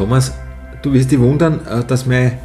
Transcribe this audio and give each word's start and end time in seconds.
Thomas, 0.00 0.32
du 0.80 0.94
wirst 0.94 1.10
dich 1.10 1.20
wundern, 1.20 1.60
äh, 1.66 1.84
dass 1.84 2.06
meine, 2.06 2.38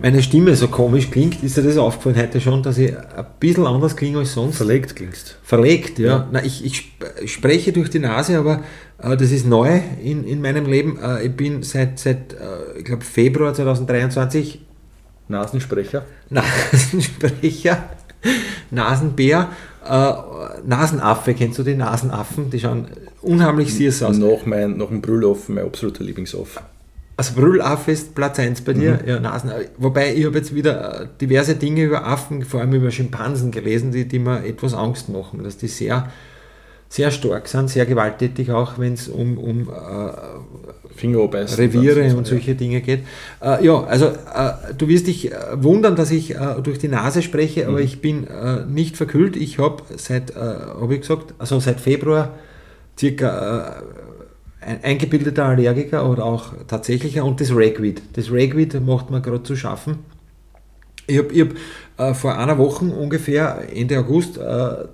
meine 0.00 0.22
Stimme 0.22 0.56
so 0.56 0.68
komisch 0.68 1.10
klingt. 1.10 1.42
Ist 1.42 1.58
dir 1.58 1.62
das 1.62 1.76
aufgefallen 1.76 2.16
heute 2.16 2.40
schon, 2.40 2.62
dass 2.62 2.78
ich 2.78 2.96
ein 2.96 3.26
bisschen 3.38 3.66
anders 3.66 3.94
klinge 3.94 4.20
als 4.20 4.32
sonst? 4.32 4.56
Verlegt 4.56 4.96
klingst. 4.96 5.36
Verlegt, 5.42 5.98
ja. 5.98 6.08
ja. 6.08 6.28
Na, 6.32 6.42
ich, 6.42 6.64
ich 6.64 6.72
sp 6.88 7.28
spreche 7.28 7.74
durch 7.74 7.90
die 7.90 7.98
Nase, 7.98 8.38
aber 8.38 8.62
äh, 8.96 9.14
das 9.14 9.30
ist 9.30 9.46
neu 9.46 9.78
in, 10.02 10.24
in 10.24 10.40
meinem 10.40 10.64
Leben. 10.64 10.98
Äh, 10.98 11.26
ich 11.26 11.36
bin 11.36 11.62
seit, 11.62 11.98
seit 11.98 12.32
äh, 12.32 12.78
ich 12.78 12.84
glaube, 12.86 13.04
Februar 13.04 13.52
2023 13.52 14.62
Nasensprecher. 15.28 16.06
Nasensprecher, 16.30 17.90
Nasenbär, 18.70 19.50
äh, 19.86 20.12
Nasenaffe. 20.64 21.34
Kennst 21.34 21.58
du 21.58 21.62
die 21.62 21.74
Nasenaffen? 21.74 22.48
Die 22.48 22.58
schauen 22.58 22.86
unheimlich 23.20 23.74
süß 23.74 24.02
aus. 24.04 24.16
Noch, 24.16 24.46
mein, 24.46 24.78
noch 24.78 24.90
ein 24.90 25.02
Brüllaffen, 25.02 25.56
mein 25.56 25.66
absoluter 25.66 26.04
Lieblingsaff. 26.04 26.62
Also 27.16 27.34
Brüllaffe 27.34 27.92
ist 27.92 28.14
Platz 28.14 28.38
1 28.38 28.62
bei 28.62 28.72
dir, 28.72 28.98
mhm. 29.02 29.08
ja, 29.08 29.20
Nasen. 29.20 29.50
Wobei 29.76 30.14
ich 30.14 30.24
habe 30.24 30.38
jetzt 30.38 30.54
wieder 30.54 31.02
äh, 31.02 31.06
diverse 31.20 31.56
Dinge 31.56 31.84
über 31.84 32.06
Affen, 32.06 32.42
vor 32.42 32.60
allem 32.60 32.72
über 32.72 32.90
Schimpansen 32.90 33.50
gelesen, 33.50 33.92
die, 33.92 34.08
die 34.08 34.18
mir 34.18 34.44
etwas 34.44 34.72
Angst 34.72 35.08
machen, 35.08 35.44
dass 35.44 35.58
die 35.58 35.68
sehr, 35.68 36.10
sehr 36.88 37.10
stark 37.10 37.48
sind, 37.48 37.68
sehr 37.68 37.84
gewalttätig 37.84 38.50
auch, 38.50 38.78
wenn 38.78 38.94
es 38.94 39.08
um, 39.08 39.36
um 39.36 39.68
äh, 39.68 41.02
Reviere 41.58 42.14
und 42.16 42.26
solche 42.26 42.52
ja. 42.52 42.56
Dinge 42.56 42.80
geht. 42.80 43.00
Äh, 43.42 43.64
ja, 43.64 43.82
also 43.84 44.06
äh, 44.06 44.74
du 44.76 44.88
wirst 44.88 45.06
dich 45.06 45.32
äh, 45.32 45.36
wundern, 45.62 45.96
dass 45.96 46.10
ich 46.10 46.34
äh, 46.34 46.60
durch 46.62 46.78
die 46.78 46.88
Nase 46.88 47.20
spreche, 47.20 47.66
aber 47.66 47.78
mhm. 47.78 47.84
ich 47.84 48.00
bin 48.00 48.26
nicht 48.68 48.96
verkühlt. 48.96 49.36
Ich 49.36 49.58
habe 49.58 49.82
seit, 49.96 50.34
habe 50.34 50.94
ich 50.94 51.02
gesagt, 51.02 51.34
also 51.38 51.60
seit 51.60 51.80
Februar 51.80 52.30
circa 52.98 53.82
ein 54.66 54.82
eingebildeter 54.82 55.44
Allergiker 55.44 56.08
oder 56.08 56.24
auch 56.24 56.52
tatsächlicher 56.66 57.24
und 57.24 57.40
das 57.40 57.50
Ragweed. 57.54 58.02
Das 58.14 58.30
Ragweed 58.30 58.80
macht 58.84 59.10
mir 59.10 59.20
gerade 59.20 59.42
zu 59.42 59.56
schaffen. 59.56 59.98
Ich 61.06 61.18
habe 61.18 61.34
hab, 61.40 61.48
äh, 61.98 62.14
vor 62.14 62.38
einer 62.38 62.56
Woche 62.58 62.84
ungefähr, 62.84 63.64
Ende 63.74 63.98
August, 63.98 64.38
äh, 64.38 64.40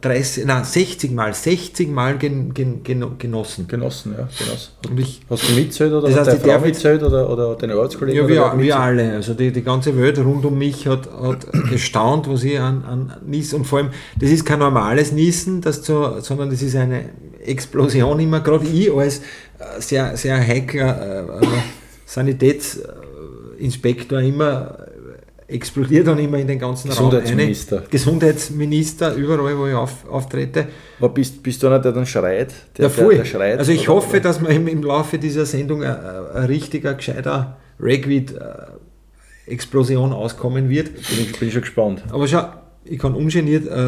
30, 0.00 0.46
nein, 0.46 0.64
60 0.64 1.12
Mal, 1.12 1.34
60 1.34 1.90
Mal 1.90 2.16
gen, 2.16 2.54
gen, 2.54 2.82
gen, 2.82 3.18
genossen. 3.18 3.68
Genossen, 3.68 4.14
ja. 4.16 4.28
Genossen. 4.38 4.72
Und 4.88 4.98
ich, 4.98 5.20
Hast 5.28 5.48
du 5.48 5.52
mitzählt 5.52 5.92
oder 5.92 6.08
das 6.08 6.26
heißt, 6.28 6.46
deine 6.46 6.64
mitzählt 6.64 7.02
oder, 7.02 7.30
oder 7.30 7.54
deine 7.56 7.74
Arbeitskollegen? 7.74 8.22
Ja, 8.22 8.28
wir, 8.28 8.58
wir 8.58 8.80
alle. 8.80 9.12
Also 9.12 9.34
die, 9.34 9.52
die 9.52 9.62
ganze 9.62 9.96
Welt 9.98 10.18
rund 10.18 10.44
um 10.46 10.58
mich 10.58 10.88
hat, 10.88 11.08
hat 11.10 11.46
gestaunt, 11.70 12.28
was 12.28 12.42
ich 12.42 12.58
an, 12.58 12.84
an 12.84 13.12
Niesen 13.26 13.60
und 13.60 13.64
vor 13.66 13.80
allem, 13.80 13.90
das 14.18 14.30
ist 14.30 14.44
kein 14.44 14.58
normales 14.58 15.12
Niesen, 15.12 15.60
das 15.60 15.82
zu, 15.82 16.20
sondern 16.20 16.50
das 16.50 16.62
ist 16.62 16.74
eine 16.74 17.04
Explosion 17.48 18.20
immer, 18.20 18.40
gerade 18.40 18.66
ich 18.66 18.92
als 18.92 19.18
äh, 19.18 19.80
sehr, 19.80 20.16
sehr 20.16 20.38
heikler 20.38 21.00
äh, 21.00 21.22
äh, 21.44 21.48
Sanitätsinspektor 22.06 24.20
immer 24.20 24.88
explodiert 25.48 26.06
dann 26.06 26.18
immer 26.18 26.38
in 26.38 26.46
den 26.46 26.58
ganzen 26.58 26.90
Gesundheitsminister. 26.90 27.78
Raum. 27.78 27.86
Gesundheitsminister, 27.90 29.14
überall, 29.14 29.56
wo 29.56 29.66
ich 29.66 29.72
auf, 29.74 30.06
auftrete. 30.08 30.66
Aber 30.98 31.08
bist, 31.08 31.42
bist 31.42 31.62
du 31.62 31.68
einer, 31.68 31.78
der 31.78 31.92
dann 31.92 32.04
schreit? 32.04 32.52
Der, 32.76 32.90
ja, 32.90 32.94
der, 32.94 33.08
der 33.08 33.24
schreit 33.24 33.58
also 33.58 33.72
ich 33.72 33.88
hoffe, 33.88 34.10
oder? 34.10 34.20
dass 34.20 34.42
wir 34.42 34.50
im, 34.50 34.68
im, 34.68 34.82
Laufe 34.82 35.16
dieser 35.18 35.46
Sendung 35.46 35.82
ein, 35.82 35.96
ein 36.34 36.44
richtiger, 36.44 36.92
gescheiter 36.92 37.56
Ragweed-Explosion 37.80 40.12
auskommen 40.12 40.68
wird. 40.68 40.92
Bin 40.92 41.20
ich 41.20 41.38
bin 41.38 41.50
schon 41.50 41.62
gespannt. 41.62 42.02
Aber 42.10 42.28
schau, 42.28 42.44
ich 42.84 42.98
kann 42.98 43.14
ungeniert 43.14 43.66
äh, 43.66 43.80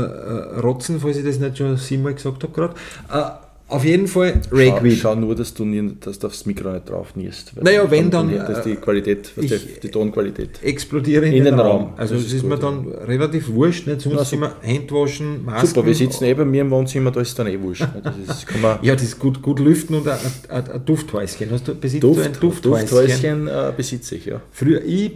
rotzen, 0.61 0.99
falls 1.01 1.19
ich 1.19 1.27
das 1.27 1.39
nicht 1.39 1.59
schon 1.59 1.77
siebenmal 1.77 2.15
gesagt 2.15 2.43
habe 2.43 2.55
gerade. 2.55 2.75
Äh, 3.13 3.33
auf 3.71 3.85
jeden 3.85 4.07
Fall 4.07 4.41
Ragweed. 4.51 4.99
Schau, 4.99 5.15
schau, 5.15 5.21
nur, 5.21 5.35
dass 5.35 5.55
du, 5.55 5.65
nie, 5.65 5.95
dass 6.01 6.19
du 6.19 6.27
aufs 6.27 6.45
Mikro 6.47 6.73
nicht 6.73 6.91
drauf 6.91 7.15
niest. 7.15 7.53
Naja, 7.61 7.89
wenn 7.91 8.11
dann. 8.11 8.31
Das 8.37 8.59
ist 8.59 8.65
die 8.65 8.77
Qualität, 8.77 9.33
die, 9.37 9.49
die 9.83 9.89
Tonqualität. 9.89 10.63
Explodiere 10.63 11.27
in, 11.27 11.33
in 11.33 11.45
den, 11.45 11.57
den 11.57 11.61
Raum. 11.61 11.83
Raum. 11.85 11.93
Also, 11.97 12.15
das, 12.15 12.25
das 12.25 12.33
ist, 12.35 12.45
mir 12.45 12.59
dann 12.59 12.87
ja. 12.89 13.05
relativ 13.05 13.49
wurscht. 13.49 13.87
Nicht? 13.87 14.03
Sonst 14.03 14.19
also, 14.19 14.37
immer 14.37 14.53
Handwaschen, 14.63 15.45
Masken. 15.45 15.67
Super, 15.67 15.87
wir 15.87 15.95
sitzen 15.95 16.25
eh 16.25 16.35
bei 16.35 16.45
mir 16.45 16.63
im 16.63 16.71
Wohnzimmer, 16.71 17.11
da 17.11 17.21
ist 17.21 17.39
dann 17.39 17.47
eh 17.47 17.61
wurscht. 17.61 17.87
Das 18.03 18.17
ist, 18.17 18.47
ja, 18.83 18.95
das 18.95 19.03
ist 19.03 19.19
gut, 19.19 19.41
gut 19.41 19.61
lüften 19.61 19.97
und 19.97 20.09
ein, 20.09 20.19
ein, 20.49 20.71
ein 20.71 20.85
Dufthäuschen. 20.85 21.49
Hast 21.51 21.69
du, 21.69 21.75
besitzt 21.75 22.03
Duft, 22.03 22.21
du 22.21 22.25
ein 22.25 22.33
Dufthäuschen? 22.41 22.89
Dufthäuschen 22.89 23.49
äh, 23.49 23.73
besitze 23.77 24.17
ich, 24.17 24.27
ja. 24.27 24.41
Früher, 24.53 24.83
ich 24.85 25.13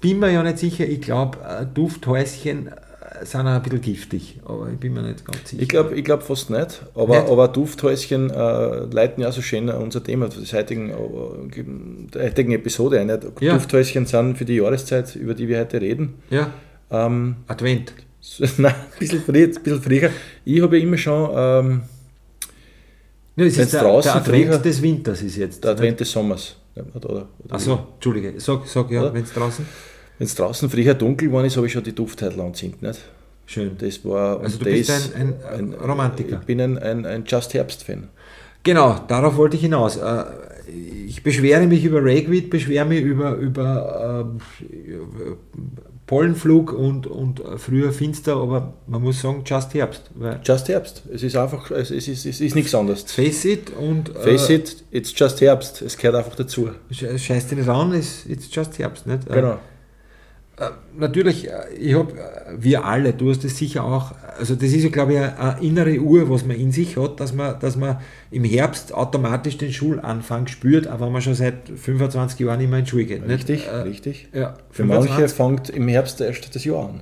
bin 0.00 0.18
mir 0.18 0.32
ja 0.32 0.42
nicht 0.42 0.58
sicher, 0.58 0.86
ich 0.86 1.00
glaube, 1.00 1.38
Dufthäuschen 1.74 2.70
sind 3.24 3.40
auch 3.42 3.46
ein 3.46 3.62
bisschen 3.62 3.80
giftig, 3.80 4.40
aber 4.44 4.68
ich 4.70 4.78
bin 4.78 4.92
mir 4.92 5.02
nicht 5.02 5.24
ganz 5.24 5.48
sicher. 5.48 5.62
Ich 5.62 5.68
glaube 5.68 5.94
ich 5.94 6.04
glaub 6.04 6.22
fast 6.22 6.50
nicht, 6.50 6.82
aber, 6.94 7.20
nicht? 7.20 7.30
aber 7.30 7.48
Dufthäuschen 7.48 8.30
äh, 8.30 8.84
leiten 8.90 9.22
ja 9.22 9.32
so 9.32 9.42
schön 9.42 9.68
unser 9.68 10.02
Thema 10.02 10.28
des 10.28 10.52
heutigen, 10.52 10.90
äh, 10.90 11.64
der 12.14 12.24
heutigen 12.24 12.52
Episode 12.52 13.00
ein. 13.00 13.08
Ja. 13.08 13.54
Dufthäuschen 13.54 14.06
sind 14.06 14.38
für 14.38 14.44
die 14.44 14.56
Jahreszeit, 14.56 15.14
über 15.16 15.34
die 15.34 15.48
wir 15.48 15.60
heute 15.60 15.80
reden. 15.80 16.14
Ja. 16.30 16.52
Ähm, 16.90 17.36
Advent. 17.46 17.92
Nein, 18.58 18.74
ein 18.74 18.98
bisschen, 18.98 19.22
früh, 19.22 19.44
ein 19.44 19.62
bisschen 19.62 19.82
früher. 19.82 20.10
Ich 20.44 20.60
habe 20.60 20.76
ja 20.76 20.82
immer 20.82 20.98
schon. 20.98 21.30
Ähm, 21.34 21.82
ja, 23.36 23.44
es 23.44 23.58
ist 23.58 23.72
der, 23.72 23.82
draußen 23.82 24.12
der 24.12 24.20
Advent 24.20 24.46
früher, 24.46 24.58
des 24.58 24.82
Winters 24.82 25.22
ist 25.22 25.36
jetzt. 25.36 25.62
Der 25.62 25.70
Advent 25.72 26.00
des 26.00 26.10
Sommers. 26.10 26.56
Achso, 27.48 27.86
Entschuldige, 27.94 28.38
sag, 28.38 28.66
sag 28.66 28.90
ja, 28.90 29.12
wenn 29.12 29.24
es 29.24 29.32
draußen. 29.32 29.66
Wenn 30.18 30.26
es 30.26 30.34
draußen 30.34 30.68
früher 30.68 30.94
dunkel 30.94 31.32
war, 31.32 31.44
ist, 31.44 31.56
habe 31.56 31.66
ich 31.66 31.72
schon 31.72 31.84
die 31.84 31.94
Duftheitel 31.94 32.40
anzündet. 32.40 32.82
Nicht? 32.82 33.00
Schön. 33.46 33.76
Das 33.78 34.04
war, 34.04 34.40
also 34.40 34.58
du 34.58 34.64
bist 34.64 34.90
ein, 34.90 35.14
ein, 35.14 35.34
ein, 35.44 35.74
Romantiker. 35.74 36.38
Ich 36.40 36.46
bin 36.46 36.60
ein, 36.60 36.76
ein, 36.76 37.06
ein 37.06 37.24
Just 37.24 37.54
Herbst-Fan. 37.54 38.08
Genau, 38.62 39.00
darauf 39.08 39.36
wollte 39.36 39.56
ich 39.56 39.62
hinaus. 39.62 39.96
Äh, 39.96 40.24
ich 41.06 41.22
beschwere 41.22 41.66
mich 41.66 41.84
über 41.84 42.04
Ragweed, 42.04 42.50
beschwere 42.50 42.84
mich 42.84 43.00
über, 43.00 43.36
über 43.36 44.36
äh, 44.38 44.74
Pollenflug 46.06 46.72
und, 46.72 47.06
und 47.06 47.40
früher 47.56 47.92
finster, 47.92 48.36
aber 48.36 48.74
man 48.86 49.00
muss 49.00 49.22
sagen, 49.22 49.44
just 49.46 49.72
Herbst. 49.72 50.10
just 50.44 50.68
Herbst. 50.68 51.02
Es 51.12 51.22
ist 51.22 51.36
einfach, 51.36 51.70
es 51.70 51.90
ist, 51.90 52.08
es 52.08 52.26
ist, 52.26 52.54
nichts 52.54 52.74
anderes. 52.74 53.04
Face 53.04 53.44
it 53.44 53.70
und. 53.70 54.10
Face 54.10 54.50
äh, 54.50 54.56
it, 54.56 54.84
it's 54.90 55.14
just 55.16 55.40
Herbst. 55.40 55.80
Es 55.80 55.96
gehört 55.96 56.16
einfach 56.16 56.34
dazu. 56.34 56.70
Scheiß 56.90 57.46
dich 57.46 57.58
nicht 57.58 57.68
an, 57.68 57.94
it's, 57.94 58.26
it's 58.26 58.54
just 58.54 58.78
Herbst. 58.78 59.06
Nicht? 59.06 59.26
Genau. 59.28 59.58
Äh, 60.58 60.70
natürlich, 60.98 61.48
äh, 61.48 61.52
ich 61.78 61.94
habe, 61.94 62.12
äh, 62.12 62.54
wir 62.58 62.84
alle, 62.84 63.12
du 63.12 63.30
hast 63.30 63.44
es 63.44 63.56
sicher 63.56 63.84
auch, 63.84 64.12
also 64.38 64.54
das 64.54 64.72
ist 64.72 64.82
ja 64.82 64.90
glaube 64.90 65.12
ich 65.12 65.18
eine 65.20 65.56
innere 65.60 65.98
Uhr, 65.98 66.28
was 66.28 66.44
man 66.44 66.56
in 66.56 66.72
sich 66.72 66.96
hat, 66.96 67.20
dass 67.20 67.32
man, 67.32 67.60
dass 67.60 67.76
man 67.76 67.98
im 68.32 68.42
Herbst 68.42 68.92
automatisch 68.92 69.56
den 69.56 69.72
Schulanfang 69.72 70.48
spürt, 70.48 70.88
auch 70.88 71.00
wenn 71.00 71.12
man 71.12 71.22
schon 71.22 71.34
seit 71.34 71.68
25 71.68 72.40
Jahren 72.40 72.60
immer 72.60 72.78
in 72.78 72.84
die 72.84 72.90
Schule 72.90 73.04
geht. 73.04 73.28
Richtig, 73.28 73.66
nicht? 73.66 73.84
richtig. 73.84 74.28
Ja, 74.32 74.54
Für 74.70 74.82
25. 74.82 75.10
manche 75.10 75.28
fängt 75.28 75.70
im 75.70 75.86
Herbst 75.86 76.20
erst 76.20 76.54
das 76.54 76.64
Jahr 76.64 76.88
an. 76.88 77.00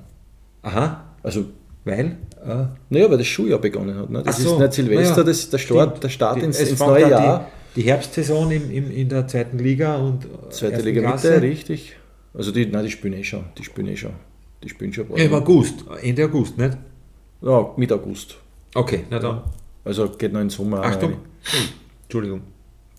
Aha. 0.61 1.03
Also 1.23 1.45
weil? 1.83 2.17
Äh, 2.45 2.65
naja, 2.89 3.09
weil 3.09 3.17
das 3.17 3.27
Schuljahr 3.27 3.59
begonnen 3.59 3.97
hat. 3.97 4.09
Ne? 4.09 4.21
Das 4.23 4.37
so, 4.37 4.55
ist 4.55 4.59
nicht 4.59 4.73
Silvester, 4.73 5.17
ja, 5.17 5.23
das 5.23 5.39
ist 5.39 5.53
der 5.53 5.57
Start, 5.57 6.03
der 6.03 6.09
Start 6.09 6.43
ins, 6.43 6.59
ins 6.59 6.79
neue 6.79 7.09
Jahr. 7.09 7.49
Die, 7.75 7.81
die 7.81 7.87
Herbstsaison 7.87 8.51
im, 8.51 8.69
im, 8.69 8.91
in 8.91 9.09
der 9.09 9.27
zweiten 9.27 9.57
Liga 9.57 9.95
und 9.95 10.27
Zweite 10.51 10.81
Liga 10.81 11.09
Mitte, 11.09 11.41
richtig. 11.41 11.95
Also 12.37 12.51
die, 12.51 12.67
nein, 12.67 12.83
die 12.85 12.91
spielen 12.91 13.15
eh 13.15 13.23
schon. 13.23 13.45
Die 13.57 13.63
spielen 13.63 13.87
eh 13.87 13.97
schon. 13.97 14.13
Die 14.63 14.69
spielen 14.69 14.93
schon 14.93 15.07
ja, 15.15 15.25
Im 15.25 15.33
August, 15.33 15.83
Ende 16.01 16.25
August, 16.25 16.57
nicht? 16.57 16.77
Ja, 17.41 17.73
mit 17.75 17.91
August. 17.91 18.37
Okay, 18.75 19.05
na 19.09 19.19
dann. 19.19 19.41
Also 19.83 20.09
geht 20.09 20.33
noch 20.33 20.41
in 20.41 20.49
Sommer. 20.49 20.83
Achtung. 20.83 21.13
Entschuldigung. 22.03 22.41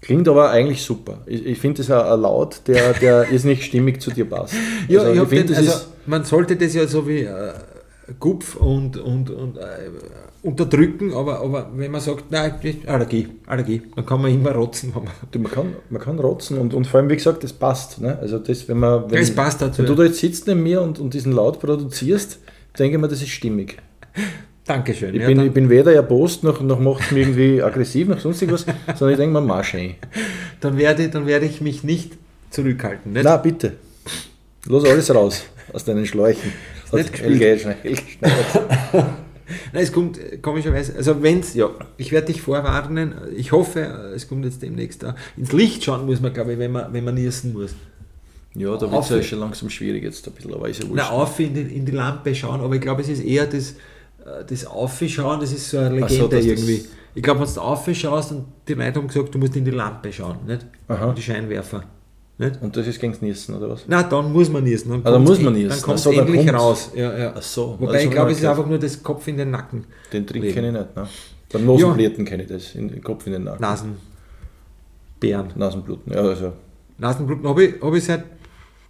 Klingt 0.00 0.28
aber 0.28 0.50
eigentlich 0.50 0.82
super. 0.82 1.18
Ich, 1.26 1.44
ich 1.44 1.58
finde 1.58 1.82
das 1.82 1.90
ein 1.90 2.20
Laut, 2.20 2.62
der, 2.66 2.94
der 2.94 3.28
ist 3.30 3.44
nicht 3.44 3.64
stimmig 3.64 4.00
zu 4.00 4.10
dir 4.10 4.24
passt. 4.24 4.54
ja, 4.88 5.00
also, 5.00 5.12
ich, 5.12 5.22
ich 5.22 5.28
find, 5.28 5.50
den, 5.50 5.56
also, 5.56 5.86
man 6.06 6.24
sollte 6.24 6.56
das 6.56 6.74
ja 6.74 6.86
so 6.86 7.06
wie 7.06 7.20
äh, 7.20 7.52
Gupf 8.18 8.56
und, 8.56 8.96
und, 8.96 9.30
und 9.30 9.58
äh, 9.58 9.90
unterdrücken, 10.42 11.12
aber, 11.12 11.40
aber 11.40 11.70
wenn 11.74 11.90
man 11.90 12.00
sagt, 12.00 12.30
nein, 12.30 12.54
Allergie, 12.86 13.28
Allergie, 13.46 13.82
dann 13.94 14.06
kann 14.06 14.22
man 14.22 14.32
immer 14.32 14.52
rotzen. 14.52 14.92
Man, 14.94 15.04
man, 15.42 15.52
kann, 15.52 15.76
man 15.90 16.00
kann 16.00 16.18
rotzen 16.18 16.58
und, 16.58 16.74
und 16.74 16.86
vor 16.86 17.00
allem, 17.00 17.10
wie 17.10 17.16
gesagt, 17.16 17.44
das 17.44 17.52
passt. 17.52 18.00
Ne? 18.00 18.18
Also 18.18 18.38
das, 18.38 18.68
wenn 18.68 18.78
man, 18.78 19.10
wenn, 19.10 19.20
es 19.20 19.34
passt 19.34 19.60
dazu. 19.60 19.78
wenn 19.78 19.86
du 19.86 19.94
da 19.94 20.04
jetzt 20.04 20.18
sitzt 20.18 20.46
neben 20.46 20.62
mir 20.62 20.80
und, 20.80 20.98
und 20.98 21.12
diesen 21.12 21.32
Laut 21.32 21.60
produzierst, 21.60 22.38
denke 22.78 22.96
ich 22.96 23.00
mir, 23.00 23.08
das 23.08 23.20
ist 23.20 23.30
stimmig. 23.30 23.78
Dankeschön. 24.64 25.14
Ich, 25.14 25.22
ja, 25.22 25.26
bin, 25.26 25.40
ich 25.40 25.52
bin 25.52 25.70
weder 25.70 25.92
erbost, 25.92 26.44
noch, 26.44 26.60
noch 26.60 26.78
macht 26.78 27.02
es 27.02 27.10
mich 27.10 27.22
irgendwie 27.26 27.62
aggressiv, 27.68 28.08
noch 28.08 28.20
sonst 28.20 28.42
irgendwas, 28.42 28.66
sondern 28.94 29.10
ich 29.10 29.16
denke 29.16 29.32
mir, 29.32 29.46
mach 29.46 29.64
schön. 29.64 29.94
Dann 30.60 30.76
werde, 30.76 31.08
dann 31.08 31.24
werde 31.28 31.46
ich 31.46 31.60
mich 31.60 31.84
nicht 31.84 32.14
zurückhalten. 32.50 33.12
Nicht? 33.12 33.22
Na, 33.22 33.36
bitte. 33.36 33.74
Los 34.66 34.84
alles 34.84 35.14
raus 35.14 35.44
aus 35.72 35.84
deinen 35.84 36.04
Schläuchen. 36.04 36.52
Ist 36.92 37.12
nicht 37.12 37.12
gespielt. 37.12 37.66
Nein, 39.72 39.82
es 39.82 39.92
kommt 39.92 40.18
komischerweise, 40.42 40.94
also 40.96 41.22
wenn 41.22 41.40
es, 41.40 41.54
ja, 41.54 41.70
ich 41.96 42.12
werde 42.12 42.26
dich 42.26 42.42
vorwarnen, 42.42 43.14
ich 43.34 43.52
hoffe, 43.52 43.80
es 44.14 44.28
kommt 44.28 44.44
jetzt 44.44 44.62
demnächst 44.62 45.02
da. 45.02 45.14
Ins 45.36 45.52
Licht 45.52 45.84
schauen 45.84 46.06
muss 46.06 46.20
man, 46.20 46.32
glaube 46.32 46.52
ich, 46.52 46.58
wenn 46.58 46.72
man, 46.72 46.92
wenn 46.92 47.04
man 47.04 47.14
niesen 47.14 47.54
muss. 47.54 47.74
Ja, 48.54 48.76
da 48.76 48.90
wird 48.90 49.04
es 49.04 49.10
ja 49.10 49.22
schon 49.22 49.40
langsam 49.40 49.70
schwierig 49.70 50.02
jetzt 50.02 50.26
ein 50.26 50.34
bisschen, 50.34 50.52
aber 50.52 50.68
ist 50.68 50.82
ja 50.82 50.88
wurscht. 50.88 51.02
Na, 51.02 51.10
auf 51.10 51.38
in 51.40 51.54
die, 51.54 51.60
in 51.60 51.84
die 51.84 51.92
Lampe 51.92 52.34
schauen, 52.34 52.60
aber 52.60 52.74
ich 52.74 52.80
glaube, 52.80 53.02
es 53.02 53.08
ist 53.08 53.22
eher 53.22 53.46
das, 53.46 53.72
äh, 54.24 54.44
das 54.46 54.66
Aufschauen, 54.66 55.40
das 55.40 55.52
ist 55.52 55.70
so 55.70 55.78
eine 55.78 55.90
Legende 56.00 56.42
so, 56.42 56.48
irgendwie. 56.48 56.84
Ich 57.14 57.22
glaube, 57.22 57.40
wenn 57.40 57.54
du 57.54 57.60
aufschaust 57.60 58.32
und 58.32 58.46
die 58.66 58.74
Leute 58.74 58.98
haben 58.98 59.08
gesagt, 59.08 59.34
du 59.34 59.38
musst 59.38 59.56
in 59.56 59.64
die 59.64 59.70
Lampe 59.70 60.12
schauen, 60.12 60.38
nicht? 60.46 60.66
Aha. 60.88 61.12
Die 61.12 61.22
Scheinwerfer. 61.22 61.84
Nicht? 62.38 62.62
Und 62.62 62.76
das 62.76 62.86
ist 62.86 63.00
gegen 63.00 63.12
das 63.12 63.20
Niesen, 63.20 63.56
oder 63.56 63.68
was? 63.70 63.88
Nein, 63.88 64.06
dann 64.08 64.32
muss 64.32 64.48
man 64.48 64.62
niesen. 64.62 64.90
Dann, 64.90 65.02
dann 65.02 65.24
muss 65.24 65.40
man 65.40 65.52
niesen. 65.52 65.70
Dann 65.70 65.82
kommt 65.82 65.98
es 65.98 66.06
endlich 66.06 66.46
kommt's. 66.46 66.54
raus. 66.54 66.90
Ja, 66.94 67.18
ja. 67.18 67.32
Ach 67.36 67.42
so. 67.42 67.76
Wobei 67.80 67.94
also 67.94 68.06
ich 68.06 68.10
glaube, 68.12 68.30
es 68.30 68.38
ist 68.38 68.44
einfach 68.44 68.66
nur 68.66 68.78
das 68.78 69.02
Kopf 69.02 69.26
in 69.26 69.36
den 69.36 69.50
Nacken. 69.50 69.84
Den 70.12 70.24
Trick 70.24 70.54
kenne 70.54 70.68
ich 70.68 70.72
nicht. 70.72 70.96
Ne? 70.96 71.08
Beim 71.52 71.66
Nasenbluten 71.66 72.24
ja. 72.24 72.30
kenne 72.30 72.42
ich 72.44 72.48
das, 72.48 72.74
in 72.76 72.88
den 72.88 73.02
Kopf 73.02 73.26
in 73.26 73.32
den 73.32 73.44
Nacken. 73.44 73.60
Nasenbären. 73.60 75.52
Nasenbluten, 75.56 76.12
ja. 76.12 76.20
Also. 76.20 76.52
Nasenbluten 76.98 77.48
habe 77.48 77.64
ich, 77.64 77.82
hab 77.82 77.94
ich 77.94 78.04
seit 78.04 78.24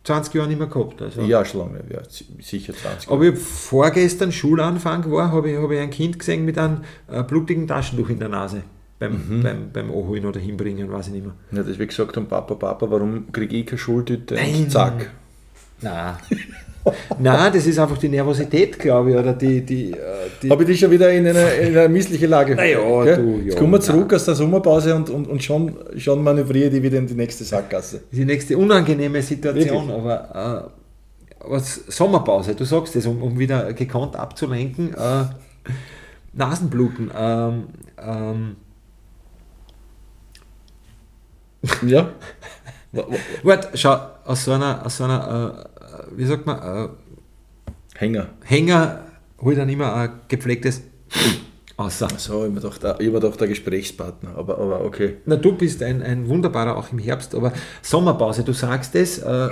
20 0.05 0.35
Jahren 0.35 0.49
nicht 0.49 0.59
mehr 0.59 0.69
gehabt. 0.69 1.01
Also. 1.01 1.23
Ja, 1.23 1.43
schon 1.43 1.61
lange, 1.61 1.85
ja, 1.91 2.01
sicher 2.43 2.75
20 2.75 2.85
Jahre. 2.85 3.17
Aber 3.17 3.25
ich 3.25 3.39
vorgestern 3.39 4.31
Schulanfang 4.31 5.11
war, 5.11 5.33
habe 5.33 5.51
ich, 5.51 5.57
hab 5.57 5.71
ich 5.71 5.79
ein 5.79 5.91
Kind 5.91 6.19
gesehen 6.19 6.45
mit 6.45 6.59
einem 6.59 6.83
äh, 7.11 7.23
blutigen 7.23 7.67
Taschentuch 7.67 8.11
in 8.11 8.19
der 8.19 8.29
Nase 8.29 8.63
beim, 8.99 9.13
mhm. 9.13 9.43
beim, 9.43 9.73
beim 9.73 9.91
Anholen 9.91 10.27
oder 10.27 10.41
hinbringen, 10.41 10.91
weiß 10.91 11.09
ich 11.09 11.13
nicht 11.13 11.25
mehr. 11.25 11.35
Ja, 11.53 11.63
das 11.63 11.79
wie 11.79 11.87
gesagt 11.87 12.17
haben, 12.17 12.27
Papa, 12.27 12.55
Papa, 12.55 12.91
warum 12.91 13.31
kriege 13.33 13.57
ich 13.57 13.67
keine 13.67 13.79
Schultüte? 13.79 14.35
Nein. 14.35 14.69
zack. 14.69 15.11
Nein. 15.81 16.15
Nein, 17.19 17.53
das 17.53 17.67
ist 17.67 17.79
einfach 17.79 17.99
die 17.99 18.09
Nervosität, 18.09 18.79
glaube 18.79 19.11
ich, 19.11 19.17
oder 19.17 19.35
die... 19.35 19.61
die, 19.61 19.93
äh, 19.93 19.97
die 20.43 20.51
Habe 20.51 20.63
ich 20.63 20.69
dich 20.69 20.81
schon 20.81 20.91
wieder 20.91 21.13
in 21.13 21.27
eine, 21.27 21.51
in 21.55 21.77
eine 21.77 21.89
missliche 21.89 22.27
Lage 22.27 22.55
naja, 22.55 22.81
okay? 22.81 23.17
du, 23.17 23.39
ja. 23.39 23.45
Jetzt 23.45 23.59
kommen 23.59 23.73
wir 23.73 23.81
zurück 23.81 24.15
aus 24.15 24.25
der 24.25 24.35
Sommerpause 24.35 24.95
und, 24.95 25.11
und, 25.11 25.29
und 25.29 25.43
schon, 25.43 25.77
schon 25.97 26.23
manövriere 26.23 26.75
ich 26.75 26.83
wieder 26.83 26.99
in 26.99 27.07
die 27.07 27.15
nächste 27.15 27.45
Sackgasse. 27.45 28.03
Die 28.11 28.25
nächste 28.25 28.57
unangenehme 28.57 29.21
Situation, 29.23 29.89
Wirklich? 29.89 30.13
aber... 30.13 30.67
Äh, 30.67 30.79
was 31.41 31.83
Sommerpause, 31.89 32.55
du 32.55 32.65
sagst 32.65 32.97
es, 32.97 33.07
um, 33.07 33.23
um 33.23 33.39
wieder 33.39 33.73
gekonnt 33.73 34.17
abzulenken, 34.17 34.93
äh, 34.95 35.25
Nasenbluten. 36.33 37.11
Ähm, 37.17 37.65
ähm, 38.01 38.57
ja. 41.87 42.11
Warte, 43.43 43.77
schau, 43.77 43.97
aus 44.25 44.45
so 44.45 44.53
einer, 44.53 44.85
aus 44.85 44.97
so 44.97 45.05
einer 45.05 45.67
äh, 45.67 46.17
wie 46.17 46.25
sagt 46.25 46.47
man, 46.47 46.59
äh, 46.59 46.89
Hänger. 47.97 48.29
Hänger 48.45 49.05
hol 49.41 49.55
dann 49.55 49.69
immer 49.69 49.95
ein 49.95 50.11
gepflegtes 50.29 50.83
außer. 51.77 52.09
So, 52.17 52.47
ich 52.47 52.55
war 52.55 52.61
doch 52.61 53.01
ich 53.01 53.13
war 53.13 53.21
doch 53.21 53.37
der 53.37 53.49
Gesprächspartner, 53.49 54.37
aber, 54.37 54.59
aber 54.59 54.85
okay. 54.85 55.17
Na, 55.27 55.37
du 55.37 55.53
bist 55.53 55.83
ein, 55.83 56.03
ein 56.03 56.29
wunderbarer 56.29 56.77
auch 56.77 56.93
im 56.93 56.99
Herbst, 56.99 57.35
aber 57.35 57.53
Sommerpause, 57.83 58.45
du 58.45 58.53
sagst 58.53 58.95
es, 58.95 59.19
äh, 59.19 59.49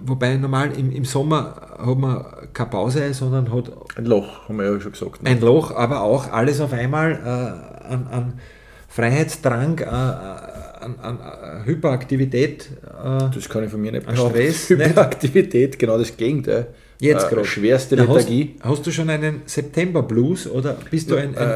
wobei 0.00 0.36
normal 0.36 0.72
im, 0.78 0.90
im 0.90 1.04
Sommer 1.04 1.76
hat 1.78 1.98
man 1.98 2.24
keine 2.52 2.70
Pause, 2.70 3.12
sondern 3.14 3.52
hat. 3.52 3.70
Ein 3.96 4.06
Loch, 4.06 4.48
haben 4.48 4.58
wir 4.58 4.72
ja 4.72 4.80
schon 4.80 4.92
gesagt. 4.92 5.22
Ne? 5.22 5.30
Ein 5.30 5.40
Loch, 5.40 5.74
aber 5.74 6.02
auch 6.02 6.30
alles 6.32 6.60
auf 6.60 6.72
einmal 6.72 7.12
äh, 7.12 7.92
an, 7.92 8.06
an 8.10 8.40
Freiheitsdrang, 8.88 9.78
äh, 9.78 10.57
an, 10.80 10.96
an, 11.00 11.20
an 11.20 11.64
Hyperaktivität. 11.64 12.70
Äh, 12.82 13.30
das 13.34 13.48
kann 13.48 13.64
ich 13.64 13.70
von 13.70 13.80
mir 13.80 13.92
nicht. 13.92 14.04
Stress. 14.10 14.70
Hyperaktivität, 14.70 15.78
genau 15.78 15.98
das 15.98 16.16
Gegenteil. 16.16 16.68
Jetzt 17.00 17.26
äh, 17.26 17.34
gerade. 17.34 17.44
Schwerste 17.44 17.96
Lethargie. 17.96 18.56
Hast, 18.60 18.70
hast, 18.70 18.86
du 18.86 18.90
schon 18.90 19.10
einen 19.10 19.42
September-Blues 19.46 20.50
oder 20.50 20.76
bist 20.90 21.10
du 21.10 21.16
ein, 21.16 21.36
ein, 21.36 21.48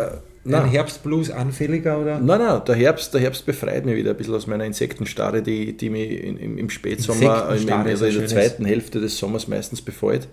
äh, 0.44 0.56
ein 0.56 0.70
Herbstblues 0.70 1.30
anfälliger? 1.30 2.00
Oder? 2.00 2.20
Nein, 2.20 2.38
nein, 2.38 2.62
der 2.66 2.74
Herbst, 2.74 3.12
der 3.14 3.20
Herbst 3.20 3.44
befreit 3.44 3.84
mich 3.84 3.96
wieder 3.96 4.10
ein 4.10 4.16
bisschen 4.16 4.34
aus 4.34 4.46
meiner 4.46 4.64
Insektenstarre, 4.64 5.42
die, 5.42 5.76
die 5.76 5.90
mich 5.90 6.22
im, 6.22 6.58
im 6.58 6.70
Spätsommer, 6.70 7.54
im, 7.56 7.72
also 7.72 8.06
in 8.06 8.18
der 8.18 8.26
zweiten 8.26 8.64
Hälfte 8.64 9.00
des 9.00 9.18
Sommers 9.18 9.48
meistens 9.48 9.82
befällt, 9.82 10.28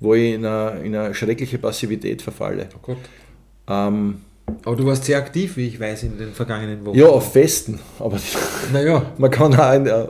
wo 0.00 0.14
ich 0.14 0.34
in 0.34 0.46
eine, 0.46 0.80
in 0.82 0.96
eine 0.96 1.14
schreckliche 1.14 1.58
Passivität 1.58 2.22
verfalle. 2.22 2.68
Oh 2.74 2.78
Gott. 2.82 2.98
Ähm, 3.68 4.16
aber 4.64 4.76
du 4.76 4.86
warst 4.86 5.04
sehr 5.04 5.18
aktiv, 5.18 5.56
wie 5.56 5.66
ich 5.66 5.78
weiß, 5.80 6.04
in 6.04 6.18
den 6.18 6.32
vergangenen 6.32 6.84
Wochen. 6.84 6.98
Ja, 6.98 7.06
auf 7.06 7.32
Festen. 7.32 7.78
Aber 7.98 8.18
naja. 8.72 9.12
man 9.18 9.30
kann 9.30 9.54
auch 9.54 9.58
ein, 9.58 9.86
äh, 9.86 9.90
äh, 9.90 10.04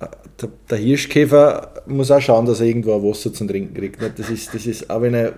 äh, 0.00 0.48
der, 0.70 0.78
Hirschkäfer 0.78 1.82
muss 1.86 2.10
auch 2.10 2.20
schauen, 2.20 2.46
dass 2.46 2.60
er 2.60 2.66
irgendwo 2.66 2.94
ein 2.94 3.02
Wasser 3.02 3.32
zum 3.32 3.48
Trinken 3.48 3.74
kriegt. 3.74 4.00
Das 4.00 4.30
ist, 4.30 4.54
das 4.54 4.66
ist 4.66 4.88
auch 4.88 5.02
wenn 5.02 5.14
er 5.14 5.34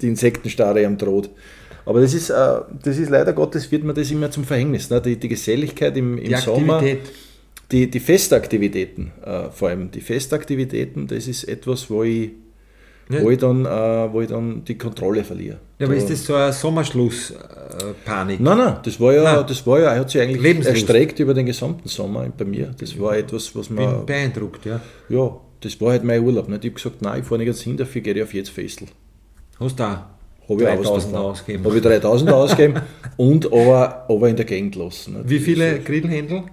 die 0.00 0.08
Insektenstarre 0.08 0.86
am 0.86 0.96
droht. 0.96 1.30
Aber 1.84 2.00
das 2.00 2.14
ist, 2.14 2.30
das 2.30 2.66
ist 2.84 3.10
leider 3.10 3.32
Gottes, 3.32 3.70
wird 3.70 3.84
mir 3.84 3.94
das 3.94 4.10
immer 4.10 4.30
zum 4.30 4.44
Verhängnis. 4.44 4.90
Ne? 4.90 5.00
Die, 5.00 5.16
die 5.16 5.28
Geselligkeit 5.28 5.96
im, 5.96 6.18
im 6.18 6.28
die 6.28 6.36
Sommer, 6.36 6.82
die, 7.70 7.90
die 7.90 8.00
Festaktivitäten, 8.00 9.12
vor 9.52 9.68
allem 9.68 9.90
die 9.90 10.00
Festaktivitäten, 10.00 11.06
das 11.06 11.28
ist 11.28 11.44
etwas, 11.44 11.88
wo 11.88 12.02
ich 12.02 12.30
ja. 13.08 13.22
wo, 13.22 13.30
ich 13.30 13.38
dann, 13.38 13.64
äh, 13.64 14.12
wo 14.12 14.20
ich 14.20 14.28
dann 14.28 14.64
die 14.64 14.76
Kontrolle 14.76 15.24
verliere. 15.24 15.58
Ja, 15.78 15.86
aber 15.86 15.94
da, 15.94 16.00
ist 16.00 16.10
das 16.10 16.24
so 16.24 16.34
eine 16.34 16.52
Sommerschlusspanik? 16.52 18.40
nein, 18.40 18.58
nein, 18.58 18.76
das 18.82 19.00
war 19.00 19.12
ja, 19.12 19.22
nein. 19.22 19.44
das 19.46 19.66
war 19.66 19.80
ja, 19.80 19.94
hat 19.94 20.10
sich 20.10 20.20
eigentlich 20.20 20.66
erstreckt 20.66 21.18
über 21.20 21.34
den 21.34 21.46
gesamten 21.46 21.88
Sommer 21.88 22.26
bei 22.36 22.44
mir. 22.44 22.74
Das 22.78 22.98
war 22.98 23.16
etwas, 23.16 23.54
was 23.54 23.70
man. 23.70 23.98
Bin 23.98 24.06
beeindruckt, 24.06 24.64
ja. 24.64 24.80
Ja, 25.08 25.38
das 25.60 25.80
war 25.80 25.90
halt 25.90 26.04
mein 26.04 26.22
Urlaub. 26.22 26.48
Nicht? 26.48 26.64
Ich 26.64 26.70
habe 26.70 26.74
gesagt, 26.76 27.02
nein, 27.02 27.20
ich 27.20 27.26
fahre 27.26 27.44
nicht 27.44 27.58
hin, 27.60 27.76
dafür 27.76 28.00
gehe 28.00 28.14
ich 28.14 28.22
auf 28.22 28.34
jetzt 28.34 28.50
Festel. 28.50 28.88
Hast 29.58 29.78
du 29.78 29.84
auch? 29.84 29.98
Habe 30.48 30.62
ich 30.62 30.68
3000 30.68 31.14
ausgegeben. 31.16 31.64
Habe 31.64 31.76
ich 31.76 31.82
3000 31.82 32.30
ausgegeben 32.32 32.80
und 33.16 33.46
aber, 33.46 34.06
aber 34.08 34.28
in 34.28 34.36
der 34.36 34.44
Gegend 34.44 34.76
lassen. 34.76 35.16
Wie 35.24 35.40
viele 35.40 35.80
Grillhändel? 35.80 36.44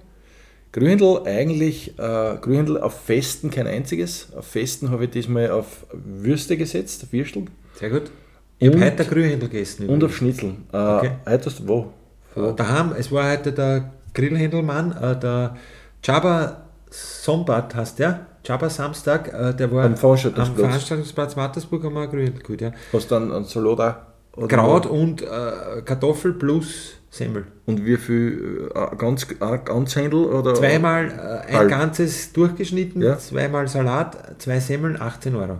Grühendl 0.74 1.22
eigentlich, 1.26 1.98
äh, 2.00 2.36
Grühendl 2.42 2.80
auf 2.80 3.00
Festen 3.00 3.52
kein 3.52 3.68
einziges. 3.68 4.30
Auf 4.36 4.48
Festen 4.48 4.90
habe 4.90 5.06
ich 5.06 5.12
diesmal 5.12 5.52
auf 5.52 5.86
Würste 5.94 6.58
gesetzt, 6.58 7.04
auf 7.04 7.14
Würstel. 7.14 7.46
Sehr 7.76 7.92
gut. 7.92 8.10
Ich 8.58 8.70
habe 8.70 8.84
heute 8.84 9.06
Grühendl 9.06 9.48
gegessen. 9.48 9.88
Und 9.88 10.04
auf 10.04 10.16
Schnitzel. 10.16 10.56
Äh, 10.74 10.78
okay. 10.78 11.12
Heute 11.30 11.46
hast 11.46 11.60
du 11.60 11.68
wo? 11.68 11.94
wo? 12.34 12.50
Äh, 12.50 12.56
daheim, 12.56 12.94
es 12.98 13.12
war 13.12 13.32
heute 13.32 13.54
der 13.54 13.92
Grillhändelmann, 14.16 14.98
äh, 14.98 15.20
der 15.20 15.56
Chaba 16.04 16.64
Sombat 16.90 17.76
heißt 17.76 18.00
der. 18.00 18.26
Chaba 18.46 18.68
Samstag, 18.70 19.32
äh, 19.32 19.54
der 19.54 19.72
war 19.72 19.86
am 19.86 19.96
Veranstaltungsplatz, 19.96 20.60
am 20.60 20.70
Veranstaltungsplatz 20.70 21.36
Mattersburg 21.36 21.84
haben 21.84 21.94
wir 21.94 22.02
ein 22.02 22.10
Grühendl 22.10 22.42
geholt. 22.42 22.62
Ja. 22.62 22.72
Hast 22.92 23.12
du 23.12 23.16
dann 23.16 23.32
einen 23.32 23.46
Salat? 23.46 24.08
Kraut 24.48 24.88
und 24.88 25.22
äh, 25.22 25.84
Kartoffel 25.86 26.34
plus 26.34 26.94
Semmel. 27.14 27.46
Und 27.68 27.86
wie 27.86 27.96
viel? 27.98 28.72
Äh, 28.74 28.96
ganz, 28.96 29.28
ein 29.40 29.66
ganz 29.66 29.96
Händel? 29.96 30.26
Oder 30.26 30.56
zweimal 30.56 31.06
äh, 31.06 31.48
ein 31.48 31.58
halb. 31.58 31.70
ganzes 31.70 32.34
durchgeschnitten, 32.34 33.04
ja. 33.04 33.20
zweimal 33.20 33.68
Salat, 33.68 34.42
zwei 34.42 34.60
Semmeln, 34.60 35.00
18 35.00 35.36
Euro. 35.36 35.60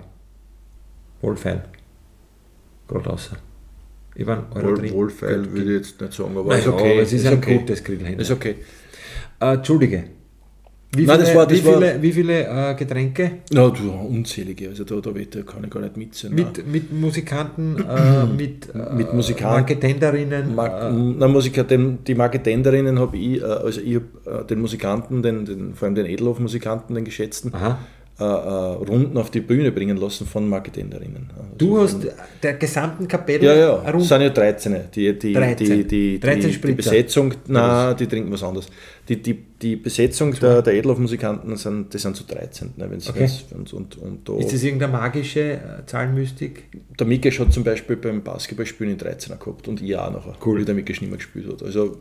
Wohlfeil. 1.22 1.64
Gerade 2.88 3.08
außer. 3.08 3.38
Ich 4.16 4.26
war 4.26 4.48
Euro 4.56 4.70
Wohl, 4.70 4.78
drin. 4.80 4.94
Wohlfeil 4.94 5.52
würde 5.52 5.76
ich 5.76 5.78
jetzt 5.78 6.02
nicht 6.02 6.14
sagen, 6.14 6.36
aber 6.36 6.50
Nein, 6.50 6.60
ist 6.60 6.68
okay. 6.68 7.00
es 7.00 7.14
ist, 7.14 7.22
ist 7.22 7.28
ein 7.28 7.38
okay. 7.38 7.58
gutes 7.60 7.84
Grillhändler. 7.84 8.22
Ist 8.24 8.32
okay. 8.32 8.56
Äh, 9.40 9.54
Entschuldige, 9.54 10.06
wie 10.96 11.06
Nein, 11.06 11.16
viele, 11.16 11.28
das 11.28 11.36
war, 11.36 11.48
das 11.48 11.58
wie 11.58 11.62
viele, 11.62 12.02
wie 12.02 12.12
viele 12.12 12.72
äh, 12.72 12.76
Getränke? 12.76 13.32
Ja, 13.52 13.70
du, 13.70 13.92
unzählige, 13.92 14.70
also 14.70 14.84
da, 14.84 14.96
da, 15.02 15.12
da 15.12 15.42
kann 15.42 15.64
ich 15.64 15.70
gar 15.70 15.82
nicht 15.82 15.98
mitzählen. 15.98 16.36
Mit, 16.36 16.68
mit 16.68 16.94
Musikanten, 16.94 17.78
äh, 17.78 18.26
mit, 18.38 18.74
äh, 18.74 18.94
mit 18.96 19.14
Musikanten, 19.14 19.56
Marketenderinnen? 19.56 20.56
Mar 20.56 20.90
äh, 20.90 20.94
na, 20.94 21.28
Musiker, 21.28 21.64
den, 21.64 22.04
die 22.04 22.16
Marketenderinnen 22.16 23.00
habe 23.00 23.18
ich, 23.18 23.42
äh, 23.42 23.46
also 23.46 23.82
ich 23.82 23.96
habe 23.96 24.42
äh, 24.42 24.46
den 24.46 24.62
Musikanten, 24.62 25.24
den, 25.24 25.46
den, 25.46 25.74
vor 25.74 25.88
allem 25.88 25.96
den 25.96 26.06
Edelhof-Musikanten, 26.06 26.96
den 26.96 27.06
geschätzten, 27.06 27.54
Aha 27.54 27.80
äh, 28.20 28.24
äh, 28.24 28.28
Runden 28.28 29.18
auf 29.18 29.32
die 29.32 29.40
Bühne 29.40 29.72
bringen 29.72 29.98
lassen 29.98 30.28
von 30.28 30.48
Marketenderinnen. 30.48 31.32
Also 31.36 31.50
du 31.58 31.80
hast 31.80 31.98
der 32.44 32.54
gesamten 32.54 33.08
Kapelle 33.08 33.44
Ja, 33.44 33.56
ja, 33.56 33.98
es 33.98 34.08
sind 34.08 34.22
ja 34.22 34.30
13. 34.30 34.76
Die, 34.94 35.18
die, 35.18 35.34
13. 35.34 35.58
die, 35.66 35.88
die, 35.88 36.20
13 36.20 36.52
die, 36.52 36.62
die 36.62 36.74
Besetzung, 36.74 37.34
nein, 37.48 37.98
die 37.98 38.06
trinken 38.06 38.32
was 38.32 38.44
anderes. 38.44 38.68
Die, 39.10 39.20
die, 39.20 39.34
die 39.60 39.78
Besetzung 39.78 40.32
der, 40.40 40.62
der 40.62 40.76
Edelhof-Musikanten 40.76 41.58
sind, 41.58 41.92
die 41.92 41.98
sind 41.98 42.16
zu 42.16 42.24
13. 42.26 42.74
Ne, 42.78 42.86
wenn's, 42.92 43.10
okay. 43.10 43.28
und, 43.56 43.74
und, 43.74 43.98
und 43.98 44.30
da, 44.30 44.38
Ist 44.38 44.54
das 44.54 44.62
irgendeine 44.62 44.92
magische 44.92 45.54
äh, 45.54 45.60
Zahlenmystik? 45.88 46.66
Der 47.00 47.08
Mikesch 47.08 47.40
hat 47.40 47.52
zum 47.52 47.64
Beispiel 47.64 47.96
beim 47.96 48.22
Basketballspielen 48.22 48.94
in 48.94 49.00
13er 49.00 49.40
gehabt 49.40 49.68
und 49.68 49.82
ich 49.82 49.98
auch 49.98 50.12
nachher, 50.12 50.36
cool. 50.46 50.60
wie 50.60 50.66
der 50.66 50.76
Mikesch 50.76 51.02
nicht 51.02 51.10
mehr 51.10 51.18
gespielt 51.18 51.52
hat. 51.52 51.64
Also 51.64 51.98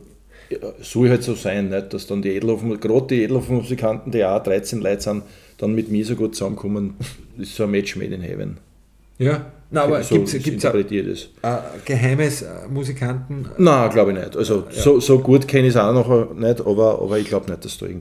soll 0.81 1.09
halt 1.09 1.23
so 1.23 1.33
sein, 1.33 1.69
nicht? 1.69 1.93
dass 1.93 2.07
dann 2.07 2.21
die 2.21 2.29
Edelhof, 2.29 2.61
gerade 2.79 3.07
die 3.07 3.23
Edelhof-Musikanten, 3.23 4.11
die 4.11 4.23
auch 4.23 4.43
13 4.43 4.81
Leute 4.81 5.01
sind, 5.01 5.23
dann 5.57 5.75
mit 5.75 5.89
mir 5.89 6.05
so 6.05 6.15
gut 6.15 6.35
zusammenkommen, 6.35 6.95
ist 7.37 7.55
so 7.55 7.63
ein 7.63 7.71
Match 7.71 7.95
made 7.95 8.13
in 8.13 8.21
heaven. 8.21 8.57
Ja, 9.19 9.51
na, 9.73 9.85
aber 9.85 10.03
so 10.03 10.15
gibt 10.15 10.27
es 10.27 10.65
ein 10.65 11.59
geheimes 11.83 12.43
äh, 12.43 12.47
Musikanten? 12.69 13.47
Nein, 13.57 13.89
glaube 13.89 14.11
ich 14.11 14.19
nicht. 14.19 14.37
Also 14.37 14.65
ja. 14.69 14.81
so, 14.81 14.99
so 14.99 15.17
gut 15.19 15.47
kenne 15.47 15.67
ich 15.67 15.73
es 15.73 15.77
auch 15.77 15.93
noch 15.93 16.35
nicht, 16.35 16.61
aber, 16.61 17.01
aber 17.01 17.17
ich 17.17 17.27
glaube 17.27 17.49
nicht, 17.49 17.65
dass 17.65 17.79
da 17.79 17.87
äh, 17.87 17.95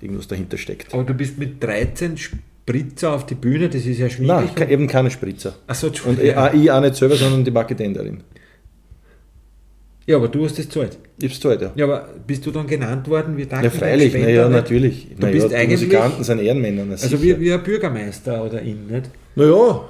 irgendwas 0.00 0.26
dahinter 0.26 0.58
steckt. 0.58 0.92
Aber 0.92 1.04
du 1.04 1.14
bist 1.14 1.38
mit 1.38 1.62
13 1.62 2.16
Spritzer 2.16 3.12
auf 3.12 3.26
die 3.26 3.36
Bühne, 3.36 3.68
das 3.68 3.86
ist 3.86 3.98
ja 3.98 4.10
schwierig. 4.10 4.50
Nein, 4.56 4.70
eben 4.70 4.88
keine 4.88 5.12
Spritzer. 5.12 5.54
Achso, 5.68 5.88
Und 6.04 6.20
ich, 6.20 6.30
ich 6.30 6.70
auch 6.70 6.80
nicht 6.80 6.96
selber, 6.96 7.14
sondern 7.14 7.44
die 7.44 7.52
Marketenderin. 7.52 8.22
Ja, 10.08 10.16
aber 10.16 10.28
du 10.28 10.42
hast 10.46 10.58
das 10.58 10.66
zahlt. 10.70 10.96
Ich 11.18 11.28
hab's 11.28 11.38
zahlt, 11.38 11.60
ja. 11.60 11.70
Ja, 11.76 11.84
aber 11.84 12.08
bist 12.26 12.46
du 12.46 12.50
dann 12.50 12.66
genannt 12.66 13.06
worden 13.08 13.36
wie 13.36 13.44
Dank 13.44 13.62
Ja, 13.62 13.68
freilich, 13.68 14.14
naja, 14.14 14.48
natürlich. 14.48 15.06
Du 15.14 15.20
naja, 15.20 15.34
bist 15.34 15.54
die 15.54 15.66
Musikanten 15.66 16.24
sind 16.24 16.38
Ehrenmänner. 16.40 16.90
Also 16.90 17.22
wie, 17.22 17.38
wie 17.38 17.52
ein 17.52 17.62
Bürgermeister 17.62 18.42
oder 18.42 18.62
ihn, 18.62 18.86
nicht? 18.86 19.10
Naja, 19.34 19.84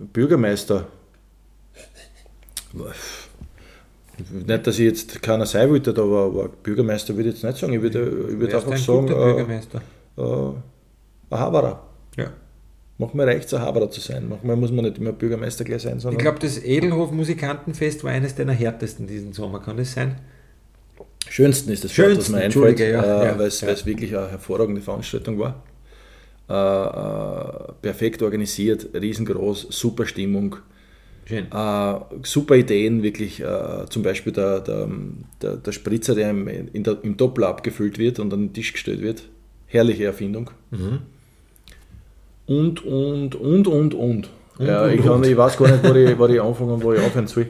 Bürgermeister. 0.00 0.88
Nicht, 4.32 4.66
dass 4.66 4.78
ich 4.80 4.84
jetzt 4.84 5.22
keiner 5.22 5.46
sein 5.46 5.70
wollte, 5.70 5.90
aber, 5.90 6.24
aber 6.24 6.48
Bürgermeister 6.48 7.14
würde 7.14 7.28
ich 7.28 7.36
jetzt 7.36 7.44
nicht 7.44 7.58
sagen. 7.58 7.72
Ich 7.72 7.82
würde, 7.82 8.00
ich 8.32 8.40
würde 8.40 8.56
einfach 8.56 8.72
ein 8.72 8.78
sagen, 8.78 9.06
guter 9.06 9.14
äh, 9.14 9.32
Bürgermeister? 9.32 9.82
äh, 10.18 10.22
ein 11.34 11.38
Haberer. 11.38 11.86
Manchmal 13.02 13.28
reicht 13.28 13.46
es, 13.46 13.54
ein 13.54 13.62
Haberer 13.62 13.90
zu 13.90 14.00
sein. 14.00 14.28
Manchmal 14.28 14.54
muss 14.54 14.70
man 14.70 14.84
nicht 14.84 14.98
immer 14.98 15.10
Bürgermeister 15.10 15.64
gleich 15.64 15.82
sein, 15.82 15.96
Ich 15.96 16.02
sondern 16.02 16.22
glaube, 16.22 16.38
das 16.38 16.62
Edelhof 16.62 17.10
Musikantenfest 17.10 18.04
war 18.04 18.12
eines 18.12 18.36
deiner 18.36 18.52
härtesten 18.52 19.08
diesen 19.08 19.32
Sommer, 19.32 19.60
kann 19.60 19.76
das 19.76 19.92
sein? 19.92 20.16
schönsten 21.28 21.72
ist 21.72 21.82
das 21.82 21.92
Schönsten, 21.92 22.18
was 22.18 22.28
mir 22.30 22.44
einfällt, 22.44 22.78
ja, 22.78 22.86
äh, 22.86 23.26
ja, 23.26 23.38
weil 23.38 23.46
es 23.46 23.60
ja. 23.60 23.86
wirklich 23.86 24.16
eine 24.16 24.30
hervorragende 24.30 24.82
Veranstaltung 24.82 25.38
war. 25.40 25.62
Äh, 26.48 26.52
äh, 26.54 27.72
perfekt 27.82 28.22
organisiert, 28.22 28.90
riesengroß, 28.94 29.68
super 29.70 30.06
Stimmung, 30.06 30.56
Schön. 31.24 31.46
äh, 31.50 31.94
super 32.22 32.54
Ideen, 32.54 33.02
wirklich. 33.02 33.40
Äh, 33.40 33.86
zum 33.88 34.02
Beispiel 34.04 34.32
der, 34.32 34.60
der, 34.60 34.88
der, 35.40 35.56
der 35.56 35.72
Spritzer, 35.72 36.14
der 36.14 36.30
im, 36.30 36.46
in 36.46 36.84
der, 36.84 36.98
im 37.02 37.16
Doppler 37.16 37.48
abgefüllt 37.48 37.98
wird 37.98 38.20
und 38.20 38.32
an 38.32 38.40
den 38.40 38.52
Tisch 38.52 38.72
gestellt 38.72 39.00
wird. 39.00 39.24
Herrliche 39.66 40.04
Erfindung. 40.04 40.50
Mhm. 40.70 41.00
Und, 42.46 42.84
und, 42.84 43.34
und, 43.34 43.66
und, 43.68 43.94
und. 43.94 44.28
ja, 44.58 44.84
und, 44.84 44.92
ich, 44.92 45.02
kann, 45.02 45.12
und. 45.12 45.26
ich 45.26 45.36
weiß 45.36 45.56
gar 45.56 45.70
nicht, 45.70 45.84
wo 45.84 45.94
ich, 45.94 46.18
wo 46.18 46.26
ich 46.26 46.40
anfangen 46.40 46.70
und 46.72 46.84
wo 46.84 46.92
ich 46.92 47.00
aufhören 47.00 47.26
soll. 47.26 47.46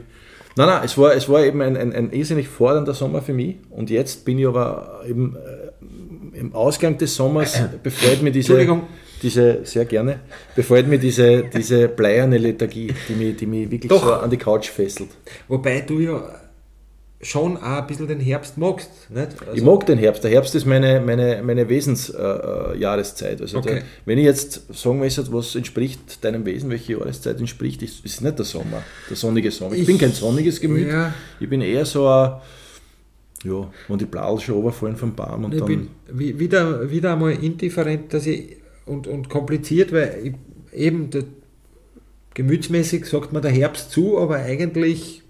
Nein, 0.55 0.67
nein, 0.67 0.81
es 0.85 0.97
war, 0.97 1.15
es 1.15 1.27
war 1.29 1.43
eben 1.43 1.61
ein, 1.61 1.75
ein, 1.75 1.93
ein 1.93 2.11
irrsinnig 2.11 2.47
fordernder 2.47 2.93
Sommer 2.93 3.21
für 3.21 3.33
mich. 3.33 3.55
Und 3.71 3.89
jetzt 3.89 4.23
bin 4.23 4.37
ich 4.37 4.45
aber 4.45 5.01
eben 5.07 5.35
äh, 5.35 6.37
im 6.37 6.53
Ausgang 6.53 6.97
des 6.97 7.15
Sommers, 7.15 7.59
befreit 7.83 8.21
mir 8.21 8.31
diese, 8.31 8.81
diese 9.21 9.61
sehr 9.63 9.85
gerne, 9.85 10.19
befreit 10.55 10.87
mir 10.87 10.99
diese, 10.99 11.43
diese 11.43 11.87
bleierne 11.87 12.37
Lethargie, 12.37 12.93
die 13.09 13.13
mich, 13.13 13.37
die 13.37 13.47
mich 13.47 13.71
wirklich 13.71 13.89
Doch. 13.89 14.03
so 14.03 14.13
an 14.13 14.29
die 14.29 14.37
Couch 14.37 14.69
fesselt. 14.69 15.09
Wobei 15.47 15.81
du 15.81 15.99
ja 15.99 16.21
schon 17.23 17.57
auch 17.57 17.63
ein 17.81 17.87
bisschen 17.87 18.07
den 18.07 18.19
Herbst 18.19 18.57
magst, 18.57 18.89
nicht? 19.09 19.29
Also, 19.41 19.53
Ich 19.53 19.63
mag 19.63 19.85
den 19.85 19.97
Herbst. 19.97 20.23
Der 20.23 20.29
Herbst 20.31 20.53
ist 20.55 20.65
meine, 20.65 20.99
meine, 21.01 21.41
meine 21.41 21.67
Wesensjahreszeit. 21.69 23.39
Äh, 23.39 23.43
also 23.43 23.57
Okay. 23.57 23.73
der, 23.75 23.83
wenn 24.05 24.17
ich 24.17 24.25
jetzt 24.25 24.63
sagen 24.75 24.99
möchte, 24.99 25.31
was 25.33 25.55
entspricht 25.55 26.23
deinem 26.23 26.45
Wesen, 26.45 26.69
welche 26.69 26.93
Jahreszeit 26.93 27.39
entspricht, 27.39 27.81
ist, 27.81 28.05
ist 28.05 28.21
nicht 28.21 28.37
der 28.37 28.45
Sommer, 28.45 28.83
der 29.09 29.17
sonnige 29.17 29.49
Sommer. 29.51 29.73
Ich, 29.73 29.81
Ich- 29.81 29.87
bin 29.87 29.97
kein 29.97 30.11
sonniges 30.11 30.59
Gemüt. 30.59 30.89
Ja. 30.89 31.13
Ich 31.39 31.49
bin 31.49 31.61
eher 31.61 31.85
so 31.85 32.07
ein, 32.07 32.33
ja, 33.45 33.69
wenn 33.87 33.97
die 33.97 34.05
Bladel 34.05 34.39
schon 34.39 34.55
runterfallen 34.55 34.95
vom 34.95 35.15
Baum 35.15 35.45
und 35.45 35.53
Ich 35.53 35.59
dann. 35.59 35.67
bin 35.67 35.87
wi- 36.11 36.37
wieder, 36.39 36.91
wieder 36.91 37.13
einmal 37.13 37.31
indifferent 37.43 38.13
dass 38.13 38.27
ich, 38.27 38.57
und, 38.85 39.07
und 39.07 39.29
kompliziert, 39.29 39.91
weil 39.93 40.17
ich, 40.23 40.33
eben 40.77 41.09
der, 41.09 41.23
gemütsmäßig 42.33 43.05
sagt 43.05 43.31
man 43.33 43.41
der 43.41 43.51
Herbst 43.51 43.91
zu, 43.91 44.17
aber 44.19 44.35
eigentlich 44.37 45.22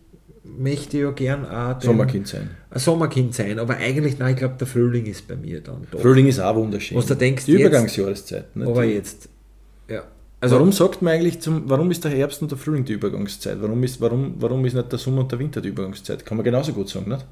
möchte 0.44 0.98
ich 0.98 1.04
ja 1.04 1.12
gern 1.12 1.46
auch 1.46 1.74
den- 1.80 1.88
Sommerkind 1.88 2.28
sein. 2.28 2.50
ein 2.70 2.80
Sommerkind 2.80 3.34
sein. 3.34 3.60
Aber 3.60 3.76
eigentlich, 3.78 4.20
nein, 4.20 4.34
ich 4.34 4.40
glaube, 4.40 4.56
der 4.60 4.68
Frühling 4.68 5.06
ist 5.06 5.28
bei 5.28 5.36
mir 5.36 5.62
dann 5.62 5.88
doch. 5.92 6.00
Frühling 6.02 6.28
ist 6.28 6.40
auch 6.40 6.56
wunderschön. 6.56 6.98
Was 6.98 7.06
du 7.06 7.16
denkst, 7.16 7.46
die 7.46 7.54
Übergangsjahreszeit. 7.54 8.56
Nicht? 8.56 8.68
Aber 8.68 8.84
jetzt, 8.84 9.30
ja. 9.90 10.04
Also, 10.42 10.56
warum 10.56 10.74
sagt 10.74 11.02
man 11.02 11.14
eigentlich, 11.14 11.40
zum, 11.40 11.70
warum 11.70 11.90
ist 11.92 12.04
der 12.04 12.12
Herbst 12.12 12.42
und 12.42 12.52
der 12.52 12.58
Frühling 12.58 12.84
die 12.84 12.94
Übergangszeit? 12.94 13.58
Warum 13.62 13.82
ist, 13.84 14.02
warum, 14.02 14.36
warum 14.40 14.66
ist 14.66 14.74
nicht 14.74 14.92
der 14.92 15.00
Sommer 15.00 15.22
und 15.22 15.32
der 15.32 15.40
Winter 15.40 15.62
die 15.62 15.70
Übergangszeit? 15.70 16.26
Kann 16.26 16.36
man 16.38 16.44
genauso 16.44 16.74
gut 16.74 16.90
sagen, 16.90 17.10
nicht? 17.10 17.26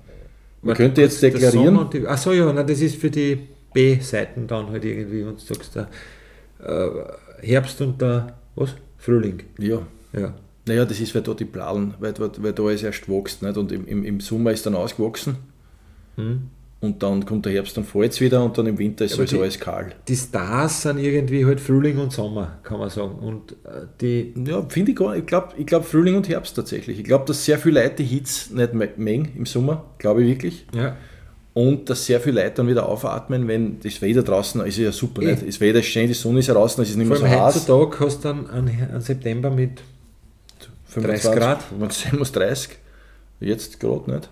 Man 0.62 0.76
könnte 0.76 1.02
jetzt 1.02 1.22
deklarieren, 1.22 1.76
und 1.78 1.94
die- 1.94 2.08
Ach 2.08 2.18
so, 2.18 2.32
ja, 2.32 2.50
na, 2.54 2.64
das 2.64 2.80
ist 2.80 2.96
für 2.96 3.10
die 3.10 3.38
B-Seiten 3.74 4.48
dann 4.48 4.70
halt 4.70 4.86
irgendwie, 4.86 5.26
wenn 5.26 5.36
du 5.36 5.42
sagst, 5.42 5.76
der 5.76 5.90
äh, 6.64 7.46
Herbst 7.48 7.82
und 7.82 8.00
der, 8.02 8.38
was? 8.56 8.76
Frühling. 8.98 9.42
ja, 9.58 9.80
Ja. 10.14 10.34
Naja, 10.68 10.86
das 10.86 11.00
ist, 11.00 11.14
weil 11.16 11.22
da 11.24 11.34
die 11.34 11.46
Bladen, 11.46 11.94
weil, 12.00 12.14
weil, 12.20 12.30
weil 12.38 12.54
da 12.54 12.70
ist 12.70 12.84
erst 12.84 13.10
wächst. 13.10 13.42
Nicht? 13.42 13.58
Und 13.58 13.72
im, 13.72 13.88
im, 13.88 14.04
im 14.04 14.20
Sommer 14.20 14.52
ist 14.52 14.66
dann 14.66 14.76
ausgewachsen 14.76 15.38
Hm. 16.18 16.42
und 16.82 17.02
dann 17.02 17.26
kommt 17.26 17.46
der 17.46 17.54
Herbst, 17.54 17.78
dann 17.78 17.86
fällt 17.86 18.12
es 18.12 18.20
wieder 18.22 18.44
und 18.44 18.58
dann 18.58 18.68
im 18.68 18.78
Winter 18.78 19.06
ist 19.06 19.14
sowieso 19.16 19.38
die- 19.38 19.42
alles 19.44 19.60
kahl. 19.60 19.94
Die 20.08 20.16
Stars 20.16 20.82
sind 20.82 20.98
irgendwie 21.00 21.46
halt 21.46 21.60
Frühling 21.62 21.98
und 22.00 22.12
Sommer, 22.12 22.60
kann 22.64 22.80
man 22.80 22.90
sagen. 22.90 23.16
Und 23.16 23.54
äh, 23.64 23.86
die, 24.02 24.34
Ja, 24.46 24.62
finde 24.68 24.92
ich 24.92 24.98
gar 24.98 25.12
nicht. 25.12 25.22
Ich 25.22 25.26
glaube, 25.28 25.48
ich 25.58 25.66
glaub 25.66 25.86
Frühling 25.86 26.16
und 26.16 26.28
Herbst 26.28 26.56
tatsächlich. 26.56 27.00
Ich 27.00 27.06
glaube, 27.06 27.26
dass 27.26 27.46
sehr 27.46 27.58
viele 27.58 27.82
Leute 27.82 27.96
die 27.98 28.04
Hitze 28.06 28.56
nicht 28.56 28.74
me- 28.74 28.90
mengen 28.98 29.30
im 29.38 29.46
Sommer, 29.46 29.86
glaube 30.00 30.22
ich 30.24 30.28
wirklich. 30.30 30.66
ja, 30.76 30.98
Und 31.54 31.90
dass 31.90 32.06
sehr 32.06 32.20
viele 32.20 32.42
Leute 32.44 32.56
dann 32.58 32.68
wieder 32.68 32.88
aufatmen, 32.88 33.48
wenn 33.48 33.80
das 33.80 34.02
Wetter 34.02 34.22
draußen 34.24 34.62
ist, 34.66 34.78
ja 34.78 34.92
super. 34.92 35.22
Eh. 35.22 35.32
Nicht? 35.32 35.48
Das 35.48 35.60
Wetter 35.62 35.80
ist 35.80 35.86
schön, 35.88 36.08
die 36.08 36.14
Sonne 36.14 36.40
ist 36.40 36.50
draußen, 36.50 36.84
es 36.84 36.90
ist 36.92 36.98
nicht 36.98 37.08
vor 37.08 37.18
mehr 37.20 37.30
so 37.30 37.34
allem 37.36 37.46
heiß. 37.46 37.56
heutzutage 37.56 38.00
hast 38.06 38.24
du 38.24 38.28
dann 38.28 38.50
einen, 38.50 38.70
einen 38.90 39.02
September 39.02 39.50
mit 39.50 39.82
30 40.96 41.32
Grad. 41.32 41.64
Wenn 41.78 41.90
es 41.90 42.02
sein 42.02 42.18
muss, 42.18 42.32
30. 42.32 42.78
Jetzt 43.40 43.80
gerade 43.80 44.12
nicht. 44.12 44.30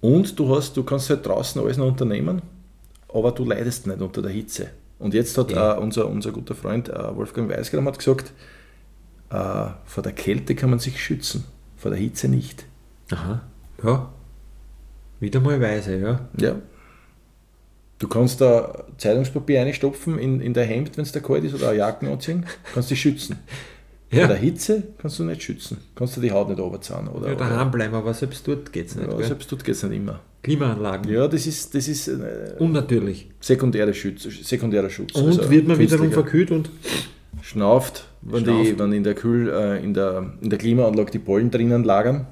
Und 0.00 0.38
du, 0.38 0.54
hast, 0.54 0.76
du 0.76 0.82
kannst 0.82 1.10
halt 1.10 1.24
draußen 1.26 1.60
alles 1.62 1.76
noch 1.76 1.86
unternehmen, 1.86 2.42
aber 3.08 3.30
du 3.32 3.44
leidest 3.44 3.86
nicht 3.86 4.00
unter 4.00 4.20
der 4.22 4.32
Hitze. 4.32 4.70
Und 4.98 5.14
jetzt 5.14 5.36
hat 5.38 5.50
Ja. 5.52 5.74
äh, 5.76 5.78
unser, 5.78 6.08
unser 6.08 6.32
guter 6.32 6.54
Freund 6.54 6.88
äh, 6.88 7.16
Wolfgang 7.16 7.48
Weisgram 7.50 7.86
hat 7.86 7.98
gesagt, 7.98 8.32
äh, 9.30 9.66
vor 9.84 10.02
der 10.02 10.12
Kälte 10.12 10.54
kann 10.54 10.70
man 10.70 10.78
sich 10.78 11.00
schützen, 11.02 11.44
vor 11.76 11.90
der 11.90 12.00
Hitze 12.00 12.28
nicht. 12.28 12.64
Aha, 13.12 13.42
ja, 13.84 14.12
wieder 15.20 15.40
mal 15.40 15.60
weise, 15.60 15.98
ja. 15.98 16.20
Ja. 16.38 16.56
Du 17.98 18.08
kannst 18.08 18.40
da 18.40 18.84
Zeitungspapier 18.98 19.60
reinstopfen 19.60 20.18
in, 20.18 20.40
in 20.40 20.54
der 20.54 20.64
Hemd, 20.64 20.96
wenn 20.96 21.04
es 21.04 21.12
da 21.12 21.20
kalt 21.20 21.44
ist, 21.44 21.54
oder 21.54 21.68
eine 21.68 21.78
Jacken 21.78 22.08
anziehen, 22.08 22.46
kannst 22.74 22.90
dich 22.90 23.00
schützen. 23.00 23.38
Ja, 24.12 24.26
Vor 24.26 24.28
der 24.28 24.36
Hitze 24.36 24.82
kannst 24.98 25.18
du 25.18 25.24
nicht 25.24 25.42
schützen. 25.42 25.78
Kannst 25.94 26.16
du 26.16 26.20
die 26.20 26.30
Haut 26.30 26.48
nicht 26.48 26.60
runterzahlen. 26.60 27.08
Oder, 27.08 27.30
ja 27.30 27.34
daheim 27.34 27.70
bleiben, 27.70 27.94
aber 27.94 28.12
selbst 28.12 28.46
dort 28.46 28.70
geht 28.70 28.88
es 28.88 28.94
nicht. 28.94 29.10
ja, 29.10 29.16
gell? 29.16 29.26
selbst 29.26 29.50
dort 29.50 29.64
geht 29.64 29.74
es 29.74 29.82
nicht 29.82 29.96
immer. 29.96 30.20
Klimaanlagen, 30.42 31.10
Ja, 31.10 31.28
das 31.28 31.46
ist, 31.46 31.74
das 31.74 31.88
ist 31.88 32.08
äh, 32.08 32.54
unnatürlich. 32.58 33.30
sekundäre 33.40 33.94
Schutz, 33.94 34.24
sekundärer 34.42 34.90
Schutz. 34.90 35.14
Und 35.14 35.28
also 35.28 35.50
wird 35.50 35.66
man 35.66 35.78
wiederum 35.78 36.12
verkühlt 36.12 36.50
und 36.50 36.68
Schnauft, 37.40 38.04
wenn, 38.20 38.44
Schnauft. 38.44 38.66
Die, 38.66 38.78
wenn 38.78 38.92
in, 38.92 39.04
der 39.04 39.14
Kühl, 39.14 39.48
äh, 39.48 39.82
in, 39.82 39.94
der, 39.94 40.32
in 40.40 40.50
der 40.50 40.58
Klimaanlage 40.58 41.10
die 41.10 41.18
Pollen 41.18 41.50
drinnen 41.50 41.84
lagern 41.84 42.26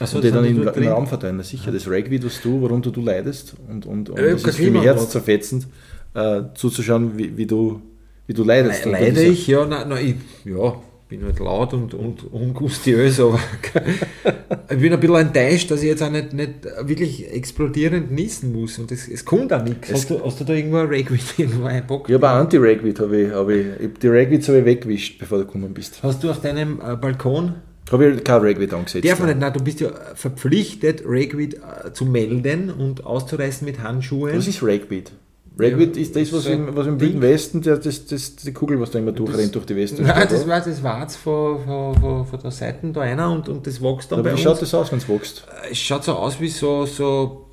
Achso, 0.00 0.16
und 0.16 0.24
die 0.24 0.30
dann 0.30 0.44
im, 0.44 0.66
im 0.66 0.88
Raum 0.88 1.06
verteilen. 1.06 1.36
Na 1.36 1.42
sicher, 1.42 1.72
das 1.72 1.88
Ragweed, 1.88 2.24
was 2.24 2.40
du, 2.40 2.60
worunter 2.60 2.90
du 2.90 3.02
leidest 3.02 3.54
und, 3.68 3.86
und, 3.86 4.08
und 4.08 4.18
Ja, 4.18 4.32
das 4.32 4.44
ist 4.44 4.56
für 4.56 4.70
mich 4.70 4.82
herzzerfetzend, 4.82 5.66
äh, 6.14 6.42
zuzuschauen, 6.54 7.18
wie, 7.18 7.36
wie, 7.36 7.46
du, 7.46 7.82
wie 8.26 8.34
du 8.34 8.44
leidest. 8.44 8.86
unter 8.86 8.98
Leide 8.98 9.22
ich, 9.24 9.46
ja, 9.46 9.64
nein, 9.66 9.88
nein, 9.88 10.16
ich 10.44 10.50
ja, 10.52 10.76
bin 11.08 11.24
halt 11.24 11.38
laut 11.38 11.72
und, 11.72 11.94
und 11.94 12.32
ungustiös, 12.32 13.20
aber 13.20 13.38
ich 14.70 14.78
bin 14.78 14.92
ein 14.92 14.98
bisschen 14.98 15.14
enttäuscht, 15.16 15.70
dass 15.70 15.82
ich 15.82 15.88
jetzt 15.88 16.02
auch 16.02 16.10
nicht, 16.10 16.32
nicht 16.32 16.64
wirklich 16.82 17.32
explodierend 17.32 18.10
niesen 18.10 18.52
muss 18.52 18.78
und 18.78 18.90
es, 18.90 19.06
es 19.06 19.24
kommt 19.24 19.52
auch 19.52 19.62
nichts. 19.62 19.92
Hast 19.92 20.10
du, 20.10 20.24
hast 20.24 20.40
du 20.40 20.44
da 20.44 20.52
irgendwo 20.52 20.78
ein 20.78 20.88
Ragweed 20.88 21.20
irgendwo 21.38 21.66
einpackt? 21.66 22.08
Ich 22.08 22.14
habe 22.14 22.28
auch 22.28 22.34
Anti-Ragweed, 22.34 22.98
habe 22.98 23.20
ich, 23.20 23.30
hab 23.30 23.48
ich, 23.48 23.66
ich, 23.80 23.98
die 24.00 24.08
Ragweeds 24.08 24.48
habe 24.48 24.58
ich 24.58 24.64
weggewischt, 24.64 25.18
bevor 25.18 25.38
du 25.38 25.46
gekommen 25.46 25.72
bist. 25.72 26.02
Hast 26.02 26.24
du 26.24 26.30
auf 26.30 26.40
deinem 26.40 26.80
äh, 26.80 26.96
Balkon, 26.96 27.54
Habe 27.92 28.08
ich 28.08 28.24
kein 28.24 28.40
Ragweed 28.40 28.74
angesetzt. 28.74 29.08
darf 29.08 29.20
man 29.20 29.28
nicht, 29.28 29.38
nein, 29.38 29.52
du 29.52 29.62
bist 29.62 29.78
ja 29.80 29.90
verpflichtet, 30.14 31.02
Ragweed 31.06 31.54
äh, 31.54 31.92
zu 31.92 32.04
melden 32.04 32.70
und 32.70 33.06
auszureißen 33.06 33.64
mit 33.64 33.80
Handschuhen. 33.80 34.36
Was 34.36 34.48
ist 34.48 34.60
Ragweed? 34.60 35.12
Ragweed 35.58 35.96
Ja, 35.96 36.02
ist 36.02 36.14
das, 36.14 36.32
was, 36.32 36.44
so 36.44 36.50
im, 36.50 36.76
was 36.76 36.86
im. 36.86 37.00
Wilden 37.00 37.22
Westen, 37.22 37.62
der, 37.62 37.78
das, 37.78 38.06
das, 38.06 38.36
die 38.36 38.52
Kugel, 38.52 38.78
was 38.78 38.90
da 38.90 38.98
immer 38.98 39.12
durchrennt 39.12 39.54
durch 39.54 39.64
die 39.64 39.74
Westen. 39.74 40.02
Nein, 40.04 40.28
das 40.28 40.46
war 40.46 40.60
das 40.60 40.82
Warz 40.82 41.16
von, 41.16 41.64
von, 41.64 41.94
von, 41.94 42.26
von 42.26 42.40
der 42.40 42.50
Seite 42.50 42.86
da 42.92 43.00
einer 43.00 43.32
und, 43.32 43.48
und 43.48 43.66
das 43.66 43.80
wächst 43.80 44.12
dann 44.12 44.18
Aber 44.18 44.28
bei 44.28 44.32
wie 44.32 44.34
uns. 44.34 44.42
schaut 44.42 44.60
das 44.60 44.74
aus, 44.74 44.92
wenn 44.92 44.98
es 44.98 45.08
wächst? 45.08 45.46
Es 45.70 45.78
schaut 45.78 46.04
so 46.04 46.12
aus 46.12 46.38
wie 46.40 46.48
so, 46.48 46.84
so 46.84 47.46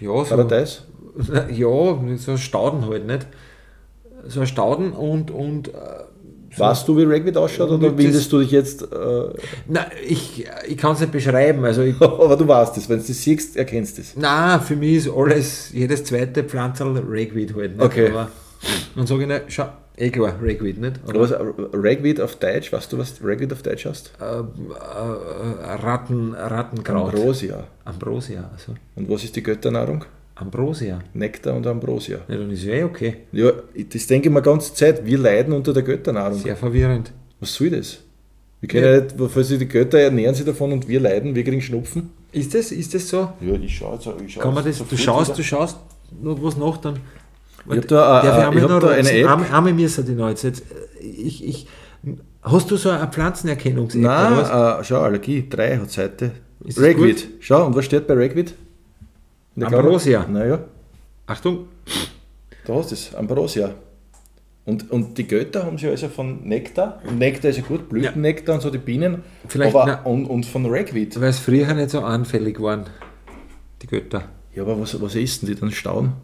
ja, 0.00 0.24
so, 0.24 0.36
Paradies? 0.36 0.82
ja, 1.50 2.16
so 2.16 2.32
ein 2.32 2.38
Stauden 2.38 2.86
halt, 2.88 3.06
nicht? 3.06 3.26
So 4.26 4.40
ein 4.40 4.46
Stauden 4.48 4.92
und, 4.92 5.30
und 5.30 5.68
äh, 5.68 5.72
Weißt 6.58 6.88
du, 6.88 6.96
wie 6.96 7.04
Ragweed 7.04 7.36
ausschaut 7.36 7.70
oder 7.70 7.96
windest 7.96 8.32
du 8.32 8.40
dich 8.40 8.50
jetzt... 8.50 8.82
Äh, 8.82 9.28
na, 9.68 9.86
ich, 10.06 10.46
ich 10.66 10.76
kann 10.76 10.92
es 10.92 11.00
nicht 11.00 11.12
beschreiben. 11.12 11.64
Also 11.64 11.82
ich, 11.82 11.94
aber 12.00 12.36
du 12.36 12.46
weißt 12.46 12.76
es, 12.76 12.88
wenn 12.88 12.98
du 12.98 13.06
das 13.06 13.22
siehst, 13.22 13.56
erkennst 13.56 13.98
du 13.98 14.02
es. 14.02 14.12
na, 14.16 14.58
für 14.58 14.76
mich 14.76 14.96
ist 14.96 15.10
alles, 15.10 15.70
jedes 15.72 16.04
zweite 16.04 16.44
Pflanzerl 16.44 17.02
Ragweed 17.06 17.54
halt. 17.54 17.76
Nicht? 17.76 17.84
Okay. 17.84 18.10
Aber, 18.10 18.28
dann 18.94 19.06
sage 19.06 19.22
ich 19.22 19.28
nicht, 19.28 19.42
schau, 19.48 19.68
eh 19.96 20.10
klar, 20.10 20.34
Ragweed, 20.42 20.78
nicht? 20.78 21.00
Aber 21.06 21.20
was, 21.20 21.32
Ragweed 21.32 22.20
auf 22.20 22.36
Deutsch, 22.36 22.72
weißt 22.72 22.92
du, 22.92 22.98
was 22.98 23.14
Ragweed 23.22 23.52
auf 23.52 23.62
Deutsch 23.62 23.84
heißt? 23.86 24.12
äh, 24.20 24.24
äh, 24.24 25.74
Ratten, 25.82 26.34
Rattenkraut. 26.34 27.14
Ambrosia. 27.14 27.64
Ambrosia, 27.84 28.50
also. 28.52 28.74
Und 28.94 29.08
was 29.10 29.24
ist 29.24 29.36
die 29.36 29.42
Götternahrung? 29.42 30.04
Ambrosia. 30.36 30.98
Nektar 31.14 31.54
und 31.54 31.66
Ambrosia. 31.66 32.18
Ja, 32.28 32.36
dann 32.36 32.50
ist 32.50 32.62
ja 32.64 32.74
eh 32.74 32.84
okay. 32.84 33.16
Ja, 33.32 33.50
ich- 33.74 33.88
das 33.88 34.06
denke 34.06 34.28
ich 34.28 34.34
mir 34.34 34.42
ganze 34.42 34.72
Zeit. 34.74 35.04
Wir 35.04 35.18
leiden 35.18 35.52
unter 35.54 35.72
der 35.72 35.82
Götternahrung. 35.82 36.38
Sehr 36.38 36.56
verwirrend. 36.56 37.10
Was 37.40 37.54
soll 37.54 37.70
das? 37.70 37.98
Wir 38.60 38.68
können 38.68 38.84
Ja. 38.84 39.00
nicht, 39.00 39.44
sie 39.44 39.58
die 39.58 39.66
Götter 39.68 39.98
ernähren 39.98 40.34
sich 40.34 40.44
davon 40.46 40.72
und 40.72 40.86
wir 40.88 41.00
leiden, 41.00 41.34
wir 41.34 41.42
kriegen 41.44 41.60
Schnupfen. 41.60 42.10
Ist 42.32 42.54
das, 42.54 42.70
ist 42.72 42.94
das 42.94 43.08
so? 43.08 43.30
Ja, 43.40 43.54
ich 43.60 43.76
schaue 43.76 43.94
jetzt. 43.94 44.08
Ich 44.26 44.32
schau 44.34 44.40
Kann 44.40 44.54
man 44.54 44.64
jetzt 44.64 44.80
das, 44.80 44.88
du 44.88 44.96
sofort 44.96 45.00
schaust, 45.04 45.28
wieder. 45.30 45.36
du 45.36 45.42
schaust 45.42 45.76
noch 46.22 46.42
was 46.42 46.56
nach, 46.56 46.76
dann. 46.78 46.98
Ich 47.68 47.76
hab 47.78 47.88
da, 47.88 48.20
äh, 48.20 48.26
äh, 48.26 48.56
ich 48.58 48.62
hab 48.62 48.80
da 48.80 48.88
eine? 48.88 49.10
App. 49.10 49.28
Einmal- 49.28 49.50
Einmal 49.52 49.72
müssen 49.72 50.06
die 50.06 50.12
noch 50.12 50.28
jetzt. 50.28 50.44
jetzt 50.44 50.62
ich, 51.00 51.44
ich, 51.46 51.66
hast 52.42 52.70
du 52.70 52.76
so 52.76 52.90
eine 52.90 53.06
Pflanzenerkennungs-App? 53.08 54.00
Nein, 54.02 54.38
äh, 54.80 54.84
schau, 54.84 55.00
Allergie 55.00 55.46
3 55.48 55.78
hat 55.78 55.84
das 55.86 55.96
Ragweed. 56.78 57.28
Schau, 57.40 57.66
und 57.66 57.74
was 57.74 57.84
steht 57.86 58.06
bei 58.06 58.14
Ragweed? 58.14 58.54
Ambrosia. 59.64 60.26
Naja? 60.26 60.64
Achtung. 61.26 61.68
da 62.66 62.74
hast 62.74 62.90
du 62.90 62.94
es. 62.94 63.14
Ambrosia. 63.14 63.74
Und, 64.64 64.90
und 64.90 65.16
die 65.16 65.26
Götter 65.28 65.64
haben 65.64 65.78
sie 65.78 65.86
also 65.88 66.08
von 66.08 66.42
Nektar, 66.42 67.00
und 67.08 67.18
Nektar 67.18 67.50
ist 67.50 67.58
ja 67.58 67.62
gut, 67.62 67.88
Blütennektar 67.88 68.56
und 68.56 68.60
so 68.62 68.68
die 68.68 68.78
Bienen, 68.78 69.22
Vielleicht, 69.46 69.74
aber, 69.74 69.86
na- 69.86 70.02
und, 70.02 70.26
und 70.26 70.44
von 70.44 70.66
Ragweed. 70.66 71.20
Weil 71.20 71.28
es 71.28 71.38
früher 71.38 71.72
nicht 71.72 71.90
so 71.90 72.00
anfällig 72.00 72.60
waren, 72.60 72.84
die 73.80 73.86
Götter. 73.86 74.24
Ja, 74.56 74.62
aber 74.62 74.80
was, 74.80 75.00
was 75.00 75.14
essen 75.14 75.46
die 75.46 75.54
dann? 75.54 75.70
Stauen? 75.70 76.14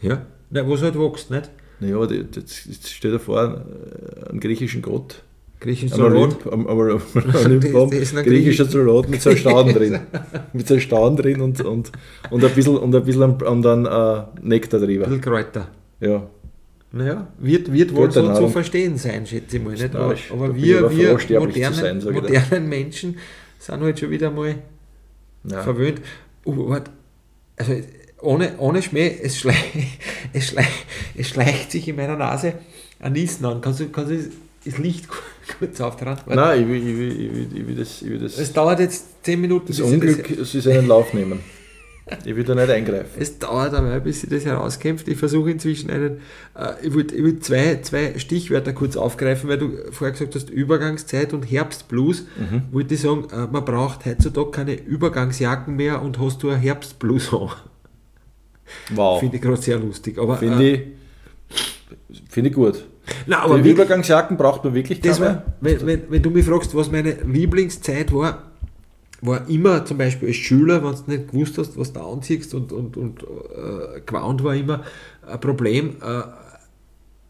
Ja. 0.00 0.22
Na, 0.50 0.64
wo 0.64 0.74
es 0.74 0.82
halt 0.82 0.96
wächst, 0.96 1.32
nicht? 1.32 1.50
Naja, 1.80 2.04
jetzt 2.04 2.88
stell 2.88 3.10
dir 3.10 3.18
vor, 3.18 3.42
äh, 3.42 4.30
einen 4.30 4.38
griechischen 4.38 4.80
Gott. 4.80 5.22
Griechisches 5.66 5.98
Am 5.98 6.12
Salat. 6.12 6.52
Am, 6.52 6.66
am, 6.68 6.80
ein 6.80 7.60
griechischer 8.24 8.66
Salat 8.66 9.08
mit 9.08 9.20
so 9.20 9.30
einem 9.30 9.38
Stauden 9.38 9.74
drin. 9.74 9.98
mit 10.52 10.68
so 10.68 10.74
einem 10.74 10.80
Stauden 10.80 11.16
drin 11.16 11.40
und, 11.40 11.60
und, 11.60 11.90
und 12.30 12.44
ein 12.44 12.54
bisschen, 12.54 12.76
und 12.76 12.94
ein 12.94 13.04
bisschen 13.04 13.42
und 13.42 13.62
dann 13.62 13.84
äh, 13.84 14.22
Nektar 14.42 14.80
Ein 14.80 14.86
drüber. 14.86 15.04
bisschen 15.06 15.20
Kräuter. 15.20 15.68
Ja. 15.98 16.22
Naja, 16.92 17.26
wird, 17.38 17.72
wird 17.72 17.94
wohl 17.96 18.12
so 18.12 18.32
zu 18.32 18.48
verstehen 18.48 18.96
sein, 18.96 19.26
schätze 19.26 19.56
ich 19.56 19.62
mal. 19.64 19.72
Nicht? 19.72 19.94
Aber, 19.96 20.14
aber 20.30 20.54
wir, 20.54 20.88
froh, 20.88 21.18
wir 21.28 21.40
modernen, 21.40 21.74
sein, 22.00 22.14
modernen 22.14 22.68
Menschen 22.68 23.18
sind 23.58 23.80
halt 23.80 23.98
schon 23.98 24.10
wieder 24.10 24.30
mal 24.30 24.54
Ja. 25.50 25.62
verwöhnt. 25.62 26.00
Wart, 26.44 26.90
also 27.56 27.72
ohne, 28.20 28.52
ohne 28.58 28.82
Schmäh, 28.82 29.18
es, 29.20 29.36
schlei, 29.36 29.56
es, 30.32 30.46
schlei, 30.46 30.66
es 31.16 31.28
schleicht 31.28 31.72
sich 31.72 31.88
in 31.88 31.96
meiner 31.96 32.16
Nase 32.16 32.54
ein 33.00 33.12
Niesen 33.14 33.44
an. 33.46 33.60
Kannst 33.60 33.80
du, 33.80 33.88
kannst 33.88 34.12
du 34.12 34.30
das- 34.66 34.74
das 34.74 34.78
Licht 34.82 35.06
kurz 35.58 35.80
auftragen? 35.80 36.20
Warte. 36.26 36.40
Nein, 36.40 36.62
ich 36.62 36.68
will, 36.68 36.76
ich 36.88 36.98
will, 36.98 37.20
ich 37.20 37.32
will, 37.34 37.48
ich 37.60 37.66
will 37.68 37.74
das, 37.76 38.02
ich 38.02 38.10
will 38.10 38.18
das, 38.18 38.38
Es 38.38 38.52
dauert 38.52 38.80
jetzt 38.80 39.24
10 39.24 39.40
Minuten, 39.40 39.68
das 39.68 39.80
Unglück 39.80 40.30
es 40.30 40.54
ist 40.54 40.66
einen 40.68 40.86
Lauf 40.88 41.12
nehmen. 41.14 41.40
Ich 42.24 42.36
will 42.36 42.44
da 42.44 42.54
nicht 42.54 42.70
eingreifen. 42.70 43.20
Es 43.20 43.36
dauert 43.40 43.74
aber, 43.74 43.98
bis 43.98 44.20
sie 44.20 44.28
das 44.28 44.44
herauskämpft. 44.44 45.08
Ich 45.08 45.16
versuche 45.18 45.50
inzwischen 45.50 45.90
einen, 45.90 46.20
äh, 46.56 46.74
ich 46.86 46.94
wollte 46.94 47.16
ich 47.16 47.22
wollt 47.24 47.44
zwei, 47.44 47.80
zwei 47.82 48.16
Stichwörter 48.16 48.72
kurz 48.72 48.96
aufgreifen, 48.96 49.50
weil 49.50 49.58
du 49.58 49.72
vorher 49.90 50.12
gesagt 50.12 50.36
hast, 50.36 50.48
Übergangszeit 50.48 51.32
und 51.32 51.42
Herbstblues. 51.42 52.26
Mhm. 52.38 52.62
Wollte 52.70 52.94
ich 52.94 53.00
sagen, 53.00 53.26
äh, 53.32 53.48
man 53.50 53.64
braucht 53.64 54.04
heutzutage 54.06 54.52
keine 54.52 54.74
Übergangsjacken 54.80 55.74
mehr 55.74 56.00
und 56.00 56.20
hast 56.20 56.44
du 56.44 56.50
einen 56.50 56.60
Herbstblues 56.60 57.32
an. 57.32 57.50
Wow. 58.94 59.18
Finde 59.18 59.36
ich 59.36 59.42
gerade 59.42 59.60
sehr 59.60 59.78
lustig. 59.80 60.16
Aber, 60.18 60.36
Finde 60.36 60.64
äh, 60.64 60.82
ich, 62.08 62.22
finde 62.28 62.50
ich 62.50 62.54
gut. 62.56 62.84
Nein, 63.26 63.40
aber 63.40 63.56
wirklich, 63.56 63.74
Übergangsjacken 63.74 64.36
braucht 64.36 64.64
man 64.64 64.74
wirklich 64.74 65.00
das 65.00 65.20
war, 65.20 65.42
wenn, 65.60 65.86
wenn, 65.86 66.02
wenn 66.08 66.22
du 66.22 66.30
mich 66.30 66.44
fragst, 66.44 66.74
was 66.74 66.90
meine 66.90 67.12
Lieblingszeit 67.12 68.12
war, 68.12 68.42
war 69.22 69.48
immer 69.48 69.84
zum 69.84 69.98
Beispiel 69.98 70.28
als 70.28 70.36
Schüler, 70.36 70.82
wenn 70.84 70.94
du 70.94 71.10
nicht 71.10 71.32
gewusst 71.32 71.58
hast, 71.58 71.78
was 71.78 71.92
du 71.92 72.00
anziehst 72.00 72.54
und, 72.54 72.72
und, 72.72 72.96
und 72.96 73.22
äh, 73.22 74.00
gewohnt 74.04 74.44
war 74.44 74.54
immer 74.54 74.84
ein 75.26 75.40
Problem. 75.40 75.96
Äh, 76.02 76.22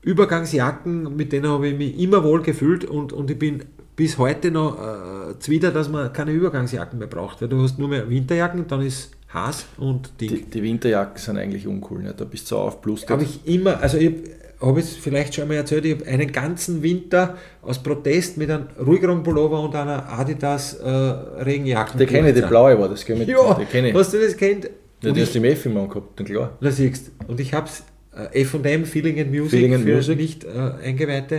Übergangsjacken, 0.02 1.16
mit 1.16 1.32
denen 1.32 1.48
habe 1.48 1.68
ich 1.68 1.76
mich 1.76 1.98
immer 1.98 2.22
wohl 2.22 2.42
gefühlt 2.42 2.84
und, 2.84 3.12
und 3.12 3.30
ich 3.30 3.38
bin 3.38 3.64
bis 3.96 4.18
heute 4.18 4.50
noch 4.50 4.78
äh, 4.78 5.38
zwider, 5.38 5.70
dass 5.72 5.88
man 5.88 6.12
keine 6.12 6.30
Übergangsjacken 6.32 6.98
mehr 6.98 7.08
braucht. 7.08 7.40
Weil 7.40 7.48
du 7.48 7.60
hast 7.62 7.78
nur 7.78 7.88
mehr 7.88 8.08
Winterjacken, 8.08 8.66
dann 8.68 8.82
ist 8.82 9.10
Haas 9.30 9.66
und 9.78 10.20
Ding. 10.20 10.28
Die, 10.28 10.42
die 10.42 10.62
Winterjacken 10.62 11.18
sind 11.18 11.38
eigentlich 11.38 11.66
uncool. 11.66 12.02
Ne? 12.02 12.14
Da 12.16 12.24
bist 12.24 12.50
du 12.50 12.56
aufblustert. 12.56 13.10
habe 13.10 13.24
ich 13.24 13.40
immer, 13.46 13.80
also 13.80 13.96
ich 13.96 14.14
habe 14.60 14.80
es 14.80 14.96
vielleicht 14.96 15.34
schon 15.34 15.48
mal 15.48 15.54
erzählt, 15.54 15.84
ich 15.84 15.94
habe 15.94 16.06
einen 16.06 16.32
ganzen 16.32 16.82
Winter 16.82 17.36
aus 17.62 17.82
Protest 17.82 18.38
mit 18.38 18.50
einem 18.50 18.66
ruhigeren 18.84 19.22
Pullover 19.22 19.60
und 19.60 19.74
einer 19.74 20.08
Adidas 20.10 20.74
äh, 20.74 20.88
Regenjacke. 20.88 21.98
Der 21.98 22.06
kenne 22.06 22.30
ich, 22.30 22.34
die 22.34 22.42
blaue 22.42 22.78
war 22.78 22.88
das, 22.88 23.04
gell? 23.04 23.16
Mit, 23.16 23.28
Ja, 23.28 23.54
die 23.54 23.66
kenne 23.66 23.90
ich. 23.90 23.94
hast 23.94 24.14
du 24.14 24.18
das 24.18 24.36
kennt? 24.36 24.70
Ja, 25.02 25.12
die 25.12 25.20
ich, 25.20 25.26
hast 25.26 25.34
du 25.34 25.38
im 25.38 25.44
F 25.44 25.66
immer 25.66 25.82
angehabt, 25.82 26.18
dann 26.18 26.26
klar. 26.26 26.56
da 26.60 26.70
siehst. 26.70 27.10
Und 27.26 27.38
ich 27.38 27.52
habe 27.52 27.66
es 27.66 27.84
äh, 28.16 28.42
F&M, 28.42 28.84
Feeling 28.86 29.20
and 29.20 29.30
Music, 29.30 29.50
Feeling 29.50 29.74
and 29.74 29.84
für 29.84 29.94
Music. 29.94 30.16
nicht 30.16 30.44
äh, 30.44 30.48
Eingeweihte. 30.84 31.34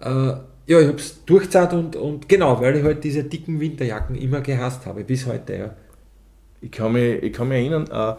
Äh, 0.00 0.08
äh, 0.08 0.34
ja, 0.66 0.80
ich 0.80 0.86
habe 0.88 0.98
es 0.98 1.24
durchzahlt 1.24 1.72
und, 1.72 1.96
und 1.96 2.28
genau, 2.28 2.60
weil 2.60 2.76
ich 2.76 2.84
halt 2.84 3.02
diese 3.04 3.24
dicken 3.24 3.60
Winterjacken 3.60 4.16
immer 4.16 4.40
gehasst 4.40 4.86
habe, 4.86 5.04
bis 5.04 5.26
heute. 5.26 5.54
Ja. 5.54 5.76
Ich 6.60 6.70
kann 6.70 6.92
mich, 6.92 7.22
ich 7.22 7.32
kann 7.32 7.48
mich 7.48 7.58
erinnern, 7.58 7.86
äh, 7.90 8.14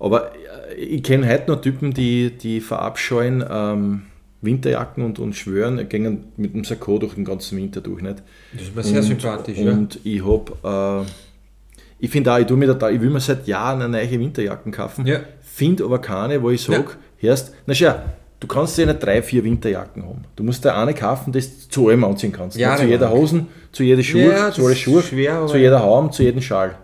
aber 0.00 0.32
äh, 0.32 0.74
ich 0.76 1.02
kenne 1.02 1.28
heute 1.28 1.50
noch 1.50 1.60
Typen, 1.60 1.92
die, 1.94 2.30
die 2.30 2.60
verabscheuen 2.60 3.44
ähm, 3.48 4.02
Winterjacken 4.42 5.04
und, 5.04 5.18
und 5.18 5.34
schwören, 5.34 5.88
gehen 5.88 6.24
mit 6.36 6.54
dem 6.54 6.64
Sakko 6.64 6.98
durch 6.98 7.14
den 7.14 7.24
ganzen 7.24 7.56
Winter 7.58 7.80
durch. 7.80 8.02
Nicht? 8.02 8.22
Das 8.52 8.62
ist 8.62 8.74
mir 8.76 8.82
sehr 8.82 8.96
und, 9.00 9.02
sympathisch. 9.06 9.58
ja. 9.58 9.72
Und 9.72 9.98
ich 10.04 10.22
habe, 10.24 11.04
äh, 11.06 12.04
ich 12.04 12.10
finde 12.10 12.32
auch, 12.32 12.38
ich, 12.38 12.50
mir 12.50 12.74
da, 12.74 12.90
ich 12.90 13.00
will 13.00 13.10
mir 13.10 13.20
seit 13.20 13.46
Jahren 13.46 13.80
eine 13.80 13.88
neue 13.90 14.10
Winterjacken 14.20 14.72
kaufen, 14.72 15.06
Ja. 15.06 15.20
finde 15.42 15.84
aber 15.84 16.00
keine, 16.00 16.42
wo 16.42 16.50
ich 16.50 16.62
sage, 16.62 16.84
hörst, 17.18 17.54
na 17.66 17.72
schau, 17.74 17.94
du 18.40 18.46
kannst 18.46 18.76
ja 18.76 18.84
nicht 18.86 19.02
drei, 19.02 19.22
vier 19.22 19.42
Winterjacken 19.44 20.02
haben. 20.02 20.24
Du 20.36 20.42
musst 20.42 20.64
da 20.64 20.82
eine 20.82 20.92
kaufen, 20.92 21.32
das 21.32 21.48
du 21.66 21.68
zu 21.70 21.88
allem 21.88 22.04
anziehen 22.04 22.32
kannst. 22.32 22.58
Ja, 22.58 22.76
zu 22.76 22.84
jeder. 22.84 23.10
Hosen, 23.10 23.46
zu 23.72 23.82
jeder 23.82 24.02
Schuhe, 24.02 24.30
Ja, 24.30 24.50
zu 24.52 24.66
alle 24.66 24.76
Schuhe, 24.76 25.00
schwer, 25.02 25.46
zu 25.46 25.56
jeder 25.56 25.80
Haum, 25.82 26.12
zu 26.12 26.22
jedem 26.22 26.42
Schal. 26.42 26.76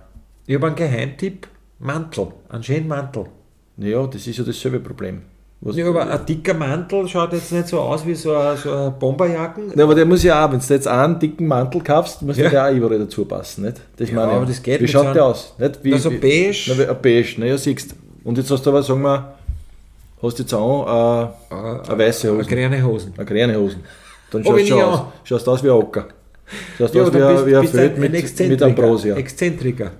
Ich 0.51 0.57
habe 0.57 0.67
einen 0.67 0.75
Geheimtipp, 0.75 1.47
Mantel, 1.79 2.27
einen 2.49 2.65
schönen 2.65 2.89
Mantel. 2.89 3.27
Ja, 3.77 4.05
das 4.09 4.27
ist 4.27 4.37
ja 4.37 4.43
dasselbe 4.43 4.81
Problem. 4.81 5.23
Was, 5.61 5.77
Ja, 5.77 5.87
aber 5.89 6.11
ein 6.11 6.27
dicker 6.27 6.55
Mantel 6.55 7.07
schaut 7.07 7.33
jetzt 7.35 7.53
nicht 7.53 7.69
so 7.69 7.79
aus 7.79 8.05
wie 8.05 8.17
so 8.17 8.35
eine, 8.35 8.57
so 8.57 8.73
eine 8.73 8.91
Bomberjacken. 8.91 9.73
Ja, 9.79 9.85
aber 9.85 9.95
der 9.95 10.07
muss 10.07 10.25
ja 10.25 10.45
auch, 10.45 10.51
wenn 10.51 10.59
du 10.59 10.75
jetzt 10.75 10.89
einen 10.89 11.21
dicken 11.21 11.47
Mantel 11.47 11.81
kaufst, 11.83 12.23
muss 12.23 12.37
Ja. 12.37 12.49
der 12.51 12.67
auch 12.67 12.73
überall 12.75 12.99
dazu 12.99 13.25
passen, 13.27 13.63
nicht? 13.67 13.81
Das 13.97 14.09
Ja, 14.11 14.17
meine 14.17 14.33
ich. 14.33 14.37
aber 14.39 14.47
das 14.47 14.61
geht 14.61 14.81
Wie 14.81 14.89
schaut 14.89 15.07
so 15.07 15.13
der 15.13 15.25
aus? 15.25 15.55
Nicht? 15.57 15.85
Wie, 15.85 15.91
Na, 15.93 15.99
so 15.99 16.11
wie- 16.11 16.17
beige. 16.19 16.59
Na, 16.67 16.79
wie- 16.79 16.87
ein 16.89 16.97
beige, 17.01 17.41
naja, 17.41 17.57
siehst 17.57 17.93
du. 17.93 17.95
Und 18.25 18.37
jetzt 18.37 18.51
hast 18.51 18.67
du 18.67 18.71
aber, 18.71 18.83
sagen 18.83 19.03
wir, 19.03 19.35
hast 20.21 20.37
jetzt 20.41 20.53
auch 20.53 21.31
äh, 21.51 21.55
Äh, 21.55 21.91
eine 21.91 21.97
weiße 21.99 22.29
Eine 22.29 22.39
Hose, 22.39 22.49
grüne 22.49 22.83
Hosen. 22.83 23.15
eine 23.17 23.25
grüne 23.25 23.57
Hosen. 23.57 23.81
Dann 24.33 24.43
schaust 24.45 24.59
ich 24.63 24.69
du 24.69 24.81
aus. 24.83 25.03
Schaust 25.23 25.49
aus 25.49 25.63
wie 25.63 25.69
ein 25.69 25.75
Ocker. 25.77 26.07
Schaust 26.77 26.93
Ja, 26.93 27.03
aus 27.05 27.15
wie 27.15 27.19
bist, 27.19 27.47
wie 27.47 27.57
ein 27.57 27.69
Feld 27.69 27.99
mit, 27.99 28.49
mit. 28.49 28.63
Ambrosia. 28.65 29.15
Exzentriker. 29.15 29.93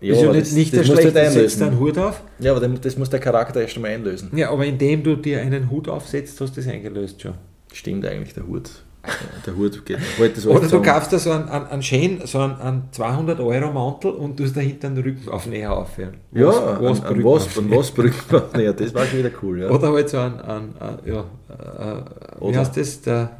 Ja, 0.00 0.12
ist 0.14 0.20
ja 0.22 0.28
aber 0.28 0.36
nicht, 0.36 0.46
das, 0.46 0.52
nicht 0.54 0.72
das 0.76 0.86
der 0.86 0.94
du 0.96 1.00
schlechte, 1.00 1.20
halt 1.20 1.32
setzt 1.32 1.62
einen. 1.62 1.78
Hut 1.78 1.98
auf. 1.98 2.22
Ja, 2.38 2.54
aber 2.54 2.68
das 2.68 2.96
muss 2.96 3.10
der 3.10 3.20
Charakter 3.20 3.60
erst 3.60 3.76
einmal 3.76 3.92
einlösen. 3.92 4.30
Ja, 4.36 4.50
aber 4.50 4.64
indem 4.64 5.02
du 5.02 5.16
dir 5.16 5.40
einen 5.40 5.70
Hut 5.70 5.88
aufsetzt, 5.88 6.40
hast 6.40 6.56
du 6.56 6.60
das 6.60 6.70
eingelöst 6.70 7.20
schon. 7.22 7.34
Stimmt 7.72 8.06
eigentlich, 8.06 8.34
der 8.34 8.46
Hut. 8.46 8.70
Der 9.46 9.56
Hut 9.56 9.86
geht. 9.86 9.98
Halt 10.18 10.36
das 10.36 10.46
Oder 10.46 10.68
du 10.68 10.82
kaufst 10.82 11.10
da 11.10 11.18
so 11.18 11.30
einen, 11.30 11.48
einen, 11.48 11.66
einen 11.68 11.82
schönen, 11.82 12.20
so 12.26 12.38
einen, 12.38 12.56
einen 12.60 12.82
200 12.92 13.40
Euro 13.40 13.72
Mantel 13.72 14.10
und 14.10 14.36
tust 14.36 14.54
dahinter 14.54 14.88
einen 14.88 14.98
Rückenaufnäher 14.98 15.74
aufhören. 15.74 16.18
Ja, 16.32 16.48
Was- 16.82 17.02
ein, 17.02 17.16
ein 17.16 17.24
Wasp-Rückenaufnäher. 17.24 17.78
Wasp, 17.78 17.98
ein 17.98 18.10
Wasp 18.30 18.58
ja, 18.58 18.72
das 18.74 18.92
war 18.94 19.06
schon 19.06 19.20
wieder 19.20 19.30
cool. 19.42 19.60
Ja. 19.62 19.70
Oder 19.70 19.92
halt 19.92 20.08
so 20.10 20.18
ein, 20.18 20.38
ein, 20.42 20.74
ein 20.78 20.98
ja, 21.06 21.24
äh, 21.48 21.98
äh, 22.44 22.52
wie 22.52 22.56
heißt 22.58 22.76
das? 22.76 23.00
Der, 23.00 23.30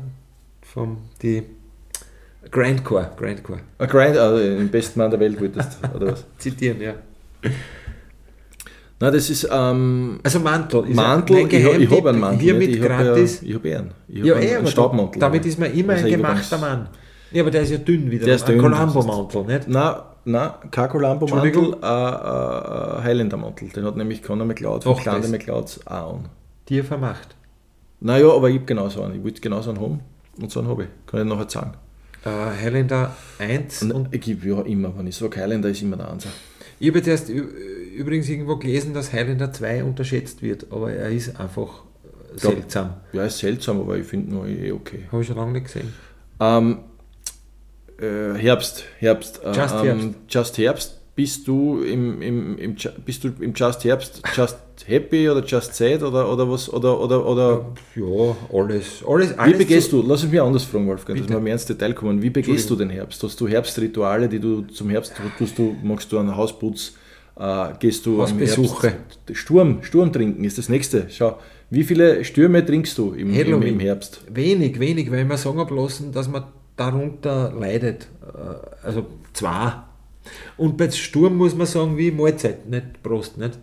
vom, 0.62 0.96
die 1.20 1.42
Grandcore, 2.50 3.10
Grandcore. 3.16 3.60
Ein 3.78 3.88
Grind, 3.88 4.16
also 4.16 4.38
den 4.38 4.68
besten 4.68 4.98
Mann 4.98 5.10
der 5.10 5.20
Welt 5.20 5.40
wolltest, 5.40 5.78
oder 5.94 6.12
was? 6.12 6.24
Zitieren, 6.38 6.80
ja. 6.80 6.94
Nein, 9.02 9.12
das 9.14 9.30
ist 9.30 9.48
ähm, 9.50 10.20
Also 10.22 10.40
Mantel. 10.40 10.88
Ist 10.88 10.96
Mantel, 10.96 11.36
mein 11.36 11.46
ich, 11.46 11.82
ich 11.82 11.90
habe 11.90 12.10
einen 12.10 12.20
Mantel. 12.20 12.40
Hiermit 12.40 12.68
ich 12.68 12.82
habe 12.82 13.04
gratis. 13.04 13.40
Ja, 13.40 13.48
ich 13.48 13.54
habe 13.54 13.76
einen. 13.76 13.90
Ja, 14.08 14.34
habe 14.34 14.44
eh, 14.44 14.48
einen, 14.48 14.58
aber 14.58 14.66
Staubmantel. 14.66 15.20
damit 15.20 15.46
ist 15.46 15.58
man 15.58 15.72
immer 15.72 15.94
ein 15.94 16.04
ein 16.04 16.10
gemachter 16.10 16.58
Mann. 16.58 16.88
Ja, 17.30 17.42
aber 17.42 17.50
der 17.50 17.62
ist 17.62 17.70
ja 17.70 17.78
dünn 17.78 18.10
wieder. 18.10 18.26
Der 18.26 18.34
ist 18.34 18.48
ein. 18.48 18.58
Columbo-Mantel, 18.58 19.44
nicht? 19.44 19.68
Nein, 19.68 19.94
nein, 20.24 20.50
kein 20.70 20.88
Columbo-Mantel, 20.90 21.46
Entschuldigung? 21.46 21.82
äh, 21.82 21.86
äh, 21.86 23.02
Highlander-Mantel. 23.04 23.68
Den 23.68 23.84
hat 23.84 23.96
nämlich 23.96 24.22
Conor 24.22 24.46
McLeod 24.46 24.84
von 24.84 24.96
Clan 24.96 25.30
McLeods 25.30 25.86
auch 25.86 26.14
an. 26.14 26.28
Dir 26.68 26.84
vermacht. 26.84 27.36
Naja, 28.00 28.30
aber 28.30 28.48
ich 28.50 28.56
habe 28.56 28.66
genauso 28.66 29.02
einen. 29.02 29.14
Ich 29.14 29.24
wollte 29.24 29.40
genauso 29.40 29.70
einen 29.70 29.80
haben 29.80 30.00
und 30.40 30.50
so 30.50 30.60
einen 30.60 30.68
habe 30.68 30.82
ich. 30.84 30.88
Kann 31.06 31.20
ich 31.20 31.26
nachher 31.26 31.48
sagen. 31.48 31.72
Äh, 32.24 32.28
Highlander 32.28 33.16
1 33.38 33.82
Und 33.82 34.14
ich 34.14 34.20
gebe 34.20 34.46
ja 34.48 34.60
immer, 34.62 34.96
wenn 34.96 35.06
ich 35.06 35.16
sage 35.16 35.40
Highlander, 35.40 35.68
ist 35.70 35.80
immer 35.82 35.96
der 35.96 36.08
Ansatz. 36.10 36.32
ich 36.78 36.88
habe 36.88 36.98
jetzt 36.98 37.28
übrigens 37.30 38.28
irgendwo 38.28 38.56
gelesen, 38.56 38.92
dass 38.94 39.12
Highlander 39.12 39.52
2 39.52 39.84
unterschätzt 39.84 40.42
wird, 40.42 40.66
aber 40.70 40.92
er 40.92 41.10
ist 41.10 41.38
einfach 41.40 41.82
äh, 42.04 42.34
Ja. 42.34 42.50
seltsam. 42.50 42.94
Ja, 43.12 43.24
ist 43.24 43.38
seltsam, 43.38 43.80
aber 43.80 43.96
ich 43.96 44.06
finde 44.06 44.36
ihn 44.48 44.64
eh 44.64 44.72
okay. 44.72 45.06
Habe 45.10 45.22
ich 45.22 45.28
schon 45.28 45.36
lange 45.36 45.52
nicht 45.52 45.64
gesehen. 45.66 45.92
Ähm, 46.40 46.78
äh, 47.98 48.34
Herbst, 48.38 48.84
Herbst. 48.98 49.40
Äh, 49.44 49.52
Just 49.52 49.74
ähm, 49.74 49.84
Herbst. 49.84 50.14
Just 50.28 50.58
Herbst. 50.58 50.99
Bist 51.16 51.46
du 51.48 51.82
im, 51.82 52.22
im, 52.22 52.56
im, 52.58 52.76
bist 53.04 53.24
du 53.24 53.28
im 53.40 53.52
Just 53.54 53.84
Herbst 53.84 54.22
Just 54.34 54.56
Happy 54.86 55.28
oder 55.28 55.44
Just 55.44 55.74
Sad 55.74 56.02
oder, 56.02 56.32
oder 56.32 56.50
was? 56.50 56.72
Oder, 56.72 56.98
oder, 56.98 57.26
oder 57.26 57.66
Ja, 57.94 58.36
alles. 58.52 59.02
alles, 59.06 59.30
wie 59.30 59.38
alles 59.38 59.58
begehst 59.58 59.90
zu- 59.90 60.00
du, 60.02 60.08
lass 60.08 60.26
mich 60.26 60.40
anders 60.40 60.64
fragen, 60.64 60.86
Wolfgang, 60.86 61.18
dass 61.18 61.26
Bitte. 61.26 61.38
wir 61.38 61.42
mehr 61.42 61.52
ins 61.54 61.66
Detail 61.66 61.92
kommen. 61.92 62.22
Wie 62.22 62.30
begehst 62.30 62.70
du 62.70 62.76
den 62.76 62.88
Herbst? 62.90 63.22
Hast 63.22 63.38
du 63.40 63.46
Herbstrituale, 63.48 64.28
die 64.28 64.38
du 64.38 64.62
zum 64.62 64.88
Herbst 64.88 65.12
tust 65.36 65.58
du, 65.58 65.76
machst 65.82 66.10
du 66.12 66.18
einen 66.18 66.34
Hausputz? 66.34 66.94
Äh, 67.38 67.68
gehst 67.78 68.06
du 68.06 68.22
am. 68.22 68.38
Herbst? 68.38 68.58
Sturm, 69.32 69.82
Sturm 69.82 70.12
trinken 70.12 70.44
ist 70.44 70.58
das 70.58 70.68
nächste. 70.68 71.06
Schau, 71.10 71.38
wie 71.70 71.84
viele 71.84 72.24
Stürme 72.24 72.64
trinkst 72.64 72.96
du 72.96 73.12
im, 73.12 73.34
im, 73.34 73.62
im 73.62 73.80
Herbst? 73.80 74.22
Wenig, 74.32 74.78
wenig, 74.80 75.10
weil 75.10 75.24
mir 75.24 75.36
sagen 75.36 75.58
habe 75.58 75.74
lassen, 75.74 76.12
dass 76.12 76.28
man 76.28 76.44
darunter 76.76 77.52
leidet. 77.58 78.06
Äh, 78.22 78.86
Also 78.86 79.06
zwei. 79.34 79.72
Und 80.56 80.76
bei 80.76 80.90
Sturm 80.90 81.36
muss 81.36 81.54
man 81.54 81.66
sagen, 81.66 81.96
wie 81.96 82.10
Mahlzeit, 82.10 82.68
nicht 82.68 83.02
Prost, 83.02 83.38
nicht? 83.38 83.58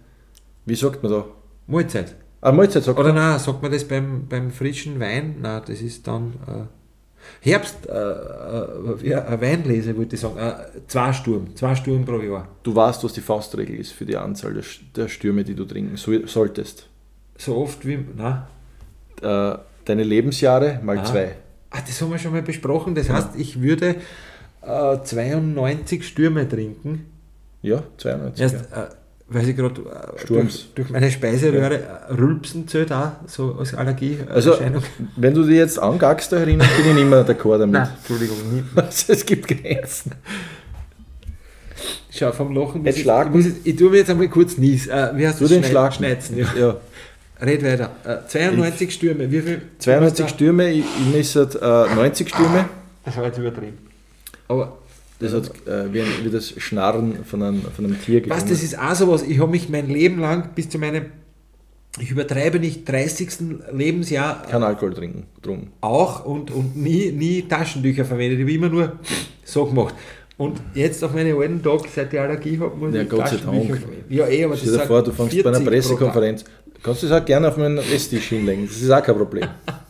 Wie 0.65 0.75
sagt 0.75 1.03
man 1.03 1.11
da? 1.11 1.25
Mahlzeit. 1.67 2.15
Ah, 2.41 2.51
Mahlzeit 2.51 2.83
sagt 2.83 2.97
Oder 2.99 3.13
man. 3.13 3.23
nein, 3.31 3.39
sagt 3.39 3.61
man 3.61 3.71
das 3.71 3.83
beim, 3.83 4.27
beim 4.27 4.51
frischen 4.51 4.99
Wein? 4.99 5.35
Nein, 5.41 5.61
das 5.67 5.81
ist 5.81 6.05
dann 6.07 6.33
äh, 6.47 7.49
Herbst, 7.49 7.87
äh, 7.87 7.91
äh, 7.91 9.07
ja, 9.09 9.41
Weinlese, 9.41 9.95
wollte 9.97 10.15
ich 10.15 10.21
sagen. 10.21 10.37
Äh, 10.37 10.53
zwei 10.87 11.11
Sturm, 11.13 11.55
zwei 11.55 11.75
Sturm 11.75 12.05
pro 12.05 12.19
Jahr. 12.21 12.47
Du 12.63 12.75
weißt, 12.75 13.03
was 13.03 13.13
die 13.13 13.21
Faustregel 13.21 13.75
ist 13.75 13.91
für 13.91 14.05
die 14.05 14.15
Anzahl 14.17 14.53
der, 14.53 14.63
der 14.95 15.07
Stürme, 15.09 15.43
die 15.43 15.55
du 15.55 15.65
trinken 15.65 15.97
soll, 15.97 16.27
solltest. 16.27 16.87
So 17.37 17.57
oft 17.57 17.85
wie. 17.85 17.99
Nein. 18.15 18.43
Äh, 19.21 19.57
deine 19.85 20.03
Lebensjahre 20.03 20.79
mal 20.83 20.99
Ah. 20.99 21.03
zwei. 21.05 21.35
Ah, 21.69 21.79
das 21.85 22.01
haben 22.01 22.11
wir 22.11 22.17
schon 22.19 22.31
mal 22.31 22.41
besprochen. 22.43 22.95
Das 22.95 23.09
heißt, 23.09 23.31
ich 23.35 23.61
würde 23.61 23.95
äh, 24.67 25.03
92 25.03 26.07
Stürme 26.07 26.47
trinken. 26.47 27.05
Ja, 27.61 27.83
92. 27.97 28.41
Erst, 28.41 28.55
ja. 28.71 28.83
äh, 28.83 28.87
weil 29.29 29.49
ich 29.49 29.55
gerade 29.57 29.81
äh, 29.81 30.25
durch, 30.27 30.69
durch 30.75 30.89
meine 30.89 31.11
Speiseröhre 31.11 31.79
äh, 31.79 32.13
Rülpsen 32.13 32.67
zählt 32.67 32.91
auch, 32.93 33.11
so 33.25 33.55
als 33.59 33.73
Allergieerscheinung. 33.73 34.33
Also, 34.33 34.57
wenn 35.17 35.33
du 35.33 35.43
dich 35.43 35.57
jetzt 35.57 35.79
angackst 35.79 36.31
da 36.31 36.39
bin 36.39 36.59
ich 36.61 36.93
nicht 36.93 37.09
mehr 37.09 37.25
d'accord 37.25 37.59
damit. 37.59 37.73
Nein, 37.73 37.89
Entschuldigung. 37.97 38.37
Also, 38.75 39.13
es 39.13 39.25
gibt 39.25 39.47
Grenzen. 39.47 40.11
Schau, 42.09 42.31
vom 42.31 42.55
Lachen. 42.55 42.83
Jetzt 42.85 42.95
muss 42.95 43.03
schlag 43.03 43.27
ich, 43.27 43.33
muss 43.33 43.45
jetzt, 43.45 43.57
ich 43.63 43.75
tue 43.75 43.89
mir 43.91 43.97
jetzt 43.97 44.09
einmal 44.09 44.29
kurz 44.29 44.57
nies. 44.57 44.87
Äh, 44.87 45.11
wie 45.15 45.27
heißt 45.27 45.39
Du 45.41 45.47
den 45.47 45.59
Schneid- 45.59 45.71
Schlag. 45.71 45.93
Schneizen, 45.93 46.37
ja. 46.37 46.45
Ja. 46.57 46.77
Red 47.39 47.63
weiter. 47.63 47.91
Äh, 48.03 48.27
92 48.27 48.91
Stürme, 48.93 49.29
wie 49.31 49.41
viel? 49.41 49.61
92 49.79 50.27
Stürme, 50.29 50.71
ich, 50.71 50.79
ich 50.79 51.13
messe 51.13 51.41
äh, 51.61 51.95
90 51.95 52.29
Stürme. 52.29 52.65
Das 53.05 53.15
war 53.17 53.25
jetzt 53.25 53.37
übertrieben. 53.37 53.77
Aber 54.47 54.77
Das 55.19 55.33
hat 55.33 55.49
äh, 55.67 55.91
wie, 55.93 56.01
ein, 56.01 56.07
wie 56.23 56.29
das 56.29 56.49
Schnarren 56.57 57.23
von 57.25 57.41
einem, 57.43 57.61
von 57.75 57.85
einem 57.85 58.01
Tier 58.01 58.17
was, 58.21 58.23
geklungen. 58.23 58.49
das 58.49 58.63
ist 58.63 58.79
auch 58.79 58.95
sowas. 58.95 59.23
Ich 59.23 59.39
habe 59.39 59.51
mich 59.51 59.69
mein 59.69 59.87
Leben 59.89 60.19
lang 60.19 60.49
bis 60.55 60.69
zu 60.69 60.77
meinem, 60.79 61.05
ich 61.99 62.11
übertreibe 62.11 62.59
nicht, 62.59 62.87
30. 62.87 63.29
Lebensjahr 63.73 64.43
Kein 64.49 64.63
Alkohol 64.63 64.93
trinken. 64.93 65.25
Drum. 65.41 65.67
auch 65.81 66.25
und, 66.25 66.51
und 66.51 66.77
nie, 66.77 67.11
nie 67.11 67.41
Taschentücher 67.43 68.05
verwendet. 68.05 68.37
Ich 68.39 68.43
habe 68.45 68.53
immer 68.53 68.69
nur 68.69 68.91
so 69.43 69.65
gemacht. 69.65 69.95
Und 70.37 70.61
jetzt 70.75 71.03
auf 71.03 71.15
meine 71.15 71.33
alten 71.33 71.63
Tage, 71.63 71.85
seit 71.93 72.13
ich 72.13 72.19
Allergie 72.19 72.59
habe, 72.59 72.75
muss 72.75 72.93
Ja, 72.93 73.01
ich 73.01 73.09
Gott 73.09 73.27
sei 73.27 73.37
Dank. 73.37 73.65
verwenden. 73.65 74.05
Ja, 74.09 74.27
eh, 74.27 74.43
aber 74.45 74.55
Stell 74.55 74.73
dir 74.73 74.79
vor, 74.81 75.01
du 75.03 75.11
fängst 75.11 75.43
bei 75.43 75.49
einer 75.49 75.57
40 75.59 75.63
pro 75.65 75.71
Pressekonferenz. 75.71 76.43
Du 76.43 76.81
kannst 76.83 77.01
das 77.01 77.11
auch 77.11 77.25
gerne 77.25 77.47
auf 77.47 77.57
meinen 77.57 77.79
Esstisch 77.79 78.27
hinlegen. 78.27 78.67
Das 78.67 78.79
ist 78.79 78.91
auch 78.91 79.01
kein 79.01 79.15
Problem. 79.17 79.47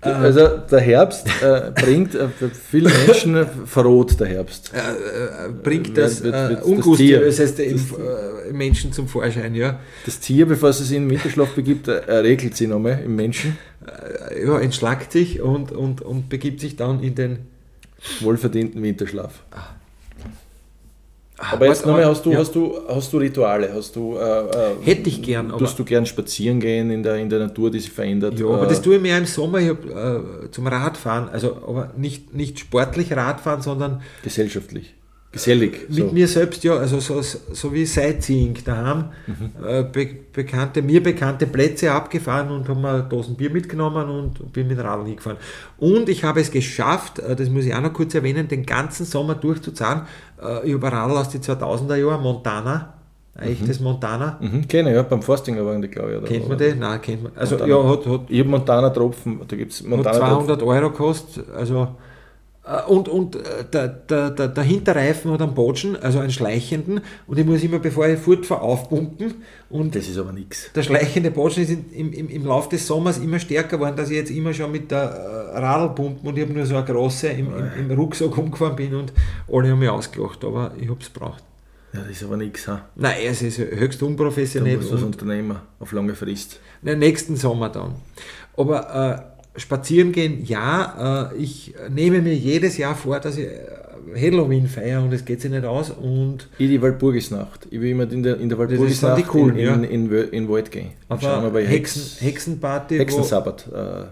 Also 0.00 0.46
der 0.70 0.80
Herbst 0.80 1.26
äh, 1.42 1.72
bringt 1.74 2.14
äh, 2.14 2.28
für 2.28 2.50
viele 2.50 2.88
Menschen 3.06 3.34
äh, 3.36 3.46
verroht 3.66 4.18
der 4.20 4.28
Herbst. 4.28 4.70
Äh, 4.72 4.78
äh, 4.78 5.48
bringt 5.62 5.88
Wird- 5.88 5.98
das 5.98 6.22
wird- 6.22 6.34
äh, 6.34 6.48
wird 6.50 6.60
das 6.60 6.66
Ungustiöseste 6.66 7.62
Tier- 7.62 7.70
im 7.72 7.78
äh, 7.78 8.52
Menschen 8.52 8.92
zum 8.92 9.08
Vorschein, 9.08 9.54
ja. 9.56 9.80
Das 10.06 10.20
Tier, 10.20 10.46
bevor 10.46 10.68
es 10.68 10.78
sich 10.78 10.92
in 10.96 11.04
den 11.04 11.10
Winterschlaf 11.10 11.50
begibt, 11.54 11.88
äh, 11.88 11.92
regelt 12.12 12.56
sich 12.56 12.68
nochmal 12.68 13.00
im 13.04 13.16
Menschen. 13.16 13.58
Äh, 13.86 14.46
ja, 14.46 14.58
entschlackt 14.60 15.10
sich 15.10 15.40
und, 15.40 15.72
und, 15.72 16.00
und 16.02 16.28
begibt 16.28 16.60
sich 16.60 16.76
dann 16.76 17.02
in 17.02 17.14
den. 17.16 17.38
Wohlverdienten 18.20 18.80
Winterschlaf. 18.80 19.42
Ah, 19.50 19.74
Aber 21.38 21.66
jetzt 21.68 21.86
nochmal, 21.86 22.04
hast 22.04 22.26
du, 22.26 22.32
ja. 22.32 22.38
hast, 22.38 22.54
du, 22.54 22.80
hast 22.88 23.12
du 23.12 23.18
Rituale? 23.18 23.72
Hast 23.72 23.94
du, 23.94 24.16
äh, 24.16 24.20
äh, 24.20 24.74
Hätte 24.82 25.08
ich 25.08 25.22
gern, 25.22 25.50
aber. 25.50 25.58
Tust 25.58 25.78
du 25.78 25.84
gern 25.84 26.04
spazieren 26.04 26.58
gehen 26.58 26.90
in 26.90 27.02
der, 27.02 27.14
in 27.16 27.30
der 27.30 27.38
Natur, 27.38 27.70
die 27.70 27.78
sich 27.78 27.92
verändert? 27.92 28.38
Ja, 28.38 28.46
aber 28.46 28.64
Äh, 28.64 28.68
das 28.68 28.82
tue 28.82 28.96
ich 28.96 29.02
mir 29.02 29.16
im 29.16 29.24
Sommer 29.24 29.60
ich 29.60 29.68
hab, 29.68 29.84
äh, 29.84 30.50
zum 30.50 30.66
Radfahren, 30.66 31.28
also 31.28 31.56
aber 31.66 31.90
nicht, 31.96 32.34
nicht 32.34 32.58
sportlich 32.58 33.12
Radfahren, 33.12 33.62
sondern 33.62 34.02
gesellschaftlich. 34.24 34.94
Gesellig. 35.30 35.88
mit 35.90 35.98
so. 35.98 36.12
mir 36.12 36.26
selbst, 36.26 36.64
ja, 36.64 36.76
also 36.76 37.00
so, 37.00 37.20
so 37.20 37.72
wie 37.74 37.84
Sightseeing 37.84 38.56
daheim, 38.64 39.10
äh, 39.62 39.82
be 39.82 40.08
bekannte, 40.32 40.80
mir 40.80 41.02
bekannte 41.02 41.46
Plätze 41.46 41.92
abgefahren 41.92 42.50
und 42.50 42.66
haben 42.66 42.80
mir 42.80 43.02
Dosen 43.02 43.36
Bier 43.36 43.50
mitgenommen 43.50 44.08
und 44.08 44.52
bin 44.54 44.68
mit 44.68 44.78
dem 44.78 44.86
Radl 44.86 45.04
hingefahren. 45.04 45.36
Und 45.76 46.08
ich 46.08 46.24
habe 46.24 46.40
es 46.40 46.50
geschafft, 46.50 47.18
äh, 47.18 47.36
das 47.36 47.50
muss 47.50 47.66
ich 47.66 47.74
auch 47.74 47.82
noch 47.82 47.92
kurz 47.92 48.14
erwähnen, 48.14 48.48
den 48.48 48.64
ganzen 48.64 49.04
Sommer 49.04 49.34
durchzuzahlen. 49.34 50.02
Äh, 50.42 50.66
ich 50.66 50.74
habe 50.74 50.90
Radl 50.90 51.18
aus 51.18 51.28
den 51.28 51.42
2000er 51.42 51.96
Jahren, 51.96 52.22
Montana, 52.22 52.94
ein 53.34 53.50
echtes 53.50 53.80
Montana. 53.80 54.38
Mhm, 54.40 54.66
kenne 54.66 54.88
ich, 54.88 54.96
ja, 54.96 55.02
beim 55.02 55.20
Forstinger 55.20 55.64
waren 55.64 55.82
die, 55.82 55.88
glaube 55.88 56.12
ich. 56.12 56.16
Oder, 56.16 56.26
Kennt 56.26 56.48
man 56.48 56.56
den? 56.56 56.78
Nein, 56.78 57.02
kennt 57.02 57.22
man. 57.24 57.32
Also 57.36 57.56
Montana. 57.58 57.76
ja, 57.76 57.88
hat, 57.90 58.06
hat 58.06 58.20
Ich 58.28 58.40
habe 58.40 58.48
Montana 58.48 58.90
Tropfen, 58.90 59.40
da 59.46 59.56
gibt 59.56 59.72
es 59.72 59.80
hat 59.80 59.88
Montana 59.88 60.18
200 60.18 60.62
Euro 60.62 60.90
kostet, 60.90 61.44
also 61.54 61.88
und, 62.88 63.08
und 63.08 63.36
äh, 63.36 63.64
der, 63.72 63.88
der, 63.88 64.30
der, 64.30 64.48
der 64.48 64.64
Hinterreifen 64.64 65.30
hat 65.30 65.40
einen 65.40 65.54
Botschen, 65.54 65.96
also 65.96 66.18
einen 66.18 66.30
schleichenden 66.30 67.00
und 67.26 67.38
ich 67.38 67.46
muss 67.46 67.62
immer, 67.62 67.78
bevor 67.78 68.06
ich 68.08 68.18
fortfahre, 68.18 68.60
aufpumpen 68.60 69.34
und 69.70 69.94
Das 69.94 70.06
ist 70.08 70.18
aber 70.18 70.32
nichts. 70.32 70.70
der 70.74 70.82
schleichende 70.82 71.30
Botschen 71.30 71.62
ist 71.62 71.70
im, 71.70 72.12
im, 72.12 72.28
im 72.28 72.44
Laufe 72.46 72.70
des 72.70 72.86
Sommers 72.86 73.18
immer 73.18 73.38
stärker 73.38 73.78
geworden, 73.78 73.96
dass 73.96 74.10
ich 74.10 74.16
jetzt 74.16 74.30
immer 74.30 74.52
schon 74.52 74.70
mit 74.70 74.90
der 74.90 75.02
äh, 75.54 75.58
Radl 75.58 75.94
pumpen 75.94 76.28
und 76.28 76.36
ich 76.36 76.44
habe 76.44 76.52
nur 76.52 76.66
so 76.66 76.76
eine 76.76 76.84
große 76.84 77.28
im, 77.28 77.48
im, 77.56 77.90
im 77.90 77.98
Rucksack 77.98 78.36
umgefahren 78.36 78.76
bin 78.76 78.94
und 78.94 79.12
alle 79.50 79.70
haben 79.70 79.78
mich 79.78 79.88
ausgelacht, 79.88 80.44
aber 80.44 80.72
ich 80.78 80.88
habe 80.88 81.00
es 81.00 81.08
braucht. 81.08 81.42
Ja, 81.94 82.00
das 82.00 82.10
ist 82.10 82.24
aber 82.24 82.36
nichts. 82.36 82.68
Nein, 82.96 83.14
es 83.26 83.40
ist 83.40 83.58
höchst 83.58 84.02
unprofessionell 84.02 84.76
musst 84.76 84.90
du 84.90 84.94
als 84.96 85.02
und 85.04 85.20
Unternehmer 85.22 85.62
auf 85.80 85.92
lange 85.92 86.14
Frist. 86.14 86.60
Na, 86.82 86.94
nächsten 86.94 87.34
Sommer 87.36 87.70
dann. 87.70 87.94
Aber 88.58 89.32
äh, 89.34 89.37
spazieren 89.58 90.12
gehen, 90.12 90.44
ja, 90.44 91.30
äh, 91.32 91.36
ich 91.36 91.74
nehme 91.90 92.22
mir 92.22 92.34
jedes 92.34 92.78
Jahr 92.78 92.94
vor, 92.94 93.20
dass 93.20 93.36
ich 93.36 93.46
äh, 93.46 93.58
Halloween 94.16 94.66
feiere 94.66 95.02
und 95.02 95.12
es 95.12 95.24
geht 95.24 95.40
sich 95.40 95.50
nicht 95.50 95.64
aus 95.64 95.90
und 95.90 96.48
Ich 96.58 96.68
die 96.68 96.80
Walpurgisnacht. 96.80 97.66
Ich 97.70 97.80
will 97.80 97.90
immer 97.90 98.10
in 98.10 98.22
der, 98.22 98.38
in 98.38 98.48
der 98.48 98.58
Walpurgisnacht 98.58 99.26
coolen, 99.26 99.56
in, 99.56 99.64
ja. 99.64 99.74
in, 99.74 99.84
in, 99.84 100.12
in 100.12 100.48
Wald 100.48 100.70
gehen. 100.70 100.92
Und 101.08 101.20
schauen 101.20 101.42
wir 101.42 101.48
aber 101.48 101.50
bei 101.50 101.66
Hexen, 101.66 102.02
Hex, 102.02 102.20
Hexenparty, 102.20 102.98
Hexensabbat. 102.98 103.68
Äh, 103.72 104.04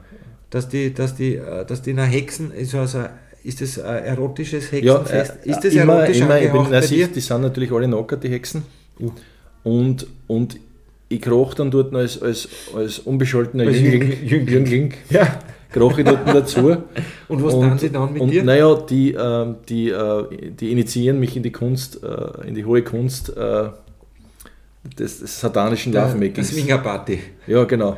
dass 0.50 0.68
die, 0.68 0.92
dass 0.92 1.14
die, 1.14 1.36
äh, 1.36 1.64
dass 1.64 1.82
die 1.82 1.92
nach 1.92 2.10
Hexen, 2.10 2.52
also, 2.56 2.78
also 2.78 3.04
ist 3.42 3.60
das 3.60 3.78
ein 3.78 4.04
erotisches 4.04 4.70
ja, 4.70 4.98
Hexenfest? 4.98 5.34
äh, 5.44 5.50
ist 5.50 5.60
das 5.64 5.74
immer, 5.74 5.94
erotisch 5.94 6.20
immer, 6.20 6.40
ich 6.40 6.52
bin, 6.52 6.66
na, 6.70 6.80
die 6.80 7.20
sind 7.20 7.42
natürlich 7.42 7.72
alle 7.72 7.86
knockert, 7.86 8.24
die 8.24 8.28
Hexen. 8.28 8.64
Uh. 8.98 9.10
Und, 9.62 10.06
und 10.26 10.58
ich 11.08 11.20
kroch 11.20 11.54
dann 11.54 11.70
dort 11.70 11.94
als, 11.94 12.20
als, 12.20 12.48
als 12.74 12.98
unbescholtener 13.00 13.64
Als 13.66 13.78
Jüngling, 13.78 14.12
Jüngling. 14.24 14.48
Jüngling 14.48 14.94
Ja. 15.10 15.38
kroch 15.72 15.98
ich 15.98 16.04
dort 16.04 16.26
dazu. 16.26 16.76
Und 17.28 17.44
was 17.44 17.52
tun 17.54 17.78
sie 17.78 17.90
dann 17.90 18.12
mit 18.12 18.22
und 18.22 18.30
dir? 18.30 18.42
Naja, 18.44 18.74
die, 18.74 19.12
ähm, 19.12 19.56
die, 19.68 19.90
äh, 19.90 20.24
die 20.50 20.72
initiieren 20.72 21.20
mich 21.20 21.36
in 21.36 21.42
die 21.42 21.52
Kunst, 21.52 22.02
äh, 22.02 22.48
in 22.48 22.54
die 22.54 22.64
hohe 22.64 22.82
Kunst 22.82 23.36
äh, 23.36 23.68
des, 24.98 25.20
des 25.20 25.40
satanischen 25.40 25.92
Der, 25.92 26.02
der 26.02 26.10
Lovemaking. 26.12 26.44
Swingerparty. 26.44 27.18
Ja, 27.46 27.64
genau. 27.64 27.96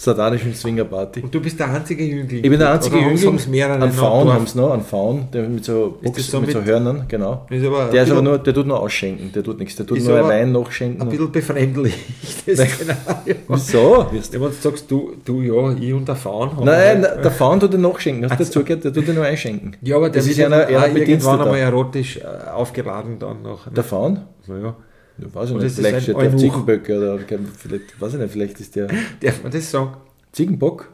Satanischen 0.00 0.54
Swingerparty. 0.54 1.20
Und 1.20 1.34
du 1.34 1.40
bist 1.40 1.60
der 1.60 1.68
einzige 1.70 2.02
Jüngling. 2.02 2.42
Ich 2.42 2.48
bin 2.50 2.58
der 2.58 2.72
einzige 2.72 2.96
Oder 2.96 3.08
Jüngling. 3.10 3.38
mehrere 3.50 3.78
noch 3.78 3.90
Faun 3.92 4.32
haben 4.32 4.46
sie 4.46 4.56
noch, 4.58 4.70
einen 4.72 4.82
Faun, 4.82 5.28
der 5.30 5.46
mit 5.46 5.62
so, 5.62 5.98
Box, 6.02 6.26
so 6.30 6.40
mit 6.40 6.50
so 6.52 6.58
mit- 6.58 6.66
Hörnern, 6.66 7.04
genau. 7.06 7.46
Der, 7.50 8.02
ist 8.04 8.10
aber 8.10 8.22
nur, 8.22 8.38
der 8.38 8.54
tut 8.54 8.66
nur 8.66 8.80
ausschenken, 8.80 9.30
der 9.34 9.44
tut 9.44 9.58
nichts, 9.58 9.76
der 9.76 9.86
tut 9.86 10.02
nur 10.02 10.24
Wein 10.26 10.52
nachschenken. 10.52 11.02
ein 11.02 11.08
bisschen 11.10 11.30
befremdlich, 11.30 11.94
das 12.46 12.58
Szenario. 12.60 13.34
Wieso? 13.48 14.06
Ja, 14.10 14.32
wenn 14.32 14.40
du 14.40 14.50
sagst, 14.52 14.90
du, 14.90 15.12
du 15.22 15.42
ja, 15.42 15.72
ich 15.78 15.92
und 15.92 16.08
der 16.08 16.16
Faun 16.16 16.56
haben 16.56 16.64
Nein, 16.64 17.02
halt- 17.02 17.22
der 17.22 17.30
Faun 17.30 17.60
tut 17.60 17.74
er 17.74 17.78
nachschenken, 17.80 18.24
hast 18.30 18.38
du 18.40 18.44
dazu 18.44 18.64
gehört, 18.64 18.84
der 18.84 18.92
tut 18.94 19.06
er 19.06 19.12
nur 19.14 19.24
einschenken. 19.24 19.76
ja, 19.82 19.96
aber 19.96 20.08
der 20.08 20.22
das 20.22 20.30
ist 20.30 20.38
ja 20.38 20.48
ja 20.48 20.56
einer- 20.66 20.78
einer 20.82 20.96
irgendwann 20.96 21.40
einmal 21.42 21.58
erotisch 21.58 22.16
äh, 22.16 22.48
aufgeladen 22.50 23.18
dann 23.18 23.42
noch. 23.42 23.68
Der 23.70 23.84
Faun? 23.84 24.20
Naja, 24.46 24.74
Ja, 25.20 25.34
weiß 25.34 25.50
ich 25.50 25.56
nicht, 25.56 25.74
vielleicht 25.74 26.02
steht 26.02 26.16
der? 26.16 26.36
Ziegenböcke 26.36 26.96
oder 26.96 27.18
vielleicht, 27.58 28.00
weiß 28.00 28.14
ich 28.14 28.20
nicht, 28.20 28.32
vielleicht 28.32 28.60
ist 28.60 28.76
der 28.76 28.88
darf 29.20 29.42
man 29.42 29.52
das 29.52 29.70
sagen? 29.70 29.96
Ziegenbock? 30.32 30.88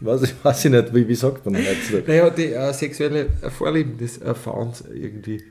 Weiß 0.00 0.22
ich, 0.22 0.34
weiß 0.42 0.64
ich 0.64 0.70
nicht, 0.72 0.94
wie, 0.94 1.06
wie 1.06 1.14
sagt 1.14 1.44
man 1.46 1.54
heutzutage? 1.54 2.04
Naja, 2.06 2.30
die 2.30 2.52
äh, 2.52 2.72
sexuelle 2.72 3.26
Vorlieben 3.56 3.96
des 3.98 4.20
äh, 4.20 4.34
Fauns 4.34 4.84
irgendwie. 4.92 5.42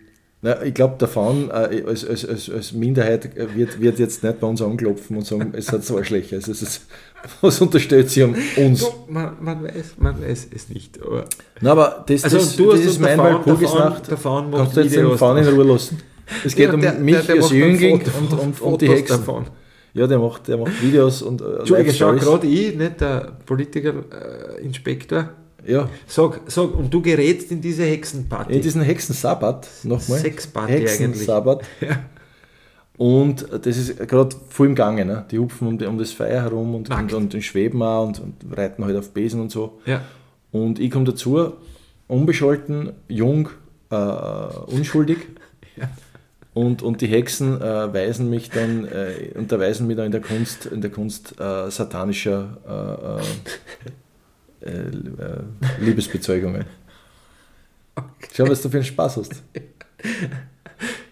Na, 0.44 0.62
ich 0.64 0.74
glaube, 0.74 0.96
der 1.00 1.08
Faun 1.08 1.50
äh, 1.52 1.84
als, 1.88 2.04
als, 2.04 2.28
als, 2.28 2.50
als 2.50 2.74
Minderheit 2.74 3.30
wird, 3.56 3.80
wird 3.80 4.00
jetzt 4.00 4.24
nicht 4.24 4.40
bei 4.40 4.48
uns 4.48 4.62
anklopfen 4.62 5.18
und 5.18 5.26
sagen, 5.26 5.54
es 5.56 5.72
hat 5.72 5.86
zwei 5.86 6.04
Schlechte. 6.04 6.36
Also 6.36 6.52
es 6.52 6.64
ist, 6.64 6.88
was 7.42 7.62
unterstellt 7.62 8.10
sie 8.10 8.24
um 8.24 8.36
uns? 8.58 8.80
Du, 8.80 8.88
man, 9.08 9.36
man, 9.40 9.64
weiß, 9.64 9.94
man 10.00 10.20
weiß 10.20 10.48
es 10.54 10.70
nicht. 10.70 11.00
Aber 11.02 11.26
Na, 11.62 11.72
aber 11.74 12.04
das, 12.08 12.24
also 12.24 12.38
das, 12.38 12.56
du 12.56 12.72
das 12.72 12.80
hast 12.80 12.86
ist 12.88 13.00
mein 13.00 13.18
Faun, 13.18 13.34
Walpurgisnacht. 13.36 14.10
Kannst 14.10 14.78
du 14.78 14.82
jetzt 14.82 14.96
den 14.96 15.18
Faun 15.18 15.38
in. 15.38 15.48
Ruhe 15.48 15.64
lassen? 15.64 16.00
Es 16.46 16.56
geht 16.56 16.68
Ja, 16.70 16.74
um 16.74 16.82
der- 16.82 16.94
mich 16.94 17.16
der- 17.16 17.24
der 17.24 17.36
als 17.36 17.52
Jüngling 17.52 18.02
und, 18.02 18.34
und, 18.40 18.62
und 18.62 18.82
die 18.82 18.90
Hexen. 18.90 19.18
davon. 19.18 19.46
Ja, 19.94 20.08
der 20.08 20.20
macht, 20.20 20.48
der 20.48 20.58
macht 20.58 20.82
Videos 20.82 21.22
und 21.22 21.42
äh, 21.42 21.58
Entschuldige, 21.60 21.94
schau 21.94 22.14
gerade 22.14 22.48
ich, 22.48 22.76
nicht 22.78 23.02
der 23.02 23.34
Politiker-Inspektor. 23.46 25.30
Ja, 25.68 25.90
sag, 26.08 26.42
sag, 26.48 26.74
und 26.76 26.92
du 26.92 27.02
gerätst 27.02 27.52
in 27.52 27.62
diese 27.62 27.84
Hexenparty. 27.84 28.54
in 28.54 28.62
diesen 28.62 28.82
Hexensabbat, 28.82 29.68
nochmal. 29.84 30.20
Sexparty 30.20 30.74
eigentlich. 30.74 30.92
Hexensabbat. 30.92 31.64
Ja. 31.82 32.00
Und 32.98 33.48
das 33.66 33.78
ist 33.78 33.98
gerade 34.08 34.36
voll 34.50 34.68
im 34.68 34.76
Gange. 34.76 35.06
Ne? 35.06 35.26
Die 35.32 35.40
hupfen 35.40 35.68
um, 35.68 35.78
um 35.88 35.98
das 35.98 36.12
Feuer 36.12 36.44
herum 36.44 36.76
und, 36.76 36.88
und, 36.88 36.90
Nackt. 36.90 37.14
und, 37.14 37.34
und 37.34 37.42
schweben 37.42 37.82
auch 37.82 38.06
und, 38.06 38.20
und 38.20 38.36
reiten 38.56 38.86
halt 38.86 38.96
auf 38.96 39.10
Besen 39.12 39.42
und 39.42 39.50
so. 39.52 39.80
Ja. 39.88 40.02
Und 40.52 40.80
ich 40.80 40.92
komme 40.92 41.06
dazu, 41.06 41.54
unbescholten, 42.08 42.92
jung, 43.08 43.50
äh, 43.90 43.96
unschuldig. 43.96 45.18
Ja. 45.78 45.90
Und, 46.54 46.82
und 46.82 47.00
die 47.00 47.08
Hexen 47.08 47.62
äh, 47.62 47.94
weisen 47.94 48.30
mich 48.30 48.50
dann, 48.50 48.86
äh, 48.86 49.32
unterweisen 49.36 49.88
mich 49.88 49.96
dann 49.96 50.08
in 50.08 50.12
der 50.12 50.22
Kunst, 50.22 50.66
in 50.66 50.82
der 50.82 50.92
Kunst 50.92 51.40
äh, 51.40 51.72
satanischer 51.72 53.22
äh, 54.62 54.66
äh, 54.66 54.70
äh, 54.70 55.44
Liebesbezeugungen. 55.80 56.66
Schau, 58.34 58.48
was 58.50 58.62
du 58.62 58.70
für 58.70 58.78
einen 58.78 58.86
Spaß 58.86 59.18
hast. 59.18 59.44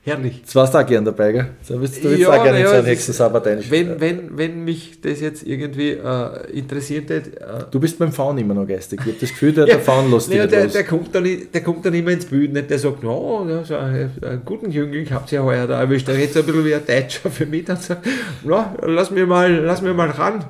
Herrlich. 0.02 0.38
Jetzt 0.40 0.56
warst 0.56 0.74
du 0.74 0.78
auch 0.78 0.86
gern 0.86 1.04
dabei, 1.04 1.32
gell? 1.34 1.48
Da 1.68 1.80
willst 1.80 2.02
du 2.02 2.08
jetzt 2.08 2.20
Ja, 2.20 2.30
auch 2.30 2.44
gerne 2.44 2.62
ja, 2.62 2.70
so 2.70 2.76
einen 2.76 2.86
Hexensabbat 2.86 3.46
Wenn, 3.70 4.00
wenn, 4.00 4.38
wenn 4.38 4.64
mich 4.64 5.02
das 5.02 5.20
jetzt 5.20 5.46
irgendwie 5.46 5.92
äh, 5.92 6.52
interessiert 6.52 7.10
hätte, 7.10 7.40
äh, 7.42 7.66
Du 7.70 7.82
bist 7.82 8.00
beim 8.00 8.14
Faun 8.14 8.38
immer 8.38 8.54
noch 8.54 8.66
geistig. 8.66 9.02
Ich 9.02 9.08
habe 9.08 9.18
das 9.20 9.30
Gefühl, 9.30 9.52
der, 9.52 9.66
der 9.66 9.80
Faun 9.80 10.10
lässt 10.10 10.30
dich 10.30 10.38
Ja, 10.38 10.44
nicht 10.44 10.54
der, 10.54 10.68
der, 10.68 10.84
kommt 10.86 11.14
dann, 11.14 11.26
der 11.54 11.62
kommt 11.62 11.86
dann 11.86 11.94
immer 11.94 12.12
ins 12.12 12.26
Bild, 12.26 12.54
nicht? 12.54 12.70
der 12.70 12.80
sagt, 12.80 13.04
no, 13.04 13.46
ja, 13.50 13.64
so 13.66 13.76
einen, 13.76 14.12
guten 14.46 14.72
Jüngling 14.72 15.06
habt 15.12 15.32
ihr 15.34 15.44
heuer 15.44 15.68
da 15.68 15.82
erwischt. 15.82 16.08
Der 16.08 16.16
redet 16.16 16.34
so 16.34 16.40
ein 16.40 16.46
bisschen 16.46 16.66
wie 16.66 16.76
ein 16.76 16.86
Deutscher 16.88 17.30
für 17.30 17.46
mich. 17.46 17.66
Dann 17.66 17.78
sagt, 17.78 18.08
na, 18.46 18.74
lass 18.82 19.12
mir 19.12 19.28
mal, 19.28 19.54
lass 19.54 19.82
mir 19.82 19.94
mal 19.94 20.10
ran. 20.10 20.46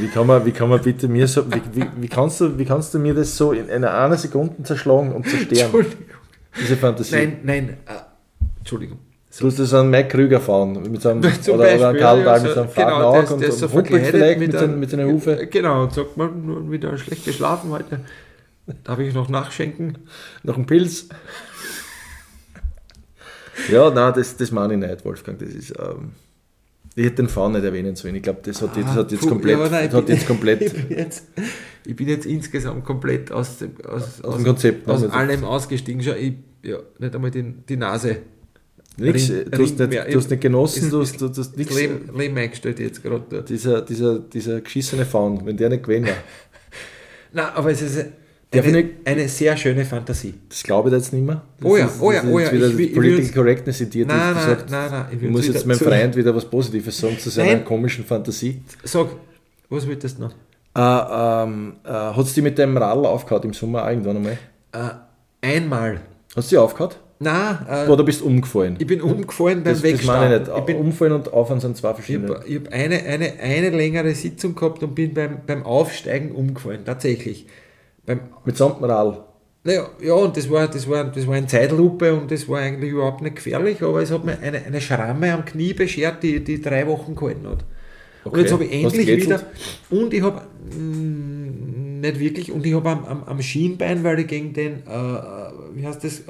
Wie 0.00 0.06
kann 0.06 0.28
man, 0.28 0.46
wie 0.46 0.52
kann 0.52 0.68
man 0.68 0.80
bitte 0.80 1.08
mir 1.08 1.26
so, 1.26 1.44
wie, 1.52 1.60
wie, 1.72 1.84
wie, 1.96 2.08
kannst 2.08 2.40
du, 2.40 2.56
wie 2.56 2.64
kannst 2.64 2.94
du 2.94 3.00
mir 3.00 3.14
das 3.14 3.36
so 3.36 3.50
in 3.50 3.68
einer 3.68 3.92
einer 3.92 4.16
Sekunde 4.16 4.62
zerschlagen 4.62 5.10
und 5.12 5.28
zerstören, 5.28 5.64
Entschuldigung. 5.64 6.04
diese 6.60 6.76
Fantasie? 6.76 7.16
Nein, 7.16 7.40
nein, 7.42 7.76
äh, 7.86 8.11
Entschuldigung. 8.62 8.98
Du 9.38 9.46
hast 9.46 9.58
das 9.58 9.72
an 9.72 9.88
Mike 9.90 10.08
Krüger 10.08 10.40
fahren, 10.40 10.78
mit 10.90 11.00
so 11.02 11.08
einem, 11.08 11.22
Zum 11.42 11.54
oder, 11.54 11.64
oder 11.64 11.72
an 11.72 11.80
Beispiel, 11.80 12.00
Karl 12.00 12.18
ja, 12.18 12.24
Dahl 12.24 12.40
so- 12.40 12.46
mit 12.46 12.54
so 12.54 12.60
einem 12.60 12.70
genau, 12.74 13.02
Auge 13.14 13.34
und, 13.34 13.44
und 13.44 13.52
so 13.52 13.68
verkleidet 13.68 14.08
vielleicht 14.10 14.38
mit 14.40 14.52
mit, 14.52 14.76
mit 14.78 14.90
seiner 14.90 15.06
Hufe. 15.06 15.46
Genau, 15.50 15.82
und 15.84 15.92
sagt 15.94 16.16
man, 16.16 16.46
nur 16.46 16.70
wieder 16.70 16.96
schlecht 16.98 17.24
geschlafen 17.24 17.70
heute. 17.70 18.00
Darf 18.84 18.98
ich 18.98 19.12
noch 19.14 19.28
nachschenken? 19.28 19.98
Noch 20.42 20.56
ein 20.56 20.66
Pilz. 20.66 21.08
Ja, 23.70 23.90
nein, 23.90 24.12
das, 24.14 24.36
das 24.36 24.50
meine 24.50 24.74
ich 24.74 24.80
nicht, 24.80 25.04
Wolfgang. 25.04 25.38
Das 25.38 25.48
ist, 25.50 25.70
ähm, 25.78 26.12
ich 26.94 27.04
hätte 27.06 27.16
den 27.16 27.28
Faun 27.28 27.52
nicht 27.52 27.64
erwähnen 27.64 27.96
sollen. 27.96 28.14
Ich 28.16 28.22
glaube, 28.22 28.40
das 28.44 28.60
hat, 28.62 28.76
das 28.76 28.84
hat 28.86 29.10
jetzt 29.12 29.22
Puh, 29.22 29.28
komplett, 29.30 29.58
ja, 29.58 29.68
nein, 29.68 29.86
das 29.90 29.94
hat 29.94 30.08
ich 30.08 30.14
jetzt 30.16 30.26
komplett 30.26 30.60
Ich 30.74 30.74
bin 30.88 30.98
jetzt, 30.98 31.24
ich 31.86 31.96
bin 31.96 32.08
jetzt 32.08 32.26
insgesamt 32.26 32.84
komplett 32.84 33.32
aus 33.32 33.58
dem, 33.58 33.72
aus, 33.88 34.22
Aus 34.22 34.36
dem 34.36 34.44
Konzept, 34.44 34.86
ne? 34.86 34.92
aus 34.92 35.02
Also- 35.02 35.14
allem 35.14 35.44
ausgestiegen. 35.44 36.02
Schau, 36.02 36.12
ich, 36.12 36.34
ja, 36.62 36.78
nicht 36.98 37.14
einmal 37.14 37.30
die, 37.30 37.42
die 37.68 37.76
Nase. 37.76 38.18
Nichts. 38.98 39.30
Ring- 39.30 39.50
Du 39.50 39.62
hast 39.62 39.78
nicht, 39.78 39.92
du 40.12 40.18
hast 40.18 40.30
nicht 40.30 40.40
genossen, 40.42 40.82
Ist- 40.84 40.92
du 40.92 41.00
hast, 41.00 41.20
du 41.20 41.28
hast 41.28 41.56
nichts. 41.56 41.74
Leben, 41.74 42.10
Leben 42.16 42.36
eingestellt 42.38 42.78
jetzt 42.78 43.02
gerade 43.02 43.22
dort. 43.28 43.48
Dieser, 43.48 43.82
dieser, 43.82 44.18
dieser 44.18 44.60
geschissene 44.60 45.04
Faun, 45.06 45.40
wenn 45.44 45.56
der 45.56 45.68
nicht 45.70 45.82
gewesen 45.82 46.04
wäre, 46.06 46.16
Nein, 47.32 47.46
aber 47.54 47.70
es 47.70 47.80
ist 47.82 47.98
eine, 47.98 48.12
ich 48.50 48.72
nicht- 48.72 48.90
eine 49.04 49.28
sehr 49.28 49.56
schöne 49.56 49.84
Fantasie. 49.84 50.34
das 50.48 50.62
glaube 50.62 50.90
ich 50.90 50.94
jetzt 50.94 51.12
nicht 51.12 51.24
mehr. 51.24 51.40
Das 51.58 51.70
Oh 51.70 51.76
ja, 51.76 51.86
ist, 51.86 52.00
oh 52.00 52.12
ja, 52.12 52.22
oh 52.24 52.38
ja, 52.38 52.52
Wieder 52.52 52.68
ich 52.68 52.76
will- 52.76 52.86
ich 52.86 52.92
Political 52.94 53.24
will- 53.24 53.32
Correctness 53.32 53.80
in 53.80 53.90
dir, 53.90 54.06
Nein, 54.06 54.34
nein, 54.34 54.56
nein, 54.68 54.90
nein. 54.90 55.04
Ich 55.16 55.22
ich 55.22 55.30
muss 55.30 55.46
jetzt 55.46 55.66
meinem 55.66 55.78
Freund 55.78 56.14
wieder 56.16 56.34
was 56.34 56.44
Positives 56.44 56.98
sagen 56.98 57.18
zu 57.18 57.30
seiner 57.30 57.52
Nein. 57.54 57.64
komischen 57.64 58.04
Fantasie. 58.04 58.60
Sag, 58.84 59.06
was 59.70 59.86
willst 59.86 60.18
du 60.18 60.22
noch? 60.22 60.32
Äh, 60.74 61.44
ähm, 61.44 61.74
äh, 61.84 61.88
hat 61.90 62.18
es 62.26 62.32
die 62.34 62.42
mit 62.42 62.56
dem 62.58 62.76
Radl 62.76 63.06
aufgehört 63.06 63.44
im 63.46 63.52
Sommer 63.54 63.88
irgendwann 63.90 64.16
einmal? 64.16 64.38
Äh, 64.72 65.46
einmal. 65.46 66.00
Hast 66.36 66.50
du 66.50 66.56
die 66.56 66.58
aufgehört? 66.58 66.98
Nein, 67.22 67.58
äh, 67.68 67.88
Oder 67.88 68.04
bist 68.04 68.22
umgefallen? 68.22 68.76
ich 68.78 68.86
bin 68.86 69.00
umgefallen 69.00 69.62
beim 69.62 69.72
das, 69.74 69.82
das 69.82 70.04
meine 70.04 70.30
Wegstarten. 70.30 70.42
ich 70.42 70.48
nicht. 70.48 70.58
Ich 70.58 70.64
bin, 70.64 70.76
umfallen 70.76 71.12
und 71.12 71.32
aufhören 71.32 71.60
sind 71.60 71.76
zwei 71.76 71.90
Ich 71.90 71.96
verschiedene. 71.96 72.34
habe 72.34 72.44
hab 72.54 72.72
eine, 72.72 73.02
eine, 73.04 73.32
eine 73.40 73.70
längere 73.70 74.14
Sitzung 74.14 74.54
gehabt 74.54 74.82
und 74.82 74.94
bin 74.94 75.14
beim, 75.14 75.38
beim 75.46 75.64
Aufsteigen 75.64 76.32
umgefallen, 76.32 76.80
tatsächlich. 76.84 77.46
Beim, 78.06 78.20
Mitsamt 78.44 78.78
dem 78.80 78.84
Radl. 78.84 79.18
naja, 79.64 79.86
ja, 80.02 80.14
und 80.14 80.36
das 80.36 80.50
war, 80.50 80.66
das, 80.68 80.88
war, 80.88 81.04
das 81.04 81.26
war 81.26 81.36
in 81.36 81.46
Zeitlupe 81.48 82.12
und 82.14 82.30
das 82.30 82.48
war 82.48 82.58
eigentlich 82.60 82.90
überhaupt 82.90 83.22
nicht 83.22 83.36
gefährlich, 83.36 83.80
aber 83.82 84.02
es 84.02 84.10
hat 84.10 84.24
mir 84.24 84.38
eine, 84.40 84.58
eine 84.64 84.80
Schramme 84.80 85.32
am 85.32 85.44
Knie 85.44 85.72
beschert, 85.74 86.22
die, 86.22 86.42
die 86.42 86.60
drei 86.60 86.86
Wochen 86.88 87.14
gehalten 87.14 87.46
hat. 87.46 87.64
Und 88.24 88.32
Okay. 88.32 88.40
jetzt 88.42 88.52
habe 88.52 88.64
ich 88.64 88.72
endlich 88.84 89.06
wieder, 89.26 89.40
und 89.90 90.14
ich 90.14 90.22
habe, 90.22 90.42
mm, 90.76 92.00
nicht 92.00 92.20
wirklich, 92.20 92.52
und 92.52 92.64
ich 92.66 92.74
habe 92.74 92.88
am, 92.90 93.04
am, 93.04 93.24
am 93.24 93.42
Schienbein, 93.42 94.02
weil 94.04 94.20
ich 94.20 94.26
gegen 94.28 94.52
den, 94.52 94.82
äh, 94.86 94.90
wie 95.74 95.86
heißt 95.86 96.02
das, 96.04 96.20
äh, 96.20 96.22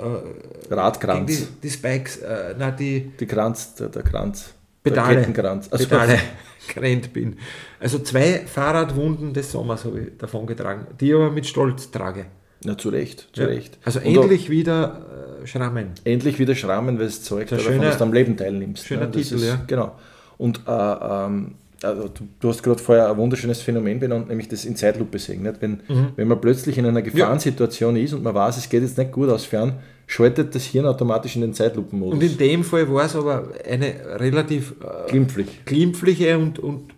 Radkranz. 0.74 1.26
die, 1.30 1.46
die 1.62 1.70
Spikes, 1.70 2.18
äh, 2.18 2.54
nein, 2.58 2.74
die, 2.78 3.12
Die 3.18 3.26
Kranz, 3.26 3.74
der, 3.74 3.88
der 3.88 4.02
Kranz. 4.02 4.54
Pedale. 4.82 5.14
Der 5.14 5.16
Kettenkranz. 5.24 5.68
Also, 5.70 5.86
Pedale 5.88 6.18
gerannt 6.74 7.12
bin. 7.12 7.36
Also 7.80 8.00
zwei 8.00 8.40
Fahrradwunden 8.46 9.32
des 9.32 9.52
Sommers 9.52 9.84
habe 9.84 10.00
ich 10.00 10.18
davon 10.18 10.46
getragen, 10.46 10.86
die 11.00 11.08
ich 11.10 11.14
aber 11.14 11.30
mit 11.30 11.46
Stolz 11.46 11.90
trage. 11.90 12.26
Na, 12.64 12.76
zu 12.78 12.88
Recht, 12.90 13.28
zu 13.32 13.42
Ja. 13.42 13.48
Recht. 13.48 13.78
Also 13.84 13.98
Und 14.00 14.06
endlich 14.06 14.48
wieder 14.50 15.40
äh, 15.42 15.46
Schrammen. 15.46 15.88
endlich 16.04 16.38
wieder 16.38 16.54
Schrammen, 16.54 16.98
weil 16.98 17.06
es 17.06 17.22
zeugt 17.22 17.50
Der 17.50 17.58
davon, 17.58 17.74
schöne- 17.74 17.84
dass 17.86 17.98
du 17.98 18.04
am 18.04 18.12
Leben 18.12 18.36
teilnimmst. 18.36 18.86
schöner 18.86 19.06
Das 19.08 19.28
Titel, 19.28 19.42
ja. 19.44 19.60
Genau. 19.66 19.96
Und 20.38 20.60
äh, 20.66 20.70
ähm, 20.70 21.54
also 21.84 22.08
du, 22.08 22.24
du 22.40 22.48
hast 22.48 22.62
gerade 22.62 22.80
vorher 22.82 23.10
ein 23.10 23.16
wunderschönes 23.16 23.60
Phänomen 23.60 23.98
benannt, 24.00 24.28
nämlich 24.28 24.48
das 24.48 24.64
in 24.64 24.76
Zeitlupe 24.76 25.18
sehen. 25.18 25.42
Nicht? 25.42 25.56
Wenn, 25.60 25.80
Mhm. 25.88 26.08
wenn 26.16 26.28
man 26.28 26.40
plötzlich 26.40 26.78
in 26.78 26.86
einer 26.86 27.02
Gefahrensituation 27.02 27.96
ist 27.96 28.12
und 28.14 28.22
man 28.22 28.34
weiß, 28.34 28.56
es 28.58 28.68
geht 28.68 28.82
jetzt 28.82 28.98
nicht 28.98 29.12
gut 29.12 29.28
aus 29.28 29.44
fern, 29.44 29.74
schaltet 30.06 30.54
das 30.54 30.64
Hirn 30.64 30.86
automatisch 30.86 31.36
in 31.36 31.42
den 31.42 31.54
Zeitlupenmodus. 31.54 32.14
Und 32.14 32.22
in 32.22 32.36
dem 32.38 32.64
Fall 32.64 32.92
war 32.92 33.04
es 33.06 33.16
aber 33.16 33.48
eine 33.68 33.94
relativ 34.20 34.74
äh, 34.82 35.10
Glimpflich. 35.10 35.64
glimpfliche 35.64 36.36
und, 36.38 36.58
und, 36.58 36.92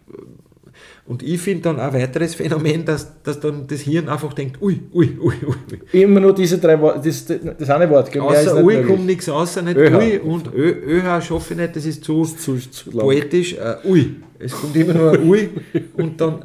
und 1.07 1.23
ich 1.23 1.39
finde 1.41 1.63
dann 1.63 1.79
ein 1.81 1.93
weiteres 1.93 2.35
Phänomen, 2.35 2.85
dass, 2.85 3.23
dass 3.23 3.39
dann 3.39 3.67
das 3.67 3.83
Hirn 3.83 4.09
einfach 4.09 4.33
denkt, 4.33 4.61
ui, 4.63 4.81
ui, 4.93 5.17
ui, 5.21 5.35
ui. 5.47 6.01
Immer 6.01 6.21
nur 6.21 6.35
diese 6.35 6.57
drei 6.59 6.81
Worte, 6.81 7.07
das, 7.09 7.27
das 7.59 7.71
eine 7.71 7.89
Wort. 7.91 8.11
gell? 8.11 8.23
Ist 8.23 8.49
Außer 8.49 8.65
ui 8.65 8.83
kommt 8.83 9.05
nichts 9.07 9.29
außer 9.29 9.61
nicht 9.63 9.77
ÖH. 9.77 9.95
ui 9.99 10.19
und 10.19 10.49
ÖH 10.55 11.21
schaffe 11.23 11.53
ich 11.55 11.61
nicht, 11.61 11.77
das 11.77 11.85
ist 11.85 12.03
zu, 12.05 12.25
zu, 12.25 12.57
zu 12.57 12.91
lang. 12.91 13.01
poetisch. 13.01 13.53
Äh, 13.55 13.77
ui, 13.87 14.17
es 14.45 14.53
kommt 14.53 14.77
immer 14.77 14.95
nur 14.95 15.13
ein 15.13 15.29
ui 15.29 15.51
und 15.97 16.21
dann 16.21 16.45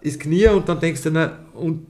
ist 0.00 0.20
Knie 0.20 0.48
und 0.48 0.68
dann 0.68 0.80
denkst 0.80 1.02
du, 1.02 1.10
na, 1.10 1.38
und 1.54 1.86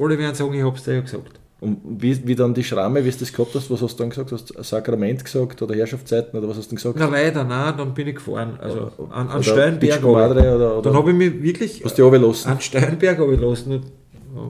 alle 0.00 0.18
werden 0.18 0.34
sagen, 0.34 0.54
ich 0.54 0.62
hab's 0.62 0.84
dir 0.84 0.94
ja 0.94 1.00
gesagt. 1.00 1.38
Und 1.60 1.78
wie, 1.84 2.26
wie 2.26 2.34
dann 2.34 2.54
die 2.54 2.64
Schramme, 2.64 3.04
wie 3.04 3.10
du 3.10 3.16
das 3.18 3.32
gehabt 3.32 3.54
hast, 3.54 3.70
was 3.70 3.80
hast 3.82 3.94
du 3.94 4.02
dann 4.02 4.10
gesagt? 4.10 4.32
Hast 4.32 4.50
du 4.50 4.62
Sakrament 4.64 5.24
gesagt 5.24 5.62
oder 5.62 5.74
Herrschaftszeiten 5.76 6.36
oder 6.36 6.48
was 6.48 6.56
hast 6.56 6.72
du 6.72 6.74
gesagt? 6.74 6.96
Na 6.98 7.06
leider, 7.08 7.44
nein, 7.44 7.74
dann 7.76 7.94
bin 7.94 8.08
ich 8.08 8.16
gefahren. 8.16 8.58
Also 8.60 8.90
an, 9.10 9.28
an 9.28 9.42
Steinberg. 9.44 9.98
Ich- 9.98 10.04
oder, 10.04 10.56
oder 10.58 10.82
Dann 10.82 10.94
habe 10.94 11.10
ich 11.12 11.16
mich 11.16 11.40
wirklich 11.42 11.84
hast 11.84 11.92
du 11.92 11.96
die 11.96 12.02
runtergelassen? 12.02 12.50
an 12.50 12.60
Steinberg 12.60 13.18
habe 13.18 13.34
ich 13.34 13.40
lassen. 13.40 13.72
Und, 13.72 13.82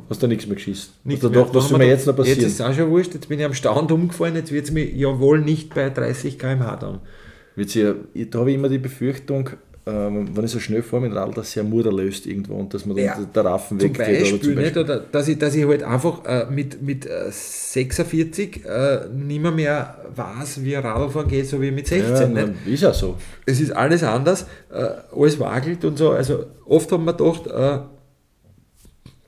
Hast 0.09 0.23
du 0.23 0.27
nichts 0.29 0.47
mehr 0.47 0.55
geschissen? 0.55 0.93
nichts 1.05 1.23
mehr. 1.25 1.33
doch, 1.33 1.53
was 1.55 1.69
soll 1.69 1.79
mir 1.79 1.89
jetzt 1.89 2.07
noch 2.07 2.15
da- 2.15 2.23
passieren? 2.23 2.41
Jetzt 2.41 2.53
ist 2.53 2.63
auch 2.63 2.73
schon 2.73 2.89
wurscht, 2.89 3.13
jetzt 3.15 3.29
bin 3.29 3.41
ich 3.41 3.45
am 3.45 3.53
Stand 3.53 3.91
umgefallen, 3.93 4.37
jetzt 4.37 4.53
wird 4.53 4.65
es 4.67 4.71
mir 4.71 4.85
ja 4.89 5.19
wohl 5.19 5.41
nicht 5.41 5.75
bei 5.75 5.91
30 5.91 6.39
km/h 6.39 6.77
dann. 6.77 7.01
Wird's 7.57 7.75
ja, 7.75 7.93
da 8.31 8.39
habe 8.39 8.51
ich 8.51 8.57
immer 8.57 8.69
die 8.71 8.79
Befürchtung, 8.79 9.51
ähm, 9.85 10.29
wenn 10.37 10.45
ich 10.45 10.51
so 10.53 10.61
schnell 10.61 10.83
fahre 10.83 11.03
mit 11.03 11.11
dem 11.11 11.17
Radl, 11.17 11.35
dass 11.35 11.51
sich 11.51 11.61
ein 11.61 11.69
Mutter 11.69 11.93
löst 11.93 12.27
irgendwo 12.27 12.55
und 12.55 12.73
dass 12.73 12.87
man 12.87 12.97
dann 12.97 13.05
Ja, 13.05 13.19
der 13.21 13.45
Raffen 13.45 13.81
weggeht. 13.81 13.99
Beispiel, 13.99 14.35
oder 14.35 14.43
zum 14.43 14.55
Nicht, 14.55 14.63
Beispiel. 14.63 14.83
oder 14.83 15.01
dass, 15.01 15.27
ich, 15.29 15.39
dass 15.39 15.55
ich 15.57 15.67
halt 15.67 15.83
einfach 15.83 16.25
äh, 16.25 16.47
mit, 16.51 16.81
mit 16.83 17.05
äh, 17.07 17.31
46 17.31 18.65
äh, 18.65 19.09
nicht 19.13 19.43
mehr, 19.43 19.51
mehr 19.51 19.97
weiß, 20.15 20.63
wie 20.63 20.77
ein 20.77 20.85
Radlfahren 20.85 21.27
geht, 21.29 21.47
so 21.49 21.61
wie 21.61 21.73
mit 21.73 21.89
16. 21.89 22.15
Ja, 22.15 22.27
nicht? 22.29 22.53
na, 22.65 22.73
ist 22.73 22.83
ja 22.83 22.93
so. 22.93 23.17
es 23.45 23.61
ist 23.61 23.73
alles 23.73 24.05
anders, 24.05 24.47
äh, 24.73 24.87
alles 25.17 25.41
wagelt 25.41 25.85
und 25.85 25.99
so. 25.99 26.11
Also 26.11 26.47
oft 26.65 26.93
haben 26.93 27.05
wir 27.05 27.15
gedacht, 27.15 27.47
äh, 27.49 27.79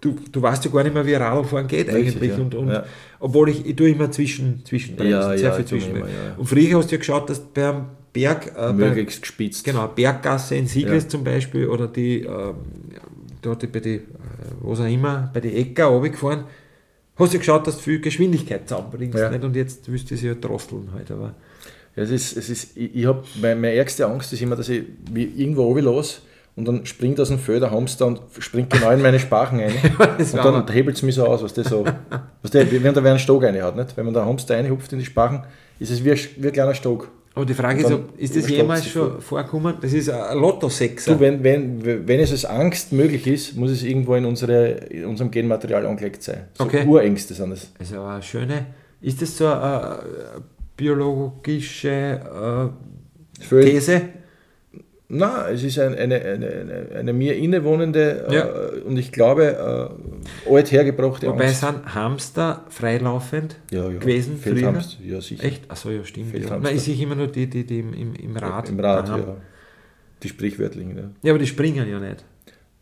du, 0.01 0.17
du 0.31 0.41
weißt 0.43 0.65
ja 0.67 0.71
gar 0.71 0.85
nicht 0.85 0.95
mehr, 0.95 1.05
wie 1.05 1.17
ein 1.17 1.23
Radlfahren 1.23 1.67
geht 1.67 1.89
Richtig, 1.89 2.17
eigentlich. 2.17 2.31
ja. 2.31 2.37
Und, 2.37 2.55
und, 2.55 2.69
Ja. 2.69 2.85
Obwohl 3.19 3.49
ich, 3.49 3.65
ich 3.67 3.75
tue 3.75 3.89
immer 3.89 4.11
zwischen, 4.11 4.65
zwischenbremsen, 4.65 5.11
Ja, 5.21 5.37
sehr 5.37 5.53
viel 5.55 5.65
zwischen. 5.65 6.03
Und 6.37 6.47
früher 6.47 6.79
hast 6.79 6.91
du 6.91 6.95
ja 6.95 6.99
geschaut, 6.99 7.29
dass 7.31 7.41
du 7.41 7.49
beim 7.55 7.87
Berg, 8.15 8.47
äh, 8.47 8.53
bei, 8.55 8.73
Möglichst 8.73 9.21
gespitzt. 9.21 9.65
genau, 9.65 9.89
Berggasse 9.89 10.55
in 10.55 10.67
Sigles 10.67 11.03
Ja. 11.05 11.09
zum 11.11 11.25
Beispiel 11.25 11.67
oder 11.69 11.89
die, 11.89 12.21
ähm, 12.21 12.55
dort 13.43 13.71
bei 13.71 13.81
die, 13.81 13.97
äh, 13.97 14.01
was 14.63 14.81
auch 14.81 14.87
immer, 14.87 15.31
bei 15.35 15.41
die 15.41 15.55
Äcker 15.55 15.87
runtergefahren, 15.87 16.45
hast 17.17 17.35
du 17.35 17.39
geschaut, 17.39 17.67
dass 17.67 17.77
du 17.77 17.83
viel 17.83 18.01
Geschwindigkeit 18.01 18.67
zusammenbringst. 18.69 19.19
Ja. 19.19 19.31
Nicht? 19.31 19.45
Und 19.45 19.55
jetzt 19.57 19.91
wüsste 19.91 20.15
ich 20.15 20.21
sie 20.21 20.29
ja 20.29 20.35
drosseln 20.35 20.89
halt. 20.95 21.11
Aber 21.11 21.35
Ja, 21.97 22.05
es 22.05 22.11
ist, 22.11 22.37
es 22.37 22.49
ist, 22.49 22.77
ich, 22.77 22.95
ich 22.95 23.07
habe, 23.07 23.23
meine, 23.41 23.57
meine 23.57 23.75
ärgste 23.75 24.07
Angst 24.07 24.33
ist 24.33 24.41
immer, 24.41 24.57
dass 24.57 24.69
ich 24.69 24.85
wie 25.13 25.25
irgendwo 25.25 25.65
oben 25.65 25.85
los 25.85 26.23
und 26.57 26.67
dann 26.67 26.87
springt 26.87 27.19
aus 27.21 27.29
dem 27.29 27.41
Feld 27.41 27.63
der 27.63 27.73
Hamster 27.73 28.07
und 28.07 28.21
springt 28.39 28.71
genau 28.71 28.91
in 28.91 29.03
meine 29.03 29.19
Spachen 29.19 29.61
das 30.19 30.35
und 30.35 30.45
dann 30.45 30.69
hebelt 30.73 30.97
es 30.97 31.03
mich 31.03 31.17
so 31.17 31.27
aus, 31.27 31.43
was 31.43 31.53
das 31.53 31.69
so. 31.69 31.85
was 32.43 32.51
der, 32.53 32.71
wenn 32.71 32.95
da 32.95 33.03
wer 33.03 33.11
einen 33.11 33.19
Stock 33.19 33.43
rein 33.43 33.61
hat, 33.61 33.77
nicht? 33.77 33.97
Wenn 33.97 34.05
man 34.05 34.15
der 34.15 34.25
Hamster 34.25 34.55
reinhupft 34.55 34.93
in 34.93 35.01
die 35.01 35.05
Spachen, 35.05 35.43
ist 35.81 35.91
es 35.91 36.05
wie 36.05 36.13
ein, 36.13 36.19
wie 36.37 36.47
ein 36.47 36.53
kleiner 36.53 36.75
Stock. 36.75 37.09
Aber 37.37 37.45
die 37.45 37.55
Frage 37.55 37.81
ist, 37.83 37.91
ob, 37.91 38.17
ist 38.17 38.37
das 38.37 38.49
jemals 38.49 38.87
schon 38.87 39.21
vorgekommen? 39.21 39.75
Das 39.81 39.93
ist 39.93 40.09
ein 40.09 40.39
Lotto-Sechser. 40.39 41.19
Wenn, 41.19 41.43
wenn, 41.43 41.85
wenn 42.07 42.21
es 42.21 42.31
als 42.31 42.45
Angst 42.45 42.93
möglich 42.93 43.27
ist, 43.27 43.57
muss 43.57 43.71
es 43.73 43.83
irgendwo 43.83 44.15
in, 44.15 44.25
unsere, 44.25 44.69
in 44.69 45.05
unserem 45.07 45.33
Genmaterial 45.33 45.85
angelegt 45.85 46.23
sein. 46.23 46.45
So 46.55 46.65
Okay. 46.65 46.87
Urängste 46.87 47.35
sind 47.35 47.51
das. 47.51 47.71
Also 47.79 48.03
eine 48.03 48.23
schöne, 48.23 48.67
ist 49.01 49.21
das 49.21 49.37
so 49.37 49.49
eine 49.49 49.99
biologische, 50.77 52.21
Völlig- 53.41 53.75
These. 53.75 54.03
Na, 55.09 55.49
es 55.51 55.63
ist 55.63 55.79
ein, 55.79 55.95
eine, 55.95 56.15
eine, 56.21 56.47
eine, 56.49 56.87
eine 56.99 57.13
mir 57.13 57.37
innewohnende 57.37 58.27
Ja. 58.31 58.45
äh, 58.47 58.81
und 58.81 58.97
ich 58.97 59.13
glaube 59.13 59.91
äh, 60.49 60.51
alt 60.55 60.73
hergebrachte 60.73 61.29
Wobei 61.29 61.49
Angst. 61.49 61.61
sind 61.61 61.95
Hamster 61.95 62.65
freilaufend 62.71 63.57
ja, 63.71 63.89
ja. 63.91 63.99
gewesen 63.99 64.39
früher. 64.43 64.55
Feldhamster, 64.55 65.05
ja 65.05 65.21
sicher. 65.21 65.45
Echt? 65.45 65.71
Achso, 65.71 65.91
ja, 65.91 66.03
stimmt. 66.05 66.33
Ja. 66.37 66.59
Nein, 66.59 66.75
ich 66.77 66.83
sehe 66.83 66.97
immer 67.01 67.15
nur 67.15 67.27
die, 67.27 67.47
die, 67.49 67.65
die 67.67 67.81
im, 67.81 67.93
im, 67.93 68.15
im 68.15 68.37
Rad. 68.37 68.69
Im 68.71 68.81
Rad, 68.81 69.09
ja. 69.09 69.37
Die 70.23 70.29
sprichwörtlichen. 70.29 70.97
Ja. 70.97 71.03
Ja, 71.23 71.33
aber 71.33 71.39
die 71.39 71.47
springen 71.47 71.87
ja 71.89 71.99
nicht. 71.99 72.25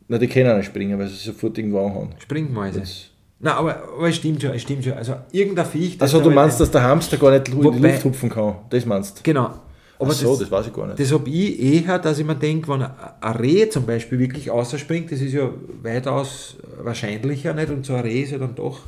Na, 0.07 0.17
die 0.19 0.29
können 0.29 0.57
nicht 0.57 0.67
springen, 0.67 0.97
weil 0.99 1.09
sie 1.09 1.17
sofort 1.17 1.59
irgendwo 1.59 1.85
anhauen. 1.85 2.15
Springmäuse. 2.19 2.81
Das- 2.81 3.09
Nein, 3.41 3.55
aber, 3.55 3.83
aber 3.97 4.09
es 4.09 4.15
stimmt 4.17 4.41
schon, 4.41 4.53
es 4.53 4.63
stimmt 4.63 4.85
schon. 4.85 4.93
Also 4.93 5.17
irgendein 5.33 5.67
Viech. 5.67 6.01
Also 6.01 6.19
du 6.21 6.27
halt- 6.27 6.35
meinst, 6.37 6.61
dass 6.61 6.71
der 6.71 6.85
Hamster 6.85 7.17
gar 7.17 7.33
nicht 7.33 7.49
in 7.49 7.61
die 7.61 7.79
Luft 7.81 8.05
hupfen 8.05 8.31
kann? 8.31 8.55
Das 8.71 8.87
meinst 8.87 9.19
du? 9.19 9.23
Genau. 9.25 9.55
Ach 10.03 10.07
Aber 10.07 10.15
so, 10.15 10.31
das, 10.31 10.41
das 10.41 10.51
weiß 10.51 10.67
ich 10.67 10.73
gar 10.73 10.87
nicht. 10.87 10.99
das 11.01 11.13
habe 11.13 11.29
ich 11.31 11.61
eher, 11.63 11.99
dass 11.99 12.19
ich 12.19 12.27
mir 12.27 12.35
denke, 12.35 12.69
wenn 12.69 12.83
ein 12.83 13.37
Reh 13.37 13.69
zum 13.69 13.87
Beispiel 13.87 14.19
wirklich 14.19 14.51
außerspringt, 14.51 15.11
das 15.13 15.21
ist 15.21 15.33
ja 15.33 15.51
weitaus 15.83 16.57
wahrscheinlicher 16.83 17.55
nicht 17.55 17.71
und 17.71 17.87
so 17.87 17.95
ein 17.95 18.03
Reh 18.03 18.23
ist 18.23 18.33
ja 18.33 18.39
dann 18.39 18.55
doch 18.55 18.81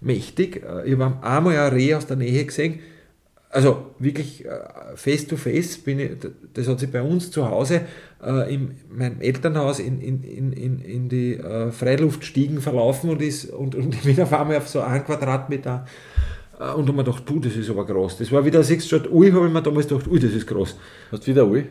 mächtig. 0.00 0.62
Äh, 0.64 0.88
Ich 0.90 0.98
habe 0.98 1.16
einmal 1.22 1.56
ein 1.58 1.72
Reh 1.72 1.94
aus 1.94 2.06
der 2.06 2.16
Nähe 2.16 2.44
gesehen, 2.44 2.80
also 3.50 3.90
wirklich 3.98 4.46
äh, 4.46 4.50
face 4.94 5.26
to 5.26 5.36
face, 5.36 5.76
bin 5.76 5.98
ich, 6.00 6.10
das 6.54 6.68
hat 6.68 6.80
sich 6.80 6.90
bei 6.90 7.02
uns 7.02 7.30
zu 7.30 7.46
Hause 7.50 7.82
äh, 8.24 8.54
in 8.54 8.70
meinem 8.90 9.20
Elternhaus 9.20 9.78
in, 9.78 10.00
in, 10.00 10.22
in, 10.22 10.80
in, 10.80 11.08
die 11.10 11.34
äh, 11.34 11.70
Freiluftstiegen 11.70 12.62
verlaufen 12.62 13.10
und, 13.10 13.20
ist, 13.20 13.50
und, 13.50 13.74
und 13.74 13.94
ich 13.94 14.02
bin 14.02 14.18
auf 14.22 14.32
einmal 14.32 14.56
auf 14.56 14.68
so 14.68 14.80
einen 14.80 15.04
Quadratmeter 15.04 15.84
und 16.70 16.86
habe 16.88 16.92
mir 16.92 17.04
gedacht, 17.04 17.24
puh, 17.24 17.38
das 17.40 17.56
ist 17.56 17.70
aber 17.70 17.84
groß. 17.84 18.18
Das 18.18 18.30
war 18.32 18.44
wieder 18.44 18.62
sechs 18.62 18.86
Stadt, 18.86 19.10
ui, 19.10 19.30
habe 19.32 19.46
ich 19.46 19.52
mir 19.52 19.62
damals 19.62 19.88
gedacht, 19.88 20.06
ui, 20.08 20.18
das 20.18 20.32
ist 20.32 20.46
groß. 20.46 20.76
Hast 21.10 21.26
du 21.26 21.30
wieder 21.30 21.46
Ui? 21.46 21.64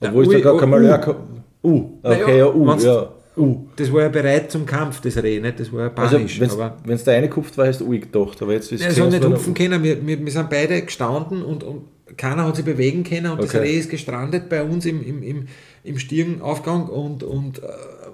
Ja, 0.00 0.08
Obwohl 0.08 0.24
es 0.24 0.30
da 0.32 0.40
gar 0.40 0.58
kein 0.58 0.68
U. 0.68 0.72
Malheur 0.72 0.98
kann. 0.98 1.16
U. 1.62 1.90
Naja, 2.02 2.24
Okay, 2.24 2.38
ja, 2.38 2.52
U. 2.52 2.76
Ja. 2.78 3.08
Uh, 3.36 3.66
das 3.76 3.92
war 3.92 4.02
ja 4.02 4.08
bereit 4.08 4.50
zum 4.50 4.66
Kampf, 4.66 5.00
das 5.00 5.16
Reh, 5.22 5.38
nicht? 5.40 5.60
Das 5.60 5.72
war 5.72 5.86
ja 5.86 5.92
Also, 5.94 6.16
panisch. 6.16 6.40
wenn 6.40 6.50
aber 6.50 6.76
es 6.88 7.04
der 7.04 7.14
eine 7.16 7.28
kupft 7.30 7.56
war, 7.56 7.66
hast 7.68 7.80
du 7.80 7.86
Ui 7.86 8.00
gedacht. 8.00 8.42
Aber 8.42 8.52
jetzt 8.52 8.72
ist 8.72 8.82
er 8.82 8.90
soll 8.90 9.08
nicht 9.08 9.24
hupfen 9.24 9.54
können. 9.54 9.82
Wir, 9.82 10.04
wir, 10.04 10.24
wir 10.24 10.32
sind 10.32 10.50
beide 10.50 10.82
gestanden 10.82 11.42
und, 11.42 11.62
und 11.62 11.82
keiner 12.16 12.44
hat 12.46 12.56
sich 12.56 12.64
bewegen 12.64 13.04
können 13.04 13.30
und 13.32 13.40
das 13.42 13.54
Okay. 13.54 13.58
Reh 13.58 13.78
ist 13.78 13.88
gestrandet 13.88 14.48
bei 14.48 14.62
uns 14.62 14.84
im, 14.84 15.02
im, 15.02 15.22
im, 15.22 15.46
im 15.82 15.98
Stirnaufgang 15.98 16.88
und, 16.88 17.22
und 17.22 17.58
äh, 17.62 17.66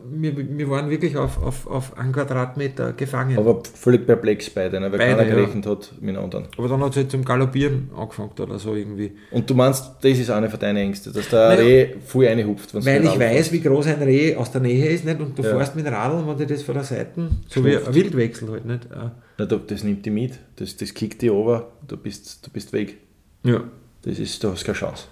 wir, 0.08 0.36
wir 0.36 0.70
waren 0.70 0.88
wirklich 0.88 1.16
auf, 1.16 1.42
auf, 1.42 1.66
auf 1.66 1.98
einen 1.98 2.12
Quadratmeter 2.12 2.92
gefangen. 2.92 3.36
Aber, 3.38 3.50
Aber 3.50 3.62
völlig 3.74 4.06
perplex 4.06 4.48
beide, 4.50 4.78
ne, 4.78 4.92
weil 4.92 4.98
Beide, 4.98 5.16
keiner 5.16 5.28
ja. 5.28 5.34
gerechnet 5.34 5.66
hat 5.66 5.92
mit 6.00 6.10
den 6.14 6.22
anderen. 6.22 6.46
dann 6.56 6.80
hat 6.80 6.90
es 6.92 6.96
halt 6.96 7.10
zum 7.10 7.24
Galoppieren 7.24 7.90
angefangen 7.96 8.30
oder 8.38 8.58
so 8.60 8.74
irgendwie. 8.76 9.12
Und 9.32 9.50
du 9.50 9.54
meinst, 9.54 9.84
das 10.00 10.16
ist 10.18 10.30
eine 10.30 10.48
von 10.48 10.60
deinen 10.60 10.76
Ängsten, 10.76 11.12
dass 11.12 11.28
der 11.28 11.48
Naja, 11.48 11.60
Reh 11.60 11.88
voll 12.06 12.26
reinhupft. 12.26 12.72
Weil 12.74 13.04
ich 13.04 13.18
weiß, 13.18 13.50
wie 13.52 13.60
groß 13.60 13.86
ein 13.88 14.02
Reh 14.02 14.36
aus 14.36 14.52
der 14.52 14.60
Nähe 14.60 14.86
ist 14.90 15.04
nicht? 15.04 15.18
und 15.20 15.36
du 15.36 15.42
Ja. 15.42 15.50
fährst 15.56 15.74
mit 15.74 15.86
Radl 15.86 16.18
und 16.18 16.28
wenn 16.28 16.36
dir 16.38 16.46
das 16.46 16.62
von 16.62 16.74
der 16.74 16.84
Seite, 16.84 17.28
so 17.48 17.64
wie 17.64 17.76
ein 17.76 17.92
Wildwechsel 17.94 18.48
halt 18.50 18.64
nicht. 18.64 18.84
äh, 18.84 19.10
Na, 19.38 19.44
da- 19.44 19.56
das 19.66 19.82
nimmt 19.82 20.06
die 20.06 20.10
mit, 20.10 20.38
das, 20.54 20.76
das 20.76 20.94
kickt 20.94 21.20
die 21.20 21.30
over, 21.30 21.66
du 21.88 21.96
bist, 21.96 22.46
du 22.46 22.50
bist 22.50 22.72
weg. 22.72 22.98
Ja. 23.42 23.64
Das 24.02 24.20
ist, 24.20 24.42
du 24.44 24.52
hast 24.52 24.64
keine 24.64 24.78
Chance. 24.78 25.06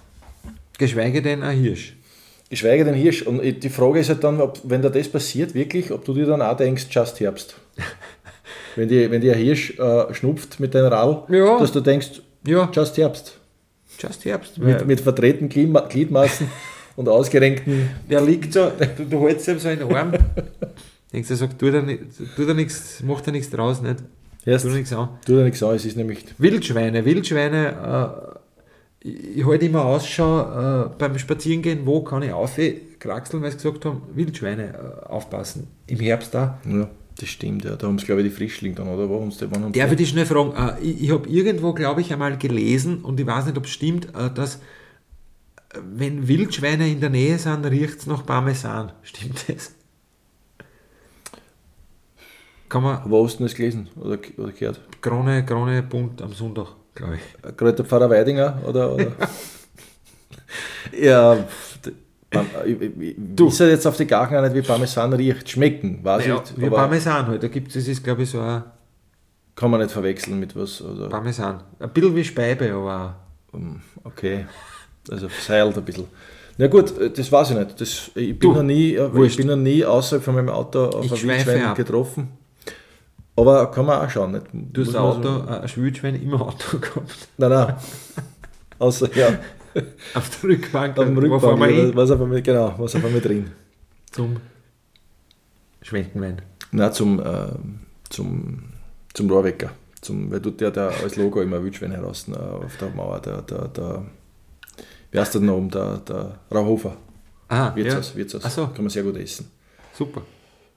Geschweige 0.78 1.20
denn 1.20 1.42
ein 1.42 1.58
Hirsch. 1.58 1.96
Geschweige 2.54 2.84
denn 2.84 2.94
Hirsch. 2.94 3.22
Und 3.22 3.40
die 3.42 3.68
Frage 3.68 3.98
ist 4.00 4.08
halt 4.08 4.22
dann, 4.24 4.40
ob, 4.40 4.60
wenn 4.64 4.80
da 4.80 4.88
das 4.88 5.08
passiert, 5.08 5.54
wirklich, 5.54 5.90
ob 5.90 6.04
du 6.04 6.14
dir 6.14 6.26
dann 6.26 6.40
auch 6.42 6.56
denkst, 6.56 6.86
just 6.90 7.18
Herbst. 7.20 7.56
wenn, 8.76 8.88
die, 8.88 9.10
wenn 9.10 9.20
dir 9.20 9.32
ein 9.34 9.38
Hirsch 9.38 9.78
äh, 9.78 10.14
schnupft 10.14 10.60
mit 10.60 10.74
deinem 10.74 10.86
Radl, 10.92 11.22
Ja. 11.34 11.58
dass 11.58 11.72
du 11.72 11.80
denkst, 11.80 12.22
Ja, 12.46 12.70
just 12.72 12.96
Herbst. 12.96 13.38
just 13.98 14.24
Herbst. 14.24 14.58
Mit, 14.58 14.86
mit 14.86 15.00
verdrehten 15.00 15.48
Gliedma- 15.48 15.88
Gliedmaßen 15.88 16.48
und 16.96 17.08
ausgerenkten. 17.08 17.88
Der 18.10 18.20
liegt 18.20 18.52
so, 18.52 18.70
du, 18.98 19.04
du 19.04 19.26
hältst 19.28 19.48
ihm 19.48 19.58
so 19.58 19.68
in 19.68 19.78
den 19.80 19.92
Arm. 19.94 20.12
Denkst 21.12 21.28
du, 21.28 21.36
sagt, 21.36 21.58
tu 21.58 21.70
da, 21.70 21.80
tu 22.36 22.44
da 22.46 22.54
nichts, 22.54 23.00
mach 23.04 23.20
da 23.20 23.30
nichts 23.30 23.50
draus, 23.50 23.80
nicht? 23.82 23.96
Erst, 24.46 24.64
Tu 24.64 24.70
da 24.70 24.76
nichts 24.76 24.92
an. 24.92 25.08
tu 25.24 25.36
dir 25.36 25.44
nichts 25.44 25.62
an, 25.62 25.74
es 25.74 25.84
ist 25.86 25.96
nämlich. 25.96 26.24
Wildschweine, 26.38 27.04
Wildschweine, 27.04 28.33
äh, 28.33 28.33
ich, 29.04 29.44
halte 29.44 29.66
immer 29.66 29.84
Ausschau 29.84 30.86
äh, 30.86 30.90
beim 30.98 31.18
Spazierengehen, 31.18 31.84
wo 31.86 32.02
kann 32.02 32.22
ich 32.22 32.32
aufkraxeln, 32.32 33.42
weil 33.42 33.50
sie 33.50 33.58
gesagt 33.58 33.84
haben, 33.84 34.00
Wildschweine 34.14 34.74
äh, 34.74 35.06
aufpassen. 35.06 35.68
Im 35.86 36.00
Herbst 36.00 36.32
da. 36.34 36.58
Ja, 36.66 36.88
das 37.20 37.28
stimmt, 37.28 37.64
ja. 37.64 37.76
Da 37.76 37.86
haben 37.86 37.98
sie, 37.98 38.06
glaube 38.06 38.22
ich, 38.22 38.28
die 38.28 38.34
Frischling 38.34 38.74
dann, 38.74 38.88
oder? 38.88 39.08
Haben's 39.14 39.36
die- 39.38 39.46
wann 39.50 39.72
Darf 39.72 39.90
ich 39.92 39.98
dich 39.98 40.08
schnell 40.08 40.26
fragen? 40.26 40.52
Äh, 40.56 40.80
ich 40.82 41.02
ich 41.04 41.10
habe 41.12 41.28
irgendwo, 41.28 41.74
glaube 41.74 42.00
ich, 42.00 42.12
einmal 42.12 42.38
gelesen 42.38 43.04
und 43.04 43.20
ich 43.20 43.26
weiß 43.26 43.44
nicht, 43.46 43.58
ob 43.58 43.64
es 43.66 43.70
stimmt, 43.70 44.06
äh, 44.16 44.30
dass 44.34 44.56
äh, 44.56 45.78
wenn 45.94 46.26
Wildschweine 46.26 46.88
in 46.88 47.00
der 47.00 47.10
Nähe 47.10 47.38
sind, 47.38 47.64
riecht 47.66 47.98
es 47.98 48.06
nach 48.06 48.24
Parmesan. 48.24 48.92
Stimmt 49.02 49.44
das? 49.48 49.72
Kann 52.70 52.82
man 52.82 53.02
Wo 53.04 53.24
hast 53.24 53.38
du 53.38 53.44
das 53.44 53.54
gelesen 53.54 53.88
oder, 54.00 54.18
oder 54.38 54.50
gehört? 54.52 54.80
Krone, 55.00 55.44
Krone 55.44 55.82
bunt 55.82 56.20
am 56.22 56.32
Sonntag, 56.32 56.68
glaube 56.94 57.16
ich. 57.16 57.56
Gerade 57.56 57.74
der 57.74 57.84
Pfarrer 57.84 58.10
Weidinger? 58.10 58.58
Oder, 58.66 58.92
oder? 58.94 59.06
ja, 61.00 61.44
man, 62.32 62.46
ich, 62.66 62.80
ich, 62.80 62.98
ich 63.00 63.16
Du. 63.18 63.46
weiß 63.46 63.60
ja 63.60 63.66
jetzt 63.66 63.86
auf 63.86 63.96
die 63.96 64.12
auch 64.14 64.30
nicht, 64.30 64.54
wie 64.54 64.62
Parmesan 64.62 65.12
riecht. 65.12 65.48
Schmecken, 65.48 66.00
weiß 66.02 66.26
Ja, 66.26 66.42
ich 66.44 66.60
wie 66.60 66.66
aber 66.66 66.76
Parmesan 66.76 67.26
halt. 67.26 67.42
Da 67.42 67.48
gibt 67.48 67.68
es, 67.68 67.74
das 67.74 67.88
ist, 67.88 68.02
glaube 68.04 68.22
ich, 68.22 68.30
so 68.30 68.40
ein 68.40 68.64
kann 69.56 69.70
man 69.70 69.80
nicht 69.80 69.92
verwechseln 69.92 70.40
mit 70.40 70.56
was. 70.56 70.82
Oder, 70.82 71.08
Parmesan. 71.08 71.62
Ein 71.78 71.90
bisschen 71.90 72.16
wie 72.16 72.24
Speibe, 72.24 72.72
aber 72.72 73.16
okay, 74.02 74.46
also 75.10 75.28
seilt 75.28 75.76
ein 75.78 75.84
bisschen. 75.84 76.06
Na 76.58 76.66
gut, 76.66 76.98
äh, 76.98 77.10
das 77.10 77.30
weiß 77.30 77.50
ich 77.50 77.56
nicht. 77.56 77.80
Das, 77.80 78.10
ich, 78.14 78.38
bin 78.38 78.38
Du, 78.38 78.52
noch 78.52 78.62
nie, 78.62 78.94
äh, 78.94 79.24
ich 79.24 79.36
bin 79.36 79.46
noch 79.46 79.56
nie 79.56 79.84
außerhalb 79.84 80.24
von 80.24 80.34
meinem 80.34 80.48
Auto 80.48 80.86
auf 80.86 81.04
Ich 81.04 81.12
ein 81.12 81.28
Wildschwein 81.28 81.74
getroffen. 81.74 82.28
Aber 83.36 83.70
kann 83.70 83.86
man 83.86 84.00
auch 84.06 84.10
schauen. 84.10 84.32
Nicht? 84.32 84.46
du 84.52 84.80
hast 84.82 84.94
ein 84.94 85.00
Auto, 85.02 85.22
So, 85.22 85.46
ein 85.48 85.68
Schwildschwein 85.68 86.14
im 86.22 86.34
Auto 86.34 86.78
gehabt. 86.78 87.28
nein, 87.36 87.50
nein. 87.50 87.74
Außer, 88.78 89.08
ja, 89.16 89.38
Auf 90.14 90.30
der 90.40 90.50
Rückbank. 90.50 90.96
auf 90.98 91.04
dem 91.04 91.18
Rückbank, 91.18 91.58
wir 91.60 91.66
hin? 91.66 91.92
was 91.96 92.10
einfach 92.10 92.26
mit, 92.26 92.44
genau, 92.44 92.74
was 92.78 92.94
einfach 92.94 93.10
mit 93.10 93.24
drin. 93.24 93.50
Zum 94.12 94.36
Schwenkenwein. 95.82 96.42
Nein, 96.70 96.92
zum, 96.92 97.20
äh, 97.20 97.48
zum, 98.08 98.62
zum 99.12 99.30
Rohrwecker. 99.30 99.70
Zum, 100.00 100.30
weil 100.30 100.40
du 100.40 100.50
der, 100.50 100.70
der 100.70 100.92
als 101.02 101.16
Logo 101.16 101.40
immer 101.40 101.62
Wildschwein 101.62 101.90
heraus 101.92 102.26
äh, 102.28 102.36
auf 102.36 102.76
der 102.76 102.90
Mauer, 102.90 103.20
der, 103.20 103.42
der, 103.42 103.68
der 103.68 104.04
wie 105.10 105.18
heißt 105.18 105.34
der 105.34 105.40
denn 105.40 105.50
oben, 105.50 105.70
der, 105.70 105.98
der 105.98 106.38
Rauhofer. 106.52 106.96
Ah, 107.48 107.74
Wirtshaus, 107.74 108.10
ja. 108.10 108.16
Wirtshaus. 108.16 108.42
Ach 108.44 108.50
so. 108.50 108.66
Kann 108.68 108.82
man 108.84 108.90
sehr 108.90 109.02
gut 109.02 109.16
essen. 109.16 109.50
Super. 109.92 110.22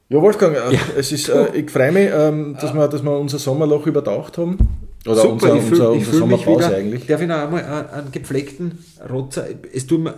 Ja, 0.09 0.21
Wolfgang, 0.21 0.55
äh, 0.55 0.73
Ja. 0.73 0.79
Es 0.97 1.11
ist, 1.11 1.29
äh, 1.29 1.47
ich 1.53 1.69
freue 1.69 1.91
mich, 1.91 2.09
ähm, 2.13 2.55
dass, 2.59 2.73
wir, 2.73 2.87
dass 2.87 3.03
wir 3.03 3.17
unser 3.17 3.39
Sommerloch 3.39 3.85
übertaucht 3.87 4.37
haben. 4.37 4.57
Oder 5.05 5.15
Super, 5.21 5.33
unser, 5.33 5.55
ich 5.55 5.63
fühle 5.63 5.89
unser, 5.89 5.91
ich 5.91 5.97
unser 5.99 6.11
fühl 6.11 6.27
mich 6.27 6.39
Sommerpause 6.41 6.67
wieder. 6.67 6.77
eigentlich. 6.77 7.05
Darf 7.07 7.21
ich 7.21 7.27
noch 7.27 7.35
einmal 7.37 7.63
einen, 7.93 8.11
gepflegten 8.11 8.79
Rotzer? 9.09 9.47
Es 9.73 9.85
tut 9.85 10.01
mir 10.01 10.15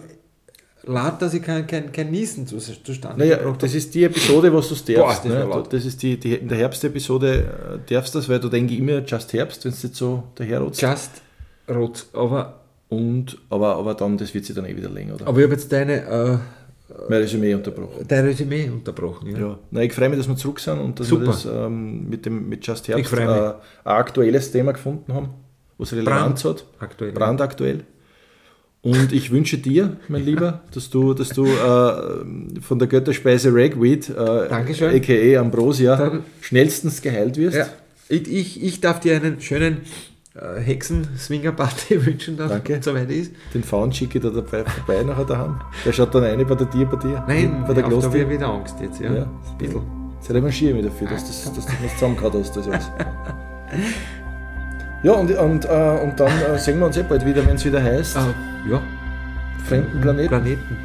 leid, 0.84 1.22
dass 1.22 1.34
ich 1.34 1.42
kein, 1.44 1.68
kein, 1.68 1.92
kein 1.92 2.12
Niesen 2.12 2.48
zu, 2.48 2.58
zustande 2.58 3.20
Naja, 3.20 3.38
das 3.58 3.74
ist 3.76 3.94
die 3.94 4.04
Episode, 4.04 4.54
was 4.54 4.70
du 4.70 4.94
Boah, 4.94 5.08
darfst. 5.08 5.26
das 5.26 5.32
war 5.50 5.58
ne? 5.58 5.64
Das 5.70 5.86
ist 5.86 6.02
die, 6.02 6.20
die, 6.20 6.36
in 6.36 6.48
der 6.48 6.58
Herbstepisode 6.58 7.80
äh, 7.88 7.94
darfst 7.94 8.16
du 8.16 8.20
das, 8.20 8.30
weil 8.30 8.40
du 8.40 8.50
denkst 8.50 8.74
immer 8.74 9.00
Just 9.06 9.34
Herbst, 9.34 9.66
wenn 9.66 9.72
es 9.72 9.84
jetzt 9.84 9.96
so 9.96 10.24
daherrotzt. 10.36 10.82
Just 10.82 11.12
Rot. 11.70 12.06
Aber, 12.14 12.62
Und, 12.90 13.38
aber, 13.50 13.76
aber 13.76 13.94
dann, 13.94 14.18
das 14.18 14.34
wird 14.34 14.46
sich 14.46 14.56
dann 14.56 14.66
eh 14.66 14.76
wieder 14.76 14.90
länger, 14.90 15.16
oder? 15.16 15.28
aber 15.28 15.38
ich 15.38 15.44
habe 15.44 15.54
jetzt 15.54 15.72
deine, 15.72 15.94
äh, 16.08 16.38
Mein 17.10 17.22
Resümee 17.22 17.54
unterbrochen. 17.54 18.06
dein 18.08 18.26
Resümee 18.26 18.70
unterbrochen. 18.70 19.30
Ja. 19.32 19.40
Ja. 19.40 19.60
Nein, 19.72 19.84
ich 19.88 19.94
freue 19.94 20.10
mich, 20.10 20.18
dass 20.18 20.28
wir 20.28 20.36
zurück 20.36 20.60
sind 20.60 20.80
und 20.80 21.00
dass 21.00 21.08
Super. 21.08 21.22
wir 21.24 21.28
das 21.28 21.46
ähm, 21.46 22.10
mit, 22.10 22.26
dem, 22.26 22.50
mit 22.50 22.66
Just 22.66 22.88
Herbst 22.88 23.14
äh, 23.14 23.22
ein 23.22 23.54
aktuelles 23.84 24.52
Thema 24.52 24.72
gefunden 24.74 25.14
haben, 25.14 25.30
was 25.78 25.94
Relevanz 25.94 26.44
hat. 26.46 26.66
Aktuell. 26.80 27.12
brandaktuell. 27.12 27.84
Und 28.82 29.12
ich 29.12 29.30
wünsche 29.32 29.58
dir, 29.58 29.98
mein 30.08 30.24
Lieber, 30.24 30.62
dass 30.74 30.90
du, 30.90 31.14
dass 31.14 31.30
du 31.30 31.46
äh, 31.46 32.62
von 32.62 32.80
der 32.80 32.88
Götterspeise 32.88 33.50
Ragweed, 33.54 34.10
äh, 34.10 34.14
a.k.a. 34.20 35.40
Ambrosia, 35.42 35.96
Dann- 35.96 36.24
schnellstens 36.42 37.02
geheilt 37.02 37.38
wirst. 37.38 37.58
Ja. 37.58 37.68
Ich, 38.08 38.28
ich, 38.32 38.64
ich 38.64 38.82
darf 38.82 39.00
dir 39.02 39.16
einen 39.18 39.40
schönen 39.42 39.80
äh, 40.36 40.60
Hexen-Swinger-Party 40.62 42.06
wünschen, 42.06 42.38
dann, 42.38 42.50
Danke. 42.50 42.74
wenn 42.74 42.80
es 42.80 42.86
soweit 42.86 43.10
ist. 43.12 43.32
Den 43.54 43.64
Faun 43.64 43.92
schicke 43.92 44.18
ich 44.20 44.24
da 44.24 44.30
dabei 44.30 44.64
vorbei 44.64 45.04
nachher 45.04 45.26
daheim. 45.26 45.60
Der 45.86 45.94
schaut 45.94 46.14
dann 46.14 46.24
eine 46.24 46.46
bei 46.46 46.56
der 46.56 46.70
Tier 46.70 46.86
bei 46.86 46.98
dir. 46.98 47.24
Nein, 47.28 47.64
bei 47.68 47.74
der 47.74 47.86
auf, 47.88 48.02
da 48.04 48.08
habe 48.08 48.30
wieder 48.30 48.48
Angst 48.50 48.76
jetzt. 48.82 49.00
Ja. 49.00 49.14
Ja. 49.14 49.24
Ein 49.24 49.58
bisschen. 49.58 49.82
Jetzt 50.20 50.32
revanchiere 50.32 50.72
ich 50.78 50.84
mich 50.84 50.92
dafür, 50.92 51.08
dass, 51.08 51.26
das, 51.28 51.54
dass 51.54 51.66
du 51.66 51.72
das 51.82 51.94
zusammengehauen 51.94 52.34
hast. 52.40 52.56
Das 52.56 52.68
alles. 52.68 52.92
Ja, 55.02 55.14
und, 55.14 55.32
und, 55.32 55.64
äh, 55.66 56.00
und 56.04 56.20
dann 56.20 56.28
äh, 56.42 56.58
sehen 56.60 56.78
wir 56.80 56.88
uns 56.88 56.98
eh 56.98 57.04
bald 57.04 57.26
wieder, 57.26 57.46
wenn 57.48 57.56
es 57.56 57.64
wieder 57.64 57.82
heißt, 57.82 58.18
Äh, 58.18 58.70
ja, 58.70 58.82
fremden 59.66 60.02
Planeten. 60.02 60.28
Planeten. 60.28 60.78